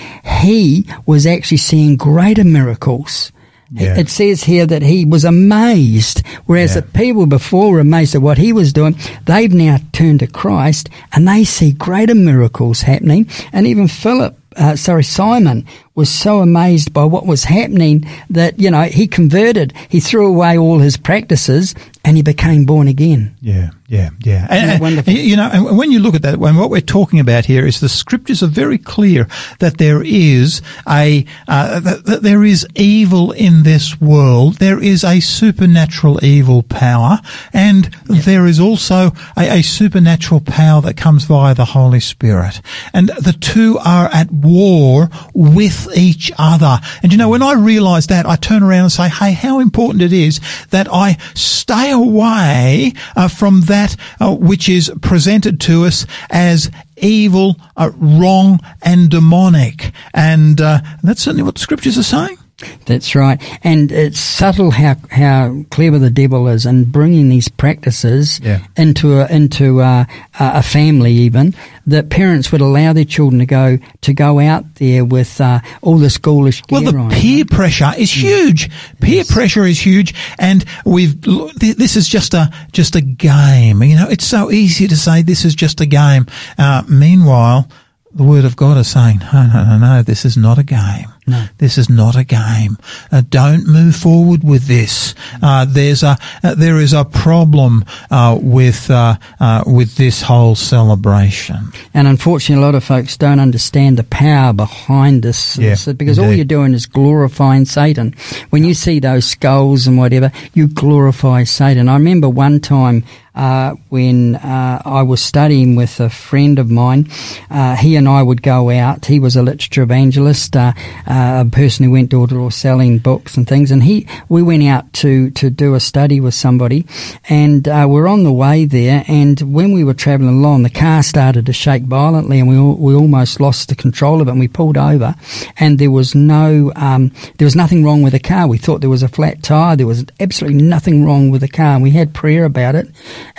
he 0.41 0.87
was 1.09 1.27
actually 1.27 1.57
seeing 1.57 1.97
greater 1.97 2.45
miracles. 2.45 3.33
Yeah. 3.71 3.99
It 3.99 4.11
says 4.11 4.45
here 4.45 4.67
that 4.67 4.83
he 4.83 5.07
was 5.07 5.25
amazed, 5.25 6.23
whereas 6.45 6.75
yeah. 6.75 6.83
the 6.83 6.89
people 6.89 7.25
before 7.25 7.73
were 7.73 7.81
amazed 7.81 8.15
at 8.15 8.21
what 8.21 8.37
he 8.37 8.53
was 8.53 8.75
doing. 8.75 8.95
They've 9.25 9.53
now 9.53 9.79
turned 9.93 10.21
to 10.21 10.27
Christ 10.27 10.91
and 11.13 11.27
they 11.27 11.45
see 11.45 11.73
greater 11.73 12.15
miracles 12.15 12.83
happening. 12.83 13.27
And 13.55 13.67
even 13.67 13.89
Philip, 13.89 14.39
uh, 14.57 14.77
sorry, 14.77 15.03
Simon 15.03 15.67
was 15.95 16.11
so 16.11 16.41
amazed 16.41 16.93
by 16.93 17.05
what 17.05 17.25
was 17.25 17.45
happening 17.45 18.07
that, 18.29 18.59
you 18.59 18.71
know, 18.71 18.83
he 18.83 19.07
converted. 19.07 19.73
He 19.89 20.01
threw 20.01 20.27
away 20.27 20.59
all 20.59 20.79
his 20.79 20.99
practices 20.99 21.75
and 22.09 22.17
he 22.17 22.23
became 22.23 22.65
born 22.65 22.89
again. 22.89 23.37
Yeah. 23.43 23.69
Yeah, 23.91 24.11
yeah. 24.23 24.47
And, 24.51 24.83
wonderful. 24.83 25.15
you 25.15 25.35
know, 25.35 25.49
and 25.51 25.79
when 25.79 25.91
you 25.91 25.99
look 25.99 26.15
at 26.15 26.21
that, 26.21 26.37
when 26.37 26.57
what 26.57 26.69
we're 26.69 26.83
talking 26.83 27.21
about 27.21 27.47
here 27.47 27.67
is 27.67 27.81
the 27.81 27.89
scriptures 27.89 28.43
are 28.43 28.47
very 28.49 28.77
clear 28.77 29.27
that 29.61 29.79
there 29.79 30.03
is 30.03 30.61
a, 30.87 31.25
uh, 31.49 31.81
that, 31.81 32.05
that 32.05 32.23
there 32.23 32.45
is 32.45 32.67
evil 32.75 33.33
in 33.33 33.63
this 33.63 33.99
world. 33.99 34.57
There 34.57 34.83
is 34.83 35.05
a 35.05 35.21
supernatural 35.21 36.23
evil 36.23 36.63
power 36.63 37.21
and 37.55 37.89
yeah. 38.11 38.21
there 38.21 38.47
is 38.47 38.61
also 38.61 39.13
a, 39.39 39.59
a 39.59 39.63
supernatural 39.63 40.43
power 40.43 40.83
that 40.83 40.99
comes 40.99 41.25
via 41.25 41.55
the 41.55 41.65
Holy 41.65 42.01
Spirit. 42.01 42.61
And 42.93 43.09
the 43.09 43.37
two 43.41 43.79
are 43.83 44.11
at 44.13 44.31
war 44.31 45.09
with 45.33 45.89
each 45.97 46.31
other. 46.37 46.79
And 47.03 47.11
you 47.11 47.17
know, 47.17 47.31
when 47.31 47.43
I 47.43 47.55
realize 47.55 48.09
that, 48.09 48.27
I 48.27 48.37
turn 48.37 48.63
around 48.63 48.83
and 48.83 48.93
say, 48.93 49.09
hey, 49.09 49.33
how 49.33 49.61
important 49.61 50.03
it 50.03 50.13
is 50.13 50.41
that 50.69 50.89
I 50.93 51.17
stay 51.35 51.95
away 51.99 52.93
uh, 53.17 53.29
from 53.29 53.63
that 53.63 53.97
uh, 54.21 54.35
which 54.35 54.69
is 54.69 54.91
presented 55.03 55.61
to 55.63 55.85
us 55.85 56.07
as 56.31 56.71
evil, 56.97 57.57
uh, 57.77 57.91
wrong, 57.97 58.61
and 58.83 59.11
demonic. 59.11 59.93
And 60.15 60.61
uh, 60.61 60.81
that's 61.03 61.23
certainly 61.23 61.43
what 61.43 61.55
the 61.57 61.61
scriptures 61.61 61.99
are 61.99 62.03
saying. 62.03 62.39
That's 62.87 63.15
right, 63.15 63.41
and 63.63 63.93
it's 63.93 64.19
subtle 64.19 64.73
how 64.73 64.97
how 65.13 65.63
clever 65.71 65.97
the 66.01 66.11
devil 66.11 66.49
is 66.49 66.67
in 66.67 66.87
bringing 66.91 67.29
these 67.29 67.49
practices 67.49 68.41
Yeah. 68.43 68.67
into 68.77 69.21
a, 69.21 69.29
into 69.29 69.81
a, 69.81 70.09
a 70.41 70.63
family, 70.65 71.13
even 71.13 71.55
that 71.87 72.11
parents 72.11 72.51
would 72.51 72.61
allow 72.61 72.93
their 72.93 73.05
children 73.05 73.39
to 73.39 73.47
go 73.47 73.79
to 74.01 74.13
go 74.13 74.41
out 74.41 74.75
there 74.77 75.05
with 75.05 75.41
uh, 75.41 75.61
all 75.83 75.99
this 75.99 76.19
ghoulish 76.19 76.63
Well, 76.69 76.83
the 76.83 76.97
on. 76.99 77.11
peer 77.13 77.45
pressure 77.45 77.93
is 77.97 78.11
huge. 78.11 78.71
Peer 79.01 79.23
pressure 79.25 79.65
is 79.65 79.79
huge, 79.79 80.13
and 80.41 80.65
we've 80.85 81.15
this 81.61 81.95
is 81.95 82.09
just 82.09 82.35
a 82.35 82.51
just 82.73 82.97
a 82.97 83.01
game. 83.01 83.85
You 83.85 83.95
know, 83.95 84.09
it's 84.09 84.27
so 84.27 84.51
easy 84.51 84.89
to 84.89 84.97
say 84.97 85.23
this 85.23 85.45
is 85.45 85.55
just 85.55 85.81
a 85.81 85.87
game. 85.87 86.27
Uh, 86.59 86.83
meanwhile, 86.89 87.69
the 88.13 88.25
Word 88.25 88.45
of 88.45 88.57
God 88.57 88.79
is 88.79 88.89
saying, 88.89 89.21
no, 89.33 89.47
no, 89.47 89.65
no, 89.65 89.79
no, 89.79 90.03
this 90.03 90.25
is 90.25 90.37
not 90.37 90.59
a 90.59 90.65
game. 90.65 91.07
No. 91.29 91.45
This 91.59 91.79
is 91.79 91.89
not 91.91 92.17
a 92.17 92.25
game. 92.25 92.79
Uh, 93.13 93.23
don't 93.29 93.67
move 93.67 93.95
forward 93.95 94.43
with 94.43 94.67
this. 94.67 95.15
Uh, 95.43 95.67
there's 95.69 96.03
a 96.03 96.17
uh, 96.43 96.55
there 96.55 96.79
is 96.79 96.93
a 96.93 97.05
problem 97.05 97.85
uh, 98.11 98.39
with 98.41 98.91
uh, 98.91 99.17
uh, 99.39 99.65
with 99.67 99.97
this 99.97 100.23
whole 100.23 100.55
celebration. 100.55 101.73
And 101.93 102.09
unfortunately, 102.09 102.63
a 102.63 102.67
lot 102.67 102.75
of 102.75 102.85
folks 102.85 103.17
don't 103.17 103.41
understand 103.41 103.99
the 103.99 104.05
power 104.05 104.53
behind 104.53 105.23
this. 105.23 105.59
Yeah, 105.59 105.77
because 105.93 106.19
all 106.19 106.33
you're 106.33 106.45
doing 106.45 106.73
is 106.73 106.87
glorifying 106.87 107.67
Satan. 107.67 108.15
When 108.51 108.65
you 108.65 108.75
see 108.75 108.99
those 109.01 109.27
skulls 109.27 109.87
and 109.87 109.99
whatever, 109.99 110.33
you 110.55 110.67
glorify 110.67 111.45
Satan. 111.45 111.89
I 111.89 111.95
remember 111.95 112.29
one 112.29 112.61
time 112.61 113.05
uh, 113.39 113.77
when 113.89 114.35
uh, 114.35 114.83
I 114.85 115.03
was 115.03 115.23
studying 115.23 115.77
with 115.77 116.01
a 116.01 116.11
friend 116.11 116.59
of 116.59 116.71
mine, 116.71 117.09
uh, 117.51 117.77
he 117.77 117.95
and 117.95 118.09
I 118.09 118.23
would 118.23 118.43
go 118.43 118.71
out. 118.71 119.07
He 119.07 119.21
was 119.21 119.37
a 119.37 119.43
literature 119.43 119.83
evangelist, 119.83 120.57
uh, 120.57 120.73
uh, 121.07 121.45
a 121.47 121.51
person 121.51 121.85
who 121.85 121.93
went 121.93 122.11
door 122.11 122.27
to 122.27 122.35
door 122.35 122.51
selling 122.51 122.99
books 122.99 123.37
and 123.37 123.47
things. 123.47 123.71
And 123.71 123.83
he, 123.83 124.09
we 124.29 124.43
went 124.43 124.65
out 124.65 124.93
to, 124.95 125.31
to 125.31 125.51
do 125.51 125.75
a 125.75 125.81
study 125.81 126.21
with 126.21 126.35
somebody, 126.35 126.85
and 127.29 127.67
uh, 127.69 127.87
we're 127.89 128.09
on 128.09 128.25
the 128.25 128.33
way 128.33 128.65
there. 128.65 129.05
And 129.07 129.41
when 129.41 129.73
we 129.73 129.85
were 129.85 129.95
travelling 129.95 130.39
along, 130.39 130.65
the 130.65 130.71
car 130.71 131.03
started 131.03 131.47
to 131.47 131.53
shake 131.53 131.85
violently, 131.85 132.41
and 132.41 132.49
we 132.49 132.59
all, 132.59 132.75
we 132.75 132.95
almost 132.95 133.41
lost 133.41 133.69
the 133.69 133.77
control 133.77 134.21
of 134.21 134.29
it. 134.29 134.33
And 134.33 134.41
we 134.41 134.49
pulled 134.49 134.77
over, 134.77 135.15
and 135.59 135.79
there 135.79 135.93
was 135.93 136.15
no 136.15 136.73
um, 136.75 137.13
there 137.37 137.47
was 137.47 137.57
nothing 137.57 137.85
wrong 137.85 138.03
with 138.03 138.13
the 138.13 138.19
car. 138.19 138.49
We 138.49 138.59
thought 138.59 138.81
there 138.81 138.91
was 138.91 139.05
a 139.05 139.09
flat 139.09 139.43
tire. 139.43 139.77
There 139.77 139.87
was 139.87 140.05
absolutely 140.19 140.63
nothing 140.63 141.05
wrong 141.05 141.31
with 141.31 141.43
the 141.43 141.49
car. 141.49 141.75
And 141.75 141.83
we 141.83 141.91
had 141.91 142.15
prayer 142.15 142.45
about 142.45 142.75
it, 142.75 142.89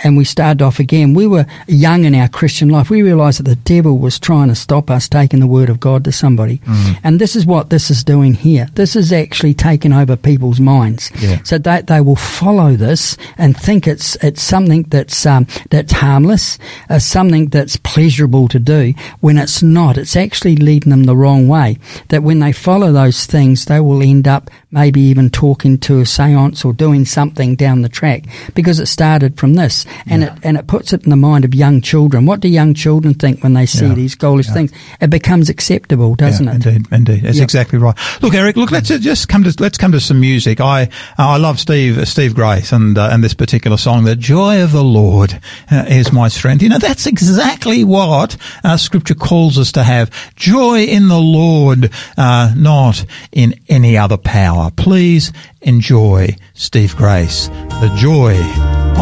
and 0.02 0.16
we 0.16 0.24
started 0.24 0.62
off 0.62 0.78
again. 0.78 1.14
We 1.14 1.26
were 1.26 1.46
young 1.66 2.04
in 2.04 2.14
our 2.14 2.28
Christian 2.28 2.68
life. 2.68 2.90
We 2.90 3.02
realised 3.02 3.38
that 3.40 3.48
the 3.48 3.56
devil 3.56 3.98
was 3.98 4.18
trying 4.18 4.48
to 4.48 4.54
stop 4.54 4.90
us 4.90 5.08
taking 5.08 5.40
the 5.40 5.46
word 5.46 5.68
of 5.68 5.80
God 5.80 6.04
to 6.04 6.12
somebody, 6.12 6.60
and 7.02 7.20
this 7.20 7.36
is 7.36 7.46
what 7.46 7.70
this 7.70 7.90
is 7.90 8.04
doing 8.04 8.34
here. 8.34 8.68
This 8.74 8.96
is 8.96 9.12
actually 9.12 9.54
taking 9.54 9.92
over 9.92 10.16
people's 10.16 10.60
minds. 10.60 11.10
Yeah. 11.20 11.42
So 11.44 11.58
they, 11.58 11.82
they 11.82 12.00
will 12.00 12.16
follow 12.16 12.76
this 12.76 13.16
and 13.38 13.56
think 13.56 13.86
it's 13.86 14.16
it's 14.16 14.42
something 14.42 14.82
that's 14.84 15.26
um, 15.26 15.46
that's 15.70 15.92
harmless, 15.92 16.58
uh, 16.88 16.98
something 16.98 17.48
that's 17.48 17.76
pleasurable 17.76 18.48
to 18.48 18.58
do. 18.58 18.94
When 19.20 19.38
it's 19.38 19.62
not, 19.62 19.98
it's 19.98 20.16
actually 20.16 20.56
leading 20.56 20.90
them 20.90 21.04
the 21.04 21.16
wrong 21.16 21.48
way. 21.48 21.78
That 22.08 22.22
when 22.22 22.38
they 22.38 22.52
follow 22.52 22.92
those 22.92 23.26
things, 23.26 23.64
they 23.64 23.80
will 23.80 24.02
end 24.02 24.26
up 24.28 24.50
maybe 24.72 25.00
even 25.00 25.28
talking 25.30 25.76
to 25.78 25.98
a 26.00 26.04
séance 26.04 26.64
or 26.64 26.72
doing 26.72 27.04
something 27.04 27.56
down 27.56 27.82
the 27.82 27.88
track 27.88 28.24
because 28.54 28.78
it 28.78 28.86
started 28.86 29.36
from 29.36 29.54
this, 29.54 29.84
and 30.06 30.22
it 30.24 30.32
and 30.42 30.56
it 30.56 30.66
puts 30.66 30.92
it 30.92 31.02
in 31.04 31.10
the 31.10 31.16
mind 31.16 31.44
of 31.44 31.54
young 31.54 31.80
children. 31.80 32.26
What 32.26 32.40
do 32.40 32.48
young 32.48 32.74
children 32.74 33.14
think 33.14 33.42
when 33.42 33.54
they 33.54 33.66
see 33.66 33.86
Yeah. 33.86 33.94
these 33.94 34.14
ghoulish 34.14 34.46
Yeah. 34.48 34.54
things? 34.54 34.72
It 35.00 35.10
becomes 35.10 35.48
acceptable, 35.48 36.14
doesn't 36.14 36.46
yeah, 36.46 36.52
it? 36.54 36.66
Indeed, 36.66 36.86
indeed, 36.92 37.22
that's 37.22 37.38
Yep. 37.38 37.44
exactly 37.44 37.78
right. 37.78 37.94
Look, 38.22 38.34
Eric, 38.34 38.56
look, 38.56 38.70
let's 38.70 38.90
uh, 38.90 38.98
just 38.98 39.28
come 39.28 39.44
to 39.44 39.54
let's 39.58 39.78
come 39.78 39.92
to 39.92 40.00
some 40.00 40.20
music. 40.20 40.60
I 40.60 40.84
uh, 41.18 41.28
I 41.30 41.36
love 41.38 41.58
Steve 41.58 41.98
uh, 41.98 42.04
Steve 42.04 42.34
Grace 42.34 42.72
and 42.72 42.96
uh, 42.96 43.08
and 43.12 43.24
this 43.24 43.34
particular 43.34 43.76
song, 43.76 44.04
"The 44.04 44.16
Joy 44.16 44.62
of 44.62 44.72
the 44.72 44.84
Lord 44.84 45.38
uh, 45.70 45.84
is 45.88 46.12
my 46.12 46.28
strength." 46.28 46.62
You 46.62 46.68
know, 46.68 46.78
that's 46.78 47.06
exactly 47.06 47.82
what 47.84 48.36
uh, 48.64 48.76
Scripture 48.76 49.14
calls 49.14 49.58
us 49.58 49.72
to 49.72 49.82
have: 49.82 50.10
joy 50.36 50.84
in 50.84 51.08
the 51.08 51.18
Lord, 51.20 51.90
uh, 52.16 52.52
not 52.56 53.04
in 53.32 53.54
any 53.68 53.96
other 53.96 54.16
power. 54.16 54.59
Please 54.68 55.32
enjoy 55.62 56.36
Steve 56.54 56.94
Grace, 56.96 57.48
"The 57.80 57.90
Joy 57.96 58.36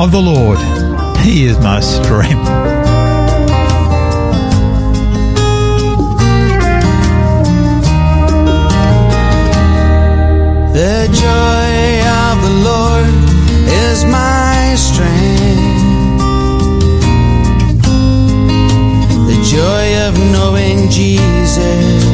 of 0.00 0.12
the 0.12 0.20
Lord." 0.20 0.58
He 1.18 1.46
is 1.46 1.58
my 1.58 1.80
strength. 1.80 2.48
The 10.78 11.08
joy 11.12 11.70
of 12.24 12.36
the 12.46 12.54
Lord 12.70 13.14
is 13.66 14.04
my 14.04 14.74
strength. 14.76 16.22
The 19.26 19.38
joy 19.42 19.86
of 20.06 20.14
knowing 20.32 20.88
Jesus. 20.88 22.07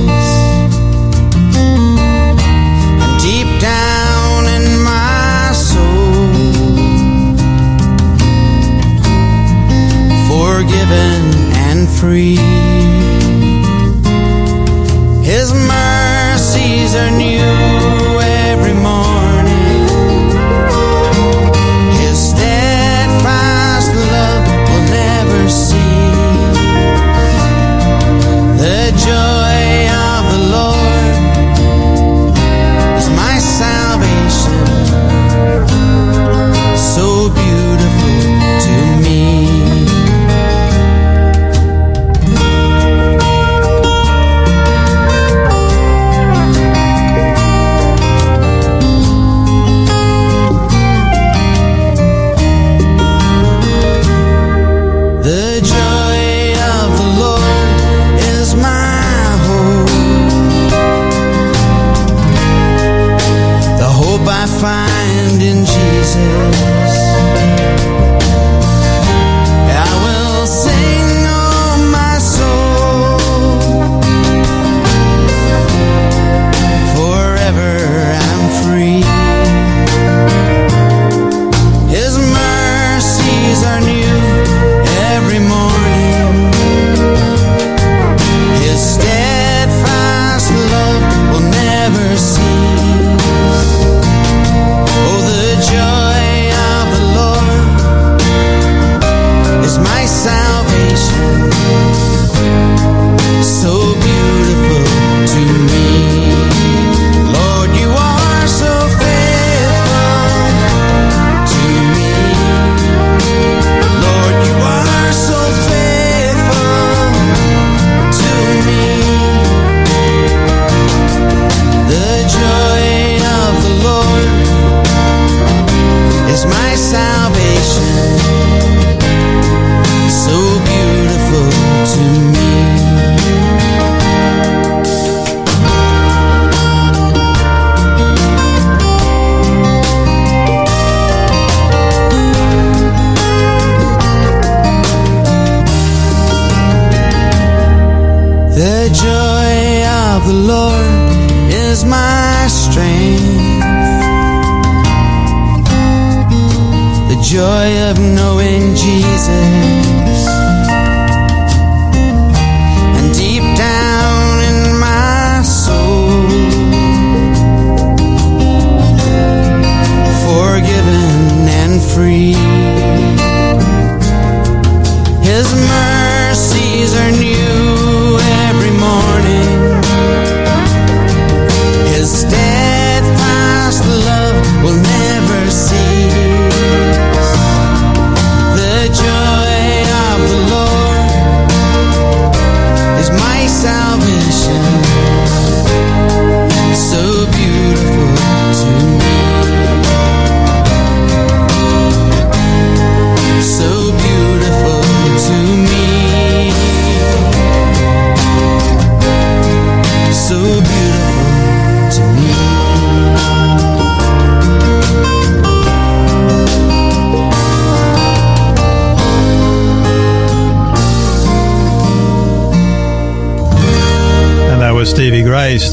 Free. 12.05 12.37
His 15.25 15.55
mercies 15.55 16.95
are 16.95 17.11
new 17.11 17.44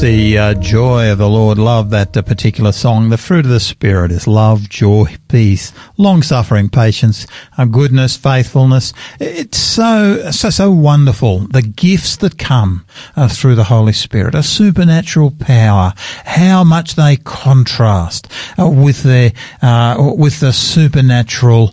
the 0.02 0.36
uh, 0.36 0.54
joy 0.54 1.12
of 1.12 1.18
the 1.18 1.28
Lord. 1.28 1.58
Love 1.58 1.90
that 1.90 2.16
uh, 2.16 2.22
particular 2.22 2.72
song. 2.72 3.10
The 3.10 3.16
fruit 3.16 3.44
of 3.44 3.52
the 3.52 3.60
Spirit 3.60 4.10
is 4.10 4.26
love, 4.26 4.68
joy, 4.68 5.14
peace, 5.28 5.72
long 5.96 6.22
suffering, 6.22 6.68
patience, 6.68 7.24
uh, 7.56 7.66
goodness, 7.66 8.16
faithfulness. 8.16 8.92
It's 9.20 9.58
so, 9.58 10.32
so, 10.32 10.50
so 10.50 10.72
wonderful. 10.72 11.46
The 11.46 11.62
gifts 11.62 12.16
that 12.16 12.36
come 12.36 12.84
uh, 13.14 13.28
through 13.28 13.54
the 13.54 13.62
Holy 13.62 13.92
Spirit, 13.92 14.34
a 14.34 14.42
supernatural 14.42 15.30
power, 15.38 15.94
how 16.24 16.64
much 16.64 16.96
they 16.96 17.16
contrast 17.18 18.26
uh, 18.58 18.68
with 18.68 19.04
the, 19.04 19.32
uh, 19.62 20.14
with 20.18 20.40
the 20.40 20.52
supernatural, 20.52 21.68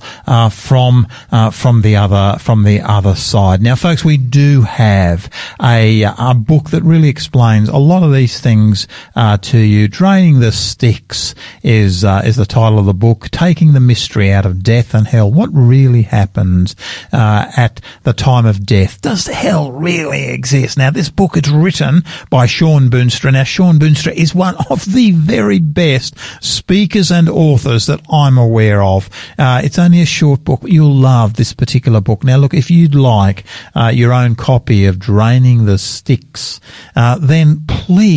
from, 0.51 1.07
from 1.51 1.81
the 1.81 1.95
other, 1.95 2.37
from 2.37 2.61
the 2.61 2.79
other 2.81 3.15
side. 3.15 3.63
Now, 3.63 3.73
folks, 3.73 4.05
we 4.05 4.17
do 4.17 4.61
have 4.61 5.31
a, 5.59 6.03
a 6.03 6.35
book 6.35 6.69
that 6.69 6.83
really 6.83 7.09
explains 7.09 7.69
a 7.69 7.77
lot 7.77 8.03
of 8.03 8.18
these 8.19 8.41
things 8.41 8.85
uh, 9.15 9.37
to 9.37 9.57
you. 9.57 9.87
Draining 9.87 10.41
the 10.41 10.51
Styx 10.51 11.33
is 11.63 12.03
uh, 12.03 12.21
is 12.25 12.35
the 12.35 12.45
title 12.45 12.77
of 12.77 12.85
the 12.85 12.93
book. 12.93 13.29
Taking 13.29 13.71
the 13.71 13.79
mystery 13.79 14.29
out 14.29 14.45
of 14.45 14.61
death 14.61 14.93
and 14.93 15.07
hell. 15.07 15.31
What 15.31 15.49
really 15.53 16.01
happens 16.01 16.75
uh, 17.13 17.49
at 17.55 17.79
the 18.03 18.11
time 18.11 18.45
of 18.45 18.65
death? 18.65 18.99
Does 18.99 19.27
hell 19.27 19.71
really 19.71 20.25
exist? 20.25 20.77
Now, 20.77 20.91
this 20.91 21.09
book 21.09 21.37
is 21.37 21.49
written 21.49 22.03
by 22.29 22.45
Shawn 22.45 22.89
Boonstra. 22.89 23.31
Now, 23.31 23.45
Shawn 23.45 23.79
Boonstra 23.79 24.11
is 24.11 24.35
one 24.35 24.55
of 24.69 24.83
the 24.93 25.11
very 25.11 25.59
best 25.59 26.15
speakers 26.43 27.11
and 27.11 27.29
authors 27.29 27.85
that 27.85 28.01
I'm 28.11 28.37
aware 28.37 28.83
of. 28.83 29.09
Uh, 29.37 29.61
it's 29.63 29.79
only 29.79 30.01
a 30.01 30.05
short 30.05 30.43
book, 30.43 30.61
you'll 30.65 30.93
love 30.93 31.35
this 31.35 31.53
particular 31.53 32.01
book. 32.01 32.25
Now, 32.25 32.35
look, 32.35 32.53
if 32.53 32.69
you'd 32.69 32.95
like 32.95 33.45
uh, 33.75 33.91
your 33.93 34.11
own 34.11 34.35
copy 34.35 34.85
of 34.87 34.99
Draining 34.99 35.65
the 35.65 35.77
Styx, 35.77 36.59
uh, 36.97 37.17
then 37.17 37.63
please 37.67 38.08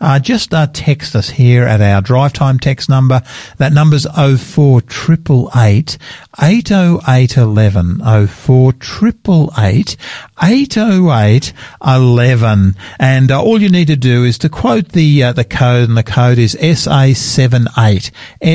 uh, 0.00 0.18
just 0.18 0.54
uh, 0.54 0.66
text 0.72 1.14
us 1.14 1.28
here 1.30 1.64
at 1.64 1.80
our 1.80 2.00
drive 2.00 2.32
time 2.32 2.58
text 2.58 2.88
number. 2.88 3.22
That 3.58 3.72
number's 3.72 4.06
04888 4.06 5.98
80811 6.40 7.98
04888 8.28 9.96
808 10.42 11.52
11. 11.86 12.74
And 12.98 13.30
uh, 13.30 13.42
all 13.42 13.60
you 13.60 13.68
need 13.68 13.88
to 13.88 13.96
do 13.96 14.24
is 14.24 14.38
to 14.38 14.48
quote 14.48 14.88
the 14.90 15.22
uh, 15.22 15.32
the 15.32 15.44
code, 15.44 15.88
and 15.88 15.98
the 15.98 16.02
code 16.02 16.38
is 16.38 16.54
SA78. 16.56 18.10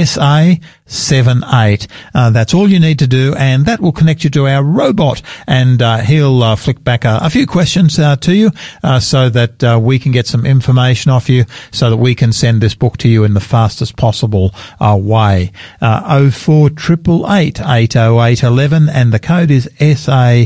SA 0.05 0.55
seven 0.91 1.43
eight. 1.53 1.87
Uh, 2.13 2.29
that's 2.29 2.53
all 2.53 2.69
you 2.69 2.79
need 2.79 2.99
to 2.99 3.07
do, 3.07 3.33
and 3.35 3.65
that 3.65 3.79
will 3.79 3.91
connect 3.91 4.23
you 4.23 4.29
to 4.29 4.47
our 4.47 4.63
robot, 4.63 5.21
and 5.47 5.81
uh, 5.81 5.97
he'll 5.99 6.43
uh, 6.43 6.55
flick 6.55 6.83
back 6.83 7.05
a, 7.05 7.19
a 7.23 7.29
few 7.29 7.47
questions 7.47 7.97
uh, 7.97 8.15
to 8.17 8.35
you, 8.35 8.51
uh, 8.83 8.99
so 8.99 9.29
that 9.29 9.63
uh, 9.63 9.79
we 9.81 9.97
can 9.97 10.11
get 10.11 10.27
some 10.27 10.45
information 10.45 11.11
off 11.11 11.29
you, 11.29 11.45
so 11.71 11.89
that 11.89 11.97
we 11.97 12.13
can 12.13 12.33
send 12.33 12.61
this 12.61 12.75
book 12.75 12.97
to 12.97 13.07
you 13.07 13.23
in 13.23 13.33
the 13.33 13.39
fastest 13.39 13.95
possible 13.95 14.53
uh, 14.79 14.97
way. 15.01 15.51
Oh 15.81 16.29
eight 17.27 17.95
oh 17.95 18.19
eleven, 18.19 18.89
and 18.89 19.13
the 19.13 19.19
code 19.19 19.51
is 19.51 19.69
SA 19.79 20.45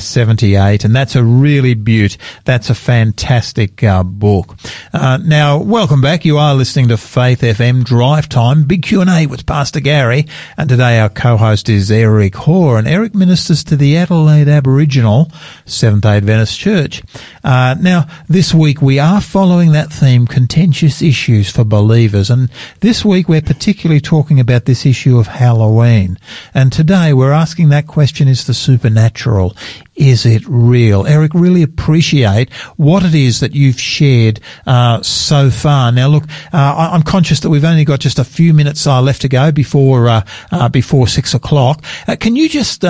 seventy 0.00 0.56
eight, 0.56 0.84
and 0.84 0.94
that's 0.94 1.14
a 1.14 1.22
really 1.22 1.74
beaut. 1.74 2.16
That's 2.44 2.70
a 2.70 2.74
fantastic 2.74 3.82
book. 4.04 4.56
now, 4.92 5.58
welcome 5.58 6.00
back. 6.00 6.24
You 6.24 6.38
are 6.38 6.54
listening 6.54 6.88
to 6.88 6.96
Faith 6.96 7.40
FM 7.40 7.84
Drive 7.84 8.28
Time, 8.28 8.64
Big 8.64 8.82
Q 8.82 9.00
and 9.00 9.10
A 9.10 9.26
with 9.26 9.46
Pastor. 9.46 9.75
Gary, 9.80 10.26
and 10.56 10.68
today 10.68 10.98
our 10.98 11.08
co-host 11.08 11.68
is 11.68 11.90
Eric 11.90 12.34
Hoare, 12.34 12.78
and 12.78 12.88
Eric 12.88 13.14
ministers 13.14 13.64
to 13.64 13.76
the 13.76 13.96
Adelaide 13.96 14.48
Aboriginal 14.48 15.30
Seventh-day 15.64 16.16
Adventist 16.16 16.58
Church. 16.58 17.02
Uh, 17.44 17.74
now, 17.80 18.06
this 18.28 18.52
week 18.52 18.82
we 18.82 18.98
are 18.98 19.20
following 19.20 19.72
that 19.72 19.92
theme, 19.92 20.26
contentious 20.26 21.02
issues 21.02 21.50
for 21.50 21.64
believers, 21.64 22.30
and 22.30 22.50
this 22.80 23.04
week 23.04 23.28
we're 23.28 23.40
particularly 23.40 24.00
talking 24.00 24.40
about 24.40 24.64
this 24.64 24.86
issue 24.86 25.18
of 25.18 25.26
Halloween. 25.26 26.18
And 26.54 26.72
today 26.72 27.12
we're 27.12 27.32
asking 27.32 27.68
that 27.70 27.86
question, 27.86 28.28
is 28.28 28.46
the 28.46 28.54
supernatural? 28.54 29.56
Is 29.96 30.26
it 30.26 30.42
real? 30.46 31.06
Eric, 31.06 31.32
really 31.32 31.62
appreciate 31.62 32.52
what 32.76 33.02
it 33.02 33.14
is 33.14 33.40
that 33.40 33.54
you've 33.54 33.80
shared 33.80 34.40
uh, 34.66 35.02
so 35.02 35.48
far. 35.48 35.90
Now, 35.90 36.08
look, 36.08 36.24
uh, 36.52 36.90
I'm 36.92 37.02
conscious 37.02 37.40
that 37.40 37.48
we've 37.48 37.64
only 37.64 37.86
got 37.86 38.00
just 38.00 38.18
a 38.18 38.24
few 38.24 38.52
minutes 38.52 38.86
uh, 38.86 39.00
left 39.00 39.22
to 39.22 39.28
go 39.28 39.50
before 39.50 40.08
uh, 40.08 40.26
uh, 40.52 40.68
before 40.68 41.08
six 41.08 41.32
o'clock. 41.32 41.82
Uh, 42.06 42.14
can 42.14 42.36
you 42.36 42.46
just 42.46 42.82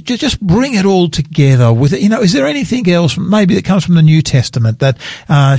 just 0.00 0.40
bring 0.40 0.74
it 0.74 0.84
all 0.84 1.08
together 1.08 1.72
with 1.72 1.92
you 1.92 2.08
know? 2.08 2.20
Is 2.20 2.32
there 2.32 2.46
anything 2.46 2.90
else 2.90 3.16
maybe 3.16 3.54
that 3.54 3.64
comes 3.64 3.84
from 3.84 3.94
the 3.94 4.02
New 4.02 4.20
Testament 4.20 4.80
that 4.80 4.98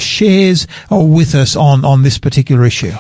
shares 0.02 0.68
with 0.92 1.36
us 1.36 1.56
on 1.56 1.86
on 1.86 2.04
this 2.04 2.18
particular 2.18 2.66
issue? 2.66 2.92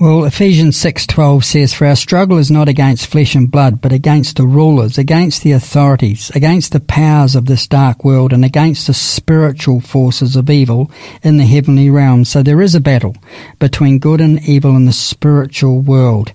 Well, 0.00 0.26
Ephesians 0.26 0.76
6:12 0.76 1.44
says 1.44 1.74
for 1.74 1.84
our 1.84 1.96
struggle 1.96 2.38
is 2.38 2.52
not 2.52 2.68
against 2.68 3.08
flesh 3.08 3.34
and 3.34 3.50
blood 3.50 3.80
but 3.80 3.92
against 3.92 4.36
the 4.36 4.46
rulers, 4.46 4.96
against 4.96 5.42
the 5.42 5.50
authorities, 5.50 6.30
against 6.36 6.70
the 6.70 6.78
powers 6.78 7.34
of 7.34 7.46
this 7.46 7.66
dark 7.66 8.04
world 8.04 8.32
and 8.32 8.44
against 8.44 8.86
the 8.86 8.94
spiritual 8.94 9.80
forces 9.80 10.36
of 10.36 10.48
evil 10.48 10.88
in 11.24 11.36
the 11.36 11.44
heavenly 11.46 11.90
realms. 11.90 12.28
So 12.28 12.44
there 12.44 12.62
is 12.62 12.76
a 12.76 12.80
battle 12.80 13.16
between 13.58 13.98
good 13.98 14.20
and 14.20 14.40
evil 14.48 14.76
in 14.76 14.84
the 14.84 14.92
spiritual 14.92 15.80
world. 15.80 16.32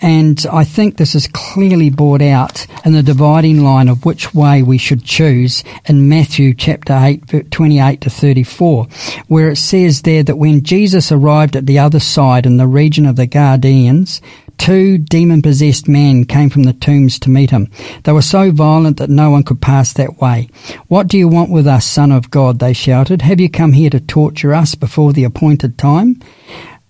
And 0.00 0.46
I 0.50 0.64
think 0.64 0.96
this 0.96 1.14
is 1.14 1.28
clearly 1.28 1.90
brought 1.90 2.22
out 2.22 2.66
in 2.82 2.94
the 2.94 3.02
dividing 3.02 3.62
line 3.62 3.88
of 3.90 4.06
which 4.06 4.32
way 4.32 4.62
we 4.62 4.78
should 4.78 5.04
choose 5.04 5.64
in 5.84 6.08
Matthew 6.08 6.54
chapter 6.54 6.94
8 6.94 7.50
28 7.50 8.00
to 8.00 8.08
34 8.08 8.86
where 9.28 9.50
it 9.50 9.56
says 9.56 10.00
there 10.00 10.22
that 10.22 10.38
when 10.38 10.62
Jesus 10.62 11.12
arrived 11.12 11.56
at 11.56 11.66
the 11.66 11.78
other 11.78 12.00
side 12.00 12.46
in 12.46 12.56
the 12.56 12.66
region 12.66 13.01
of 13.06 13.16
the 13.16 13.26
Gadarenes, 13.26 14.20
two 14.58 14.98
demon 14.98 15.42
possessed 15.42 15.88
men 15.88 16.24
came 16.24 16.50
from 16.50 16.62
the 16.62 16.72
tombs 16.72 17.18
to 17.20 17.30
meet 17.30 17.50
him. 17.50 17.68
They 18.04 18.12
were 18.12 18.22
so 18.22 18.50
violent 18.50 18.98
that 18.98 19.10
no 19.10 19.30
one 19.30 19.42
could 19.42 19.60
pass 19.60 19.92
that 19.94 20.18
way. 20.18 20.48
What 20.88 21.08
do 21.08 21.18
you 21.18 21.28
want 21.28 21.50
with 21.50 21.66
us, 21.66 21.84
Son 21.84 22.12
of 22.12 22.30
God? 22.30 22.58
They 22.58 22.72
shouted. 22.72 23.22
Have 23.22 23.40
you 23.40 23.50
come 23.50 23.72
here 23.72 23.90
to 23.90 24.00
torture 24.00 24.54
us 24.54 24.74
before 24.74 25.12
the 25.12 25.24
appointed 25.24 25.78
time? 25.78 26.20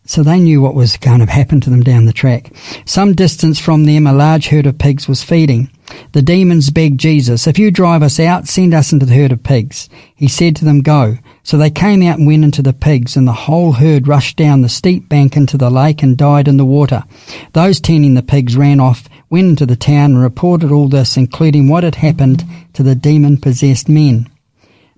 So 0.04 0.22
they 0.22 0.40
knew 0.40 0.60
what 0.60 0.74
was 0.74 0.96
going 0.96 1.20
to 1.20 1.26
happen 1.26 1.60
to 1.60 1.70
them 1.70 1.82
down 1.82 2.06
the 2.06 2.12
track. 2.12 2.50
Some 2.84 3.14
distance 3.14 3.58
from 3.58 3.84
them, 3.84 4.06
a 4.06 4.12
large 4.12 4.48
herd 4.48 4.66
of 4.66 4.78
pigs 4.78 5.08
was 5.08 5.22
feeding. 5.22 5.70
The 6.12 6.22
demons 6.22 6.70
begged 6.70 7.00
Jesus, 7.00 7.46
If 7.46 7.58
you 7.58 7.70
drive 7.70 8.02
us 8.02 8.20
out, 8.20 8.46
send 8.48 8.74
us 8.74 8.92
into 8.92 9.06
the 9.06 9.14
herd 9.14 9.32
of 9.32 9.42
pigs. 9.42 9.88
He 10.14 10.28
said 10.28 10.56
to 10.56 10.64
them, 10.64 10.80
Go. 10.80 11.18
So 11.42 11.56
they 11.56 11.70
came 11.70 12.02
out 12.02 12.18
and 12.18 12.26
went 12.26 12.44
into 12.44 12.62
the 12.62 12.72
pigs, 12.72 13.16
and 13.16 13.26
the 13.26 13.32
whole 13.32 13.72
herd 13.72 14.06
rushed 14.06 14.36
down 14.36 14.62
the 14.62 14.68
steep 14.68 15.08
bank 15.08 15.36
into 15.36 15.56
the 15.56 15.70
lake 15.70 16.02
and 16.02 16.16
died 16.16 16.48
in 16.48 16.56
the 16.56 16.64
water. 16.64 17.04
Those 17.52 17.80
tending 17.80 18.14
the 18.14 18.22
pigs 18.22 18.56
ran 18.56 18.78
off, 18.78 19.08
went 19.30 19.48
into 19.48 19.66
the 19.66 19.76
town, 19.76 20.12
and 20.12 20.22
reported 20.22 20.70
all 20.70 20.88
this, 20.88 21.16
including 21.16 21.68
what 21.68 21.84
had 21.84 21.96
happened 21.96 22.44
to 22.74 22.82
the 22.82 22.94
demon 22.94 23.38
possessed 23.38 23.88
men. 23.88 24.28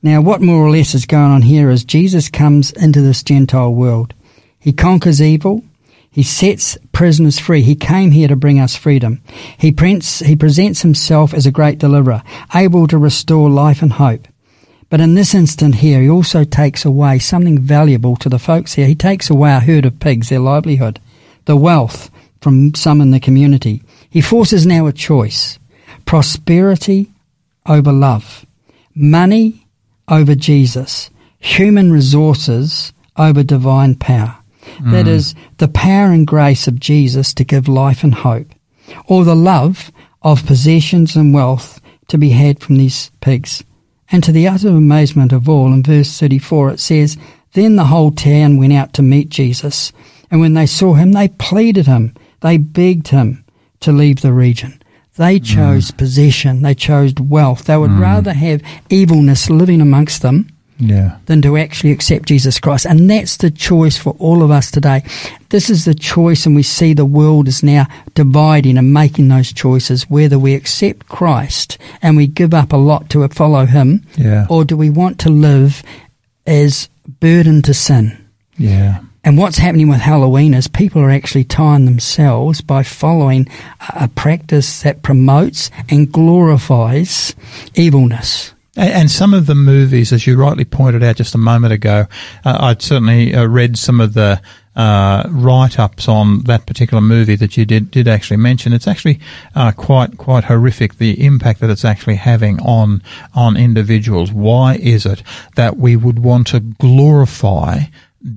Now, 0.02 0.20
what 0.20 0.42
more 0.42 0.62
or 0.62 0.70
less 0.70 0.94
is 0.94 1.06
going 1.06 1.30
on 1.30 1.42
here 1.42 1.70
is 1.70 1.82
Jesus 1.82 2.28
comes 2.28 2.72
into 2.72 3.00
this 3.00 3.22
Gentile 3.22 3.72
world. 3.72 4.12
He 4.58 4.72
conquers 4.72 5.22
evil. 5.22 5.64
He 6.14 6.22
sets 6.22 6.78
prisoners 6.92 7.40
free. 7.40 7.62
He 7.62 7.74
came 7.74 8.12
here 8.12 8.28
to 8.28 8.36
bring 8.36 8.60
us 8.60 8.76
freedom. 8.76 9.20
He, 9.58 9.72
prints, 9.72 10.20
he 10.20 10.36
presents 10.36 10.82
himself 10.82 11.34
as 11.34 11.44
a 11.44 11.50
great 11.50 11.78
deliverer, 11.78 12.22
able 12.54 12.86
to 12.86 12.98
restore 12.98 13.50
life 13.50 13.82
and 13.82 13.94
hope. 13.94 14.28
But 14.90 15.00
in 15.00 15.16
this 15.16 15.34
instant 15.34 15.74
here, 15.74 16.00
he 16.00 16.08
also 16.08 16.44
takes 16.44 16.84
away 16.84 17.18
something 17.18 17.58
valuable 17.58 18.14
to 18.18 18.28
the 18.28 18.38
folks 18.38 18.74
here. 18.74 18.86
He 18.86 18.94
takes 18.94 19.28
away 19.28 19.54
a 19.54 19.58
herd 19.58 19.86
of 19.86 19.98
pigs, 19.98 20.28
their 20.28 20.38
livelihood, 20.38 21.00
the 21.46 21.56
wealth 21.56 22.12
from 22.40 22.76
some 22.76 23.00
in 23.00 23.10
the 23.10 23.18
community. 23.18 23.82
He 24.08 24.20
forces 24.20 24.64
now 24.64 24.86
a 24.86 24.92
choice 24.92 25.58
prosperity 26.04 27.10
over 27.66 27.90
love, 27.90 28.46
money 28.94 29.66
over 30.06 30.36
Jesus, 30.36 31.10
human 31.40 31.92
resources 31.92 32.92
over 33.16 33.42
divine 33.42 33.96
power. 33.96 34.36
Mm. 34.78 34.90
That 34.92 35.08
is 35.08 35.34
the 35.58 35.68
power 35.68 36.10
and 36.10 36.26
grace 36.26 36.66
of 36.66 36.80
Jesus 36.80 37.34
to 37.34 37.44
give 37.44 37.68
life 37.68 38.02
and 38.02 38.14
hope, 38.14 38.48
or 39.06 39.24
the 39.24 39.36
love 39.36 39.90
of 40.22 40.46
possessions 40.46 41.16
and 41.16 41.34
wealth 41.34 41.80
to 42.08 42.18
be 42.18 42.30
had 42.30 42.60
from 42.60 42.76
these 42.76 43.10
pigs. 43.20 43.62
And 44.10 44.22
to 44.24 44.32
the 44.32 44.48
utter 44.48 44.68
amazement 44.68 45.32
of 45.32 45.48
all, 45.48 45.72
in 45.72 45.82
verse 45.82 46.18
34 46.18 46.70
it 46.70 46.80
says, 46.80 47.16
Then 47.52 47.76
the 47.76 47.84
whole 47.84 48.10
town 48.10 48.56
went 48.56 48.72
out 48.72 48.92
to 48.94 49.02
meet 49.02 49.28
Jesus, 49.28 49.92
and 50.30 50.40
when 50.40 50.54
they 50.54 50.66
saw 50.66 50.94
him, 50.94 51.12
they 51.12 51.28
pleaded 51.28 51.86
him, 51.86 52.14
they 52.40 52.58
begged 52.58 53.08
him 53.08 53.44
to 53.80 53.92
leave 53.92 54.20
the 54.20 54.32
region. 54.32 54.82
They 55.16 55.38
mm. 55.38 55.44
chose 55.44 55.90
mm. 55.90 55.96
possession, 55.96 56.62
they 56.62 56.74
chose 56.74 57.14
wealth. 57.14 57.64
They 57.64 57.76
would 57.76 57.90
mm. 57.90 58.00
rather 58.00 58.32
have 58.32 58.62
evilness 58.90 59.48
living 59.48 59.80
amongst 59.80 60.22
them 60.22 60.48
yeah. 60.78 61.18
than 61.26 61.42
to 61.42 61.56
actually 61.56 61.92
accept 61.92 62.26
Jesus 62.26 62.58
Christ. 62.58 62.86
And 62.86 63.08
that's 63.08 63.36
the 63.36 63.50
choice 63.50 63.96
for 63.96 64.16
all 64.18 64.42
of 64.42 64.50
us 64.50 64.70
today. 64.70 65.02
This 65.50 65.70
is 65.70 65.84
the 65.84 65.94
choice, 65.94 66.46
and 66.46 66.56
we 66.56 66.62
see 66.62 66.94
the 66.94 67.04
world 67.04 67.48
is 67.48 67.62
now 67.62 67.86
dividing 68.14 68.78
and 68.78 68.92
making 68.92 69.28
those 69.28 69.52
choices 69.52 70.10
whether 70.10 70.38
we 70.38 70.54
accept 70.54 71.08
Christ 71.08 71.78
and 72.02 72.16
we 72.16 72.26
give 72.26 72.54
up 72.54 72.72
a 72.72 72.76
lot 72.76 73.08
to 73.10 73.26
follow 73.28 73.66
Him, 73.66 74.04
yeah. 74.16 74.46
or 74.50 74.64
do 74.64 74.76
we 74.76 74.90
want 74.90 75.18
to 75.20 75.30
live 75.30 75.82
as 76.46 76.88
burdened 77.20 77.64
to 77.66 77.74
sin? 77.74 78.18
Yeah. 78.56 79.00
And 79.24 79.38
what's 79.38 79.56
happening 79.56 79.88
with 79.88 80.00
Halloween 80.00 80.52
is 80.52 80.68
people 80.68 81.00
are 81.00 81.10
actually 81.10 81.44
tying 81.44 81.86
themselves 81.86 82.60
by 82.60 82.82
following 82.82 83.48
a 83.88 84.06
practice 84.06 84.82
that 84.82 85.02
promotes 85.02 85.70
and 85.88 86.12
glorifies 86.12 87.34
evilness. 87.74 88.53
And 88.76 89.08
some 89.08 89.34
of 89.34 89.46
the 89.46 89.54
movies, 89.54 90.12
as 90.12 90.26
you 90.26 90.36
rightly 90.36 90.64
pointed 90.64 91.04
out 91.04 91.16
just 91.16 91.34
a 91.34 91.38
moment 91.38 91.72
ago, 91.72 92.06
uh, 92.44 92.58
I'd 92.60 92.82
certainly 92.82 93.32
uh, 93.32 93.44
read 93.46 93.78
some 93.78 94.00
of 94.00 94.14
the 94.14 94.40
uh, 94.74 95.22
write-ups 95.28 96.08
on 96.08 96.40
that 96.44 96.66
particular 96.66 97.00
movie 97.00 97.36
that 97.36 97.56
you 97.56 97.64
did 97.64 97.92
did 97.92 98.08
actually 98.08 98.38
mention. 98.38 98.72
It's 98.72 98.88
actually 98.88 99.20
uh, 99.54 99.70
quite 99.70 100.18
quite 100.18 100.44
horrific 100.44 100.98
the 100.98 101.24
impact 101.24 101.60
that 101.60 101.70
it's 101.70 101.84
actually 101.84 102.16
having 102.16 102.60
on 102.60 103.00
on 103.34 103.56
individuals. 103.56 104.32
Why 104.32 104.74
is 104.74 105.06
it 105.06 105.22
that 105.54 105.76
we 105.76 105.94
would 105.94 106.18
want 106.18 106.48
to 106.48 106.58
glorify 106.58 107.82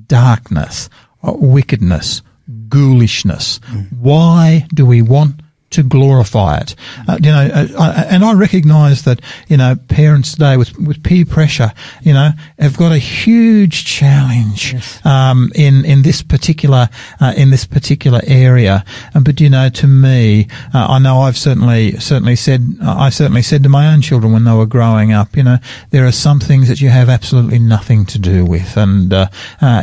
darkness, 0.06 0.90
uh, 1.24 1.34
wickedness, 1.34 2.22
ghoulishness? 2.70 3.60
Mm. 3.60 3.94
Why 4.00 4.68
do 4.72 4.86
we 4.86 5.02
want 5.02 5.42
to 5.70 5.84
glorify 5.84 6.58
it. 6.58 6.76
Uh, 7.08 7.18
you 7.22 7.30
know, 7.30 7.50
uh, 7.54 7.68
uh, 7.78 8.04
and 8.10 8.24
I 8.24 8.34
recognise 8.34 9.04
that 9.04 9.22
you 9.48 9.58
know 9.58 9.76
parents 9.88 10.32
today 10.34 10.58
with 10.58 10.78
with 10.80 11.04
peer 11.04 11.26
pressure, 11.26 11.74
you 12.02 12.14
know, 12.14 12.32
have 12.58 12.78
got 12.78 12.92
a 12.92 12.98
huge 12.98 13.86
challenge 13.86 14.74
yes. 14.74 15.06
um, 15.06 15.52
in 15.56 15.84
in 15.86 16.04
this 16.04 16.22
particular 16.22 16.90
uh, 17.20 17.34
in 17.36 17.50
this 17.50 17.66
particular 17.66 18.22
area. 18.26 18.86
Um, 19.14 19.24
but 19.24 19.42
you 19.42 19.50
know, 19.50 19.70
to 19.70 19.88
me, 19.88 20.48
uh, 20.74 20.88
I 20.90 21.00
know 21.00 21.20
I've 21.22 21.38
certainly 21.38 22.00
certainly 22.00 22.36
said 22.36 22.78
I 22.82 23.10
certainly 23.10 23.42
said 23.42 23.64
to 23.64 23.70
my 23.70 23.92
own 23.92 24.02
children 24.02 24.32
when 24.32 24.46
they 24.46 24.54
were 24.54 24.66
growing 24.66 25.12
up, 25.12 25.36
you 25.36 25.44
know, 25.44 25.58
there 25.90 26.06
are 26.06 26.12
some 26.12 26.40
things 26.40 26.70
that 26.70 26.80
you 26.80 26.90
have 26.90 27.10
absolutely 27.10 27.60
nothing 27.60 28.06
to 28.08 28.20
do 28.20 28.46
with, 28.46 28.78
and 28.78 29.12
uh, 29.12 29.28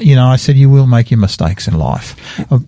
you 0.01 0.17
know, 0.17 0.27
I 0.27 0.37
said 0.37 0.57
you 0.57 0.71
will 0.71 0.87
make 0.87 1.11
your 1.11 1.21
mistakes 1.21 1.69
in 1.69 1.75
life, 1.75 2.17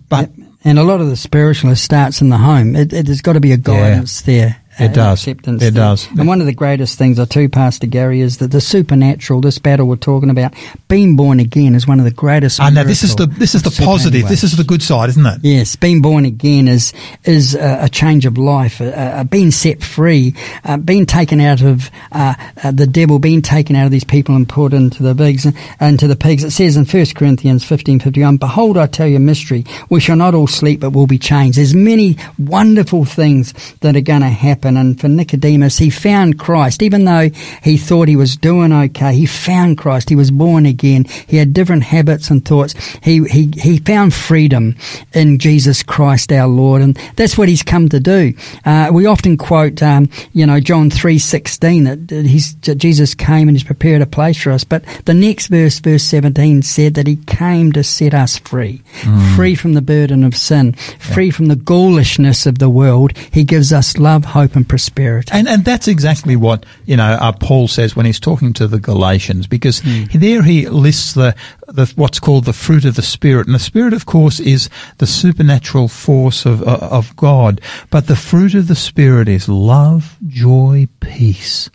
but. 0.09 0.29
And 0.67 0.77
a 0.77 0.83
lot 0.83 0.99
of 0.99 1.07
the 1.07 1.15
spiritualist 1.15 1.81
starts 1.81 2.19
in 2.19 2.27
the 2.27 2.37
home. 2.37 2.75
It, 2.75 2.91
it, 2.91 3.05
there's 3.05 3.21
got 3.21 3.33
to 3.33 3.39
be 3.39 3.53
a 3.53 3.57
guidance 3.57 4.27
yeah. 4.27 4.35
there. 4.35 4.89
It 4.89 4.93
does. 4.93 5.25
Acceptance. 5.25 5.63
It 5.63 5.73
does. 5.73 6.09
And 6.17 6.27
one 6.27 6.41
of 6.41 6.45
the 6.45 6.53
greatest 6.53 6.97
things, 6.97 7.19
or 7.19 7.25
two, 7.25 7.47
Pastor 7.47 7.87
Gary, 7.87 8.19
is 8.19 8.39
that 8.39 8.51
the 8.51 8.59
supernatural, 8.59 9.39
this 9.39 9.59
battle 9.59 9.87
we're 9.87 9.95
talking 9.95 10.29
about, 10.29 10.53
being 10.87 11.15
born 11.15 11.39
again 11.39 11.75
is 11.75 11.85
one 11.85 11.99
of 11.99 12.05
the 12.05 12.11
greatest. 12.11 12.61
I 12.61 12.69
know 12.69 12.83
this 12.83 13.03
is 13.03 13.15
the 13.15 13.25
this 13.25 13.55
is 13.55 13.63
the 13.63 13.83
positive. 13.83 14.27
This 14.27 14.43
is 14.43 14.55
the 14.55 14.63
good 14.63 14.81
side, 14.81 15.09
isn't 15.09 15.25
it? 15.25 15.39
Yes, 15.43 15.75
being 15.75 16.01
born 16.01 16.25
again 16.25 16.67
is 16.67 16.93
is 17.25 17.55
a, 17.55 17.79
a 17.83 17.89
change 17.89 18.25
of 18.25 18.37
life, 18.37 18.79
a, 18.79 19.21
a 19.21 19.25
being 19.25 19.51
set 19.51 19.83
free, 19.83 20.33
uh, 20.63 20.77
being 20.77 21.05
taken 21.05 21.41
out 21.41 21.61
of 21.61 21.91
uh, 22.11 22.35
uh, 22.63 22.71
the 22.71 22.87
devil, 22.87 23.19
being 23.19 23.41
taken 23.41 23.75
out 23.75 23.85
of 23.85 23.91
these 23.91 24.05
people 24.05 24.35
and 24.35 24.47
put 24.47 24.73
into 24.73 25.03
the 25.03 25.13
pigs. 25.13 25.45
Into 25.81 26.07
the 26.07 26.15
pigs. 26.15 26.43
It 26.43 26.51
says 26.51 26.77
in 26.77 26.85
First 26.85 27.15
Corinthians 27.15 27.65
fifteen 27.65 27.99
fifty 27.99 28.23
one, 28.23 28.37
"Behold, 28.37 28.77
I 28.77 28.87
tell 28.87 29.07
you 29.07 29.17
a 29.17 29.19
mystery: 29.19 29.65
we 29.89 29.99
shall 29.99 30.15
not 30.15 30.33
all 30.35 30.47
sleep, 30.47 30.79
but 30.79 30.91
will 30.91 31.07
be 31.07 31.19
changed." 31.19 31.57
There's 31.57 31.75
many 31.75 32.17
wonderful 32.37 33.03
things 33.03 33.53
that 33.81 33.95
are 33.95 34.01
going 34.01 34.21
to 34.21 34.29
happen. 34.29 34.77
And 34.77 34.99
for 34.99 35.09
Nicodemus, 35.09 35.77
he 35.77 35.89
found 35.89 36.39
Christ. 36.39 36.81
Even 36.81 37.03
though 37.05 37.29
he 37.61 37.75
thought 37.77 38.07
he 38.07 38.15
was 38.15 38.37
doing 38.37 38.71
okay, 38.71 39.13
he 39.13 39.25
found 39.25 39.77
Christ. 39.77 40.09
He 40.09 40.15
was 40.15 40.31
born 40.31 40.65
again. 40.65 40.76
He 40.81 41.37
had 41.37 41.53
different 41.53 41.83
habits 41.83 42.29
and 42.29 42.43
thoughts. 42.43 42.73
He, 43.03 43.23
he, 43.27 43.51
he 43.55 43.77
found 43.79 44.13
freedom 44.13 44.75
in 45.13 45.39
Jesus 45.39 45.83
Christ 45.83 46.31
our 46.31 46.47
Lord. 46.47 46.81
And 46.81 46.95
that's 47.15 47.37
what 47.37 47.49
he's 47.49 47.63
come 47.63 47.89
to 47.89 47.99
do. 47.99 48.33
Uh, 48.65 48.89
we 48.93 49.05
often 49.05 49.37
quote, 49.37 49.81
um, 49.81 50.09
you 50.33 50.45
know, 50.45 50.59
John 50.59 50.89
3.16 50.89 52.07
that 52.07 52.25
he's, 52.25 52.53
Jesus 52.55 53.13
came 53.15 53.47
and 53.47 53.57
he's 53.57 53.63
prepared 53.63 54.01
a 54.01 54.05
place 54.05 54.41
for 54.41 54.51
us. 54.51 54.63
But 54.63 54.83
the 55.05 55.13
next 55.13 55.47
verse, 55.47 55.79
verse 55.79 56.03
17 56.03 56.61
said 56.61 56.93
that 56.95 57.07
he 57.07 57.17
came 57.17 57.71
to 57.73 57.83
set 57.83 58.13
us 58.13 58.37
free, 58.37 58.81
mm. 59.01 59.35
free 59.35 59.55
from 59.55 59.73
the 59.73 59.81
burden 59.81 60.23
of 60.23 60.35
sin, 60.35 60.73
free 60.73 61.27
yeah. 61.27 61.31
from 61.31 61.47
the 61.47 61.55
ghoulishness 61.55 62.45
of 62.45 62.59
the 62.59 62.69
world. 62.69 63.17
He 63.31 63.43
gives 63.43 63.73
us 63.73 63.97
love, 63.97 64.25
hope, 64.25 64.55
and 64.55 64.67
prosperity. 64.67 65.31
And 65.33 65.47
and 65.47 65.65
that's 65.65 65.87
exactly 65.87 66.35
what 66.35 66.65
you 66.85 66.97
know 66.97 67.17
uh, 67.19 67.31
Paul 67.31 67.67
says 67.67 67.95
when 67.95 68.05
he's 68.05 68.19
talking 68.19 68.53
to 68.53 68.67
the 68.67 68.79
Galatians, 68.79 69.47
because 69.47 69.81
mm. 69.81 70.11
there 70.13 70.43
he 70.43 70.66
lists 70.71 71.13
the, 71.13 71.35
the 71.67 71.91
what's 71.95 72.19
called 72.19 72.45
the 72.45 72.53
fruit 72.53 72.85
of 72.85 72.95
the 72.95 73.01
spirit, 73.01 73.47
and 73.47 73.55
the 73.55 73.59
spirit, 73.59 73.93
of 73.93 74.05
course, 74.05 74.39
is 74.39 74.69
the 74.97 75.07
supernatural 75.07 75.87
force 75.87 76.45
of 76.45 76.61
uh, 76.61 76.79
of 76.91 77.15
God. 77.15 77.61
But 77.89 78.07
the 78.07 78.15
fruit 78.15 78.53
of 78.55 78.67
the 78.67 78.75
spirit 78.75 79.27
is 79.27 79.49
love, 79.49 80.17
joy, 80.27 80.87
peace 80.99 81.69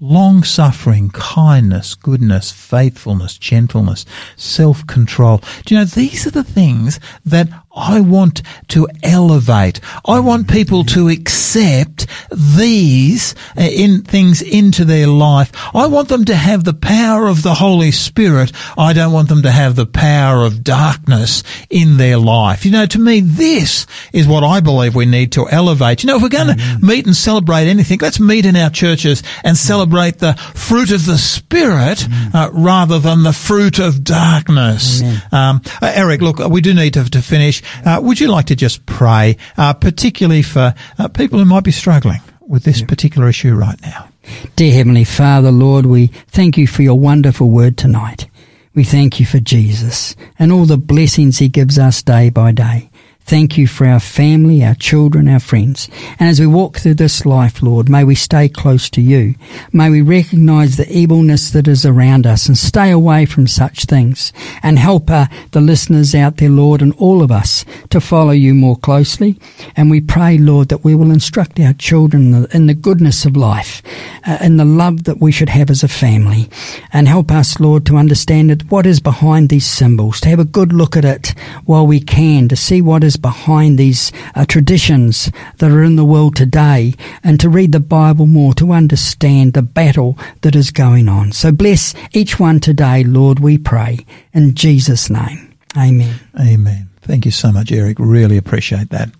long 0.00 0.44
suffering, 0.44 1.10
kindness, 1.10 1.94
goodness, 1.94 2.52
faithfulness, 2.52 3.36
gentleness, 3.38 4.04
self 4.36 4.86
control. 4.86 5.38
Do 5.64 5.74
you 5.74 5.80
know, 5.80 5.84
these 5.84 6.26
are 6.26 6.30
the 6.30 6.44
things 6.44 7.00
that 7.24 7.48
I 7.78 8.00
want 8.00 8.42
to 8.68 8.88
elevate. 9.02 9.80
I 10.04 10.18
want 10.20 10.48
people 10.48 10.84
to 10.84 11.08
accept 11.08 12.06
these 12.30 13.34
uh, 13.56 13.62
in 13.62 14.02
things 14.02 14.42
into 14.42 14.84
their 14.84 15.06
life. 15.06 15.52
I 15.74 15.86
want 15.86 16.08
them 16.08 16.24
to 16.26 16.34
have 16.34 16.64
the 16.64 16.74
power 16.74 17.26
of 17.28 17.42
the 17.42 17.54
Holy 17.54 17.92
Spirit. 17.92 18.52
I 18.76 18.92
don't 18.92 19.12
want 19.12 19.28
them 19.28 19.42
to 19.42 19.50
have 19.50 19.76
the 19.76 19.86
power 19.86 20.44
of 20.44 20.64
darkness 20.64 21.42
in 21.70 21.96
their 21.96 22.18
life. 22.18 22.64
You 22.64 22.72
know, 22.72 22.86
to 22.86 22.98
me, 22.98 23.20
this 23.20 23.86
is 24.12 24.26
what 24.26 24.44
I 24.44 24.60
believe 24.60 24.94
we 24.94 25.06
need 25.06 25.32
to 25.32 25.48
elevate. 25.48 26.02
You 26.02 26.08
know, 26.08 26.16
if 26.16 26.22
we're 26.22 26.28
going 26.28 26.56
to 26.56 26.78
meet 26.82 27.06
and 27.06 27.16
celebrate 27.16 27.68
anything, 27.68 27.98
let's 28.02 28.20
meet 28.20 28.44
in 28.44 28.56
our 28.56 28.70
churches 28.70 29.22
and 29.44 29.56
celebrate 29.56 30.18
the 30.18 30.34
fruit 30.34 30.90
of 30.90 31.06
the 31.06 31.18
Spirit 31.18 32.06
uh, 32.34 32.50
rather 32.52 32.98
than 32.98 33.22
the 33.22 33.32
fruit 33.32 33.78
of 33.78 34.02
darkness. 34.04 35.00
Um, 35.32 35.62
uh, 35.80 35.92
Eric, 35.94 36.20
look, 36.20 36.38
we 36.38 36.60
do 36.60 36.74
need 36.74 36.94
to, 36.94 37.08
to 37.10 37.22
finish. 37.22 37.62
Uh, 37.84 38.00
would 38.02 38.20
you 38.20 38.28
like 38.28 38.46
to 38.46 38.56
just 38.56 38.84
pray, 38.86 39.36
uh, 39.56 39.72
particularly 39.74 40.42
for 40.42 40.74
uh, 40.98 41.08
people 41.08 41.38
who 41.38 41.44
might 41.44 41.64
be 41.64 41.70
struggling 41.70 42.20
with 42.40 42.64
this 42.64 42.82
particular 42.82 43.28
issue 43.28 43.54
right 43.54 43.80
now? 43.82 44.08
Dear 44.56 44.74
Heavenly 44.74 45.04
Father, 45.04 45.50
Lord, 45.50 45.86
we 45.86 46.08
thank 46.28 46.56
you 46.58 46.66
for 46.66 46.82
your 46.82 46.98
wonderful 46.98 47.50
word 47.50 47.76
tonight. 47.76 48.28
We 48.74 48.84
thank 48.84 49.18
you 49.18 49.26
for 49.26 49.40
Jesus 49.40 50.14
and 50.38 50.52
all 50.52 50.64
the 50.64 50.76
blessings 50.76 51.38
he 51.38 51.48
gives 51.48 51.78
us 51.78 52.02
day 52.02 52.30
by 52.30 52.52
day. 52.52 52.90
Thank 53.28 53.58
you 53.58 53.66
for 53.66 53.86
our 53.86 54.00
family, 54.00 54.64
our 54.64 54.74
children, 54.74 55.28
our 55.28 55.38
friends. 55.38 55.90
And 56.18 56.30
as 56.30 56.40
we 56.40 56.46
walk 56.46 56.78
through 56.78 56.94
this 56.94 57.26
life, 57.26 57.62
Lord, 57.62 57.90
may 57.90 58.02
we 58.02 58.14
stay 58.14 58.48
close 58.48 58.88
to 58.88 59.02
you. 59.02 59.34
May 59.70 59.90
we 59.90 60.00
recognize 60.00 60.78
the 60.78 60.90
evilness 60.90 61.50
that 61.50 61.68
is 61.68 61.84
around 61.84 62.26
us 62.26 62.48
and 62.48 62.56
stay 62.56 62.90
away 62.90 63.26
from 63.26 63.46
such 63.46 63.84
things 63.84 64.32
and 64.62 64.78
help 64.78 65.10
uh, 65.10 65.26
the 65.50 65.60
listeners 65.60 66.14
out 66.14 66.38
there, 66.38 66.48
Lord, 66.48 66.80
and 66.80 66.94
all 66.94 67.20
of 67.20 67.30
us 67.30 67.66
to 67.90 68.00
follow 68.00 68.30
you 68.30 68.54
more 68.54 68.78
closely. 68.78 69.38
And 69.76 69.90
we 69.90 70.00
pray, 70.00 70.38
Lord, 70.38 70.70
that 70.70 70.82
we 70.82 70.94
will 70.94 71.10
instruct 71.10 71.60
our 71.60 71.74
children 71.74 72.46
in 72.54 72.66
the 72.66 72.72
goodness 72.72 73.26
of 73.26 73.36
life, 73.36 73.82
uh, 74.26 74.38
in 74.40 74.56
the 74.56 74.64
love 74.64 75.04
that 75.04 75.20
we 75.20 75.32
should 75.32 75.50
have 75.50 75.68
as 75.68 75.82
a 75.82 75.88
family. 75.88 76.48
And 76.94 77.06
help 77.06 77.30
us, 77.30 77.60
Lord, 77.60 77.84
to 77.86 77.98
understand 77.98 78.62
what 78.70 78.86
is 78.86 79.00
behind 79.00 79.50
these 79.50 79.66
symbols, 79.66 80.18
to 80.22 80.30
have 80.30 80.40
a 80.40 80.46
good 80.46 80.72
look 80.72 80.96
at 80.96 81.04
it 81.04 81.34
while 81.66 81.86
we 81.86 82.00
can, 82.00 82.48
to 82.48 82.56
see 82.56 82.80
what 82.80 83.04
is 83.04 83.17
behind 83.18 83.78
these 83.78 84.12
uh, 84.34 84.44
traditions 84.44 85.30
that 85.58 85.70
are 85.70 85.82
in 85.82 85.96
the 85.96 86.04
world 86.04 86.36
today, 86.36 86.94
and 87.22 87.38
to 87.40 87.48
read 87.48 87.72
the 87.72 87.80
Bible 87.80 88.26
more, 88.26 88.54
to 88.54 88.72
understand 88.72 89.52
the 89.52 89.62
battle 89.62 90.18
that 90.42 90.56
is 90.56 90.70
going 90.70 91.08
on. 91.08 91.32
So 91.32 91.52
bless 91.52 91.94
each 92.12 92.40
one 92.40 92.60
today, 92.60 93.04
Lord, 93.04 93.40
we 93.40 93.58
pray. 93.58 93.98
In 94.32 94.54
Jesus' 94.54 95.10
name. 95.10 95.54
Amen. 95.76 96.18
Amen. 96.40 96.88
Thank 97.02 97.24
you 97.24 97.30
so 97.30 97.52
much, 97.52 97.72
Eric. 97.72 97.96
Really 97.98 98.36
appreciate 98.36 98.90
that. 98.90 99.10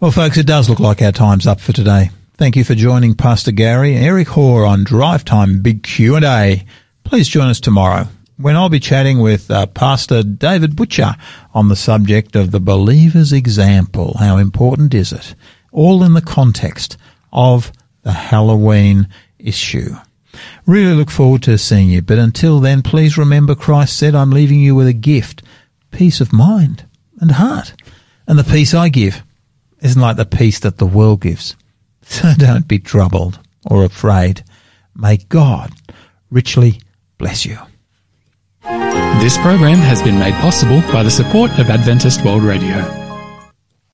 Well, 0.00 0.10
folks, 0.10 0.36
it 0.36 0.46
does 0.46 0.68
look 0.68 0.80
like 0.80 1.00
our 1.00 1.12
time's 1.12 1.46
up 1.46 1.60
for 1.60 1.72
today. 1.72 2.10
Thank 2.34 2.56
you 2.56 2.64
for 2.64 2.74
joining 2.74 3.14
Pastor 3.14 3.52
Gary 3.52 3.94
and 3.94 4.04
Eric 4.04 4.28
Hoare 4.28 4.66
on 4.66 4.84
Drive 4.84 5.24
Time 5.24 5.62
Big 5.62 5.82
Q&A. 5.82 6.64
Please 7.04 7.28
join 7.28 7.48
us 7.48 7.60
tomorrow 7.60 8.08
when 8.36 8.56
I'll 8.56 8.68
be 8.68 8.80
chatting 8.80 9.20
with 9.20 9.50
uh, 9.50 9.66
Pastor 9.66 10.22
David 10.22 10.76
Butcher 10.76 11.14
on 11.54 11.68
the 11.68 11.76
subject 11.76 12.34
of 12.34 12.50
the 12.50 12.60
believer's 12.60 13.32
example. 13.32 14.16
How 14.18 14.36
important 14.36 14.94
is 14.94 15.12
it? 15.12 15.34
All 15.70 16.02
in 16.02 16.14
the 16.14 16.22
context 16.22 16.96
of 17.32 17.72
the 18.02 18.12
Halloween 18.12 19.08
issue. 19.38 19.96
Really 20.66 20.94
look 20.94 21.10
forward 21.10 21.42
to 21.44 21.58
seeing 21.58 21.90
you, 21.90 22.02
but 22.02 22.18
until 22.18 22.60
then, 22.60 22.82
please 22.82 23.18
remember 23.18 23.54
Christ 23.54 23.96
said, 23.96 24.14
I'm 24.14 24.30
leaving 24.30 24.60
you 24.60 24.74
with 24.74 24.86
a 24.86 24.92
gift, 24.92 25.42
peace 25.90 26.20
of 26.20 26.32
mind 26.32 26.86
and 27.20 27.32
heart. 27.32 27.74
And 28.26 28.38
the 28.38 28.44
peace 28.44 28.72
I 28.74 28.88
give 28.88 29.22
isn't 29.80 30.00
like 30.00 30.16
the 30.16 30.24
peace 30.24 30.58
that 30.60 30.78
the 30.78 30.86
world 30.86 31.22
gives. 31.22 31.56
So 32.04 32.32
don't 32.36 32.66
be 32.68 32.80
troubled 32.80 33.38
or 33.64 33.84
afraid. 33.84 34.42
May 34.94 35.18
God 35.18 35.72
richly 36.30 36.80
bless 37.16 37.46
you. 37.46 37.58
This 39.20 39.36
program 39.38 39.78
has 39.78 40.02
been 40.02 40.18
made 40.18 40.34
possible 40.34 40.80
by 40.92 41.02
the 41.02 41.10
support 41.10 41.52
of 41.58 41.70
Adventist 41.70 42.24
World 42.24 42.42
Radio. 42.42 43.01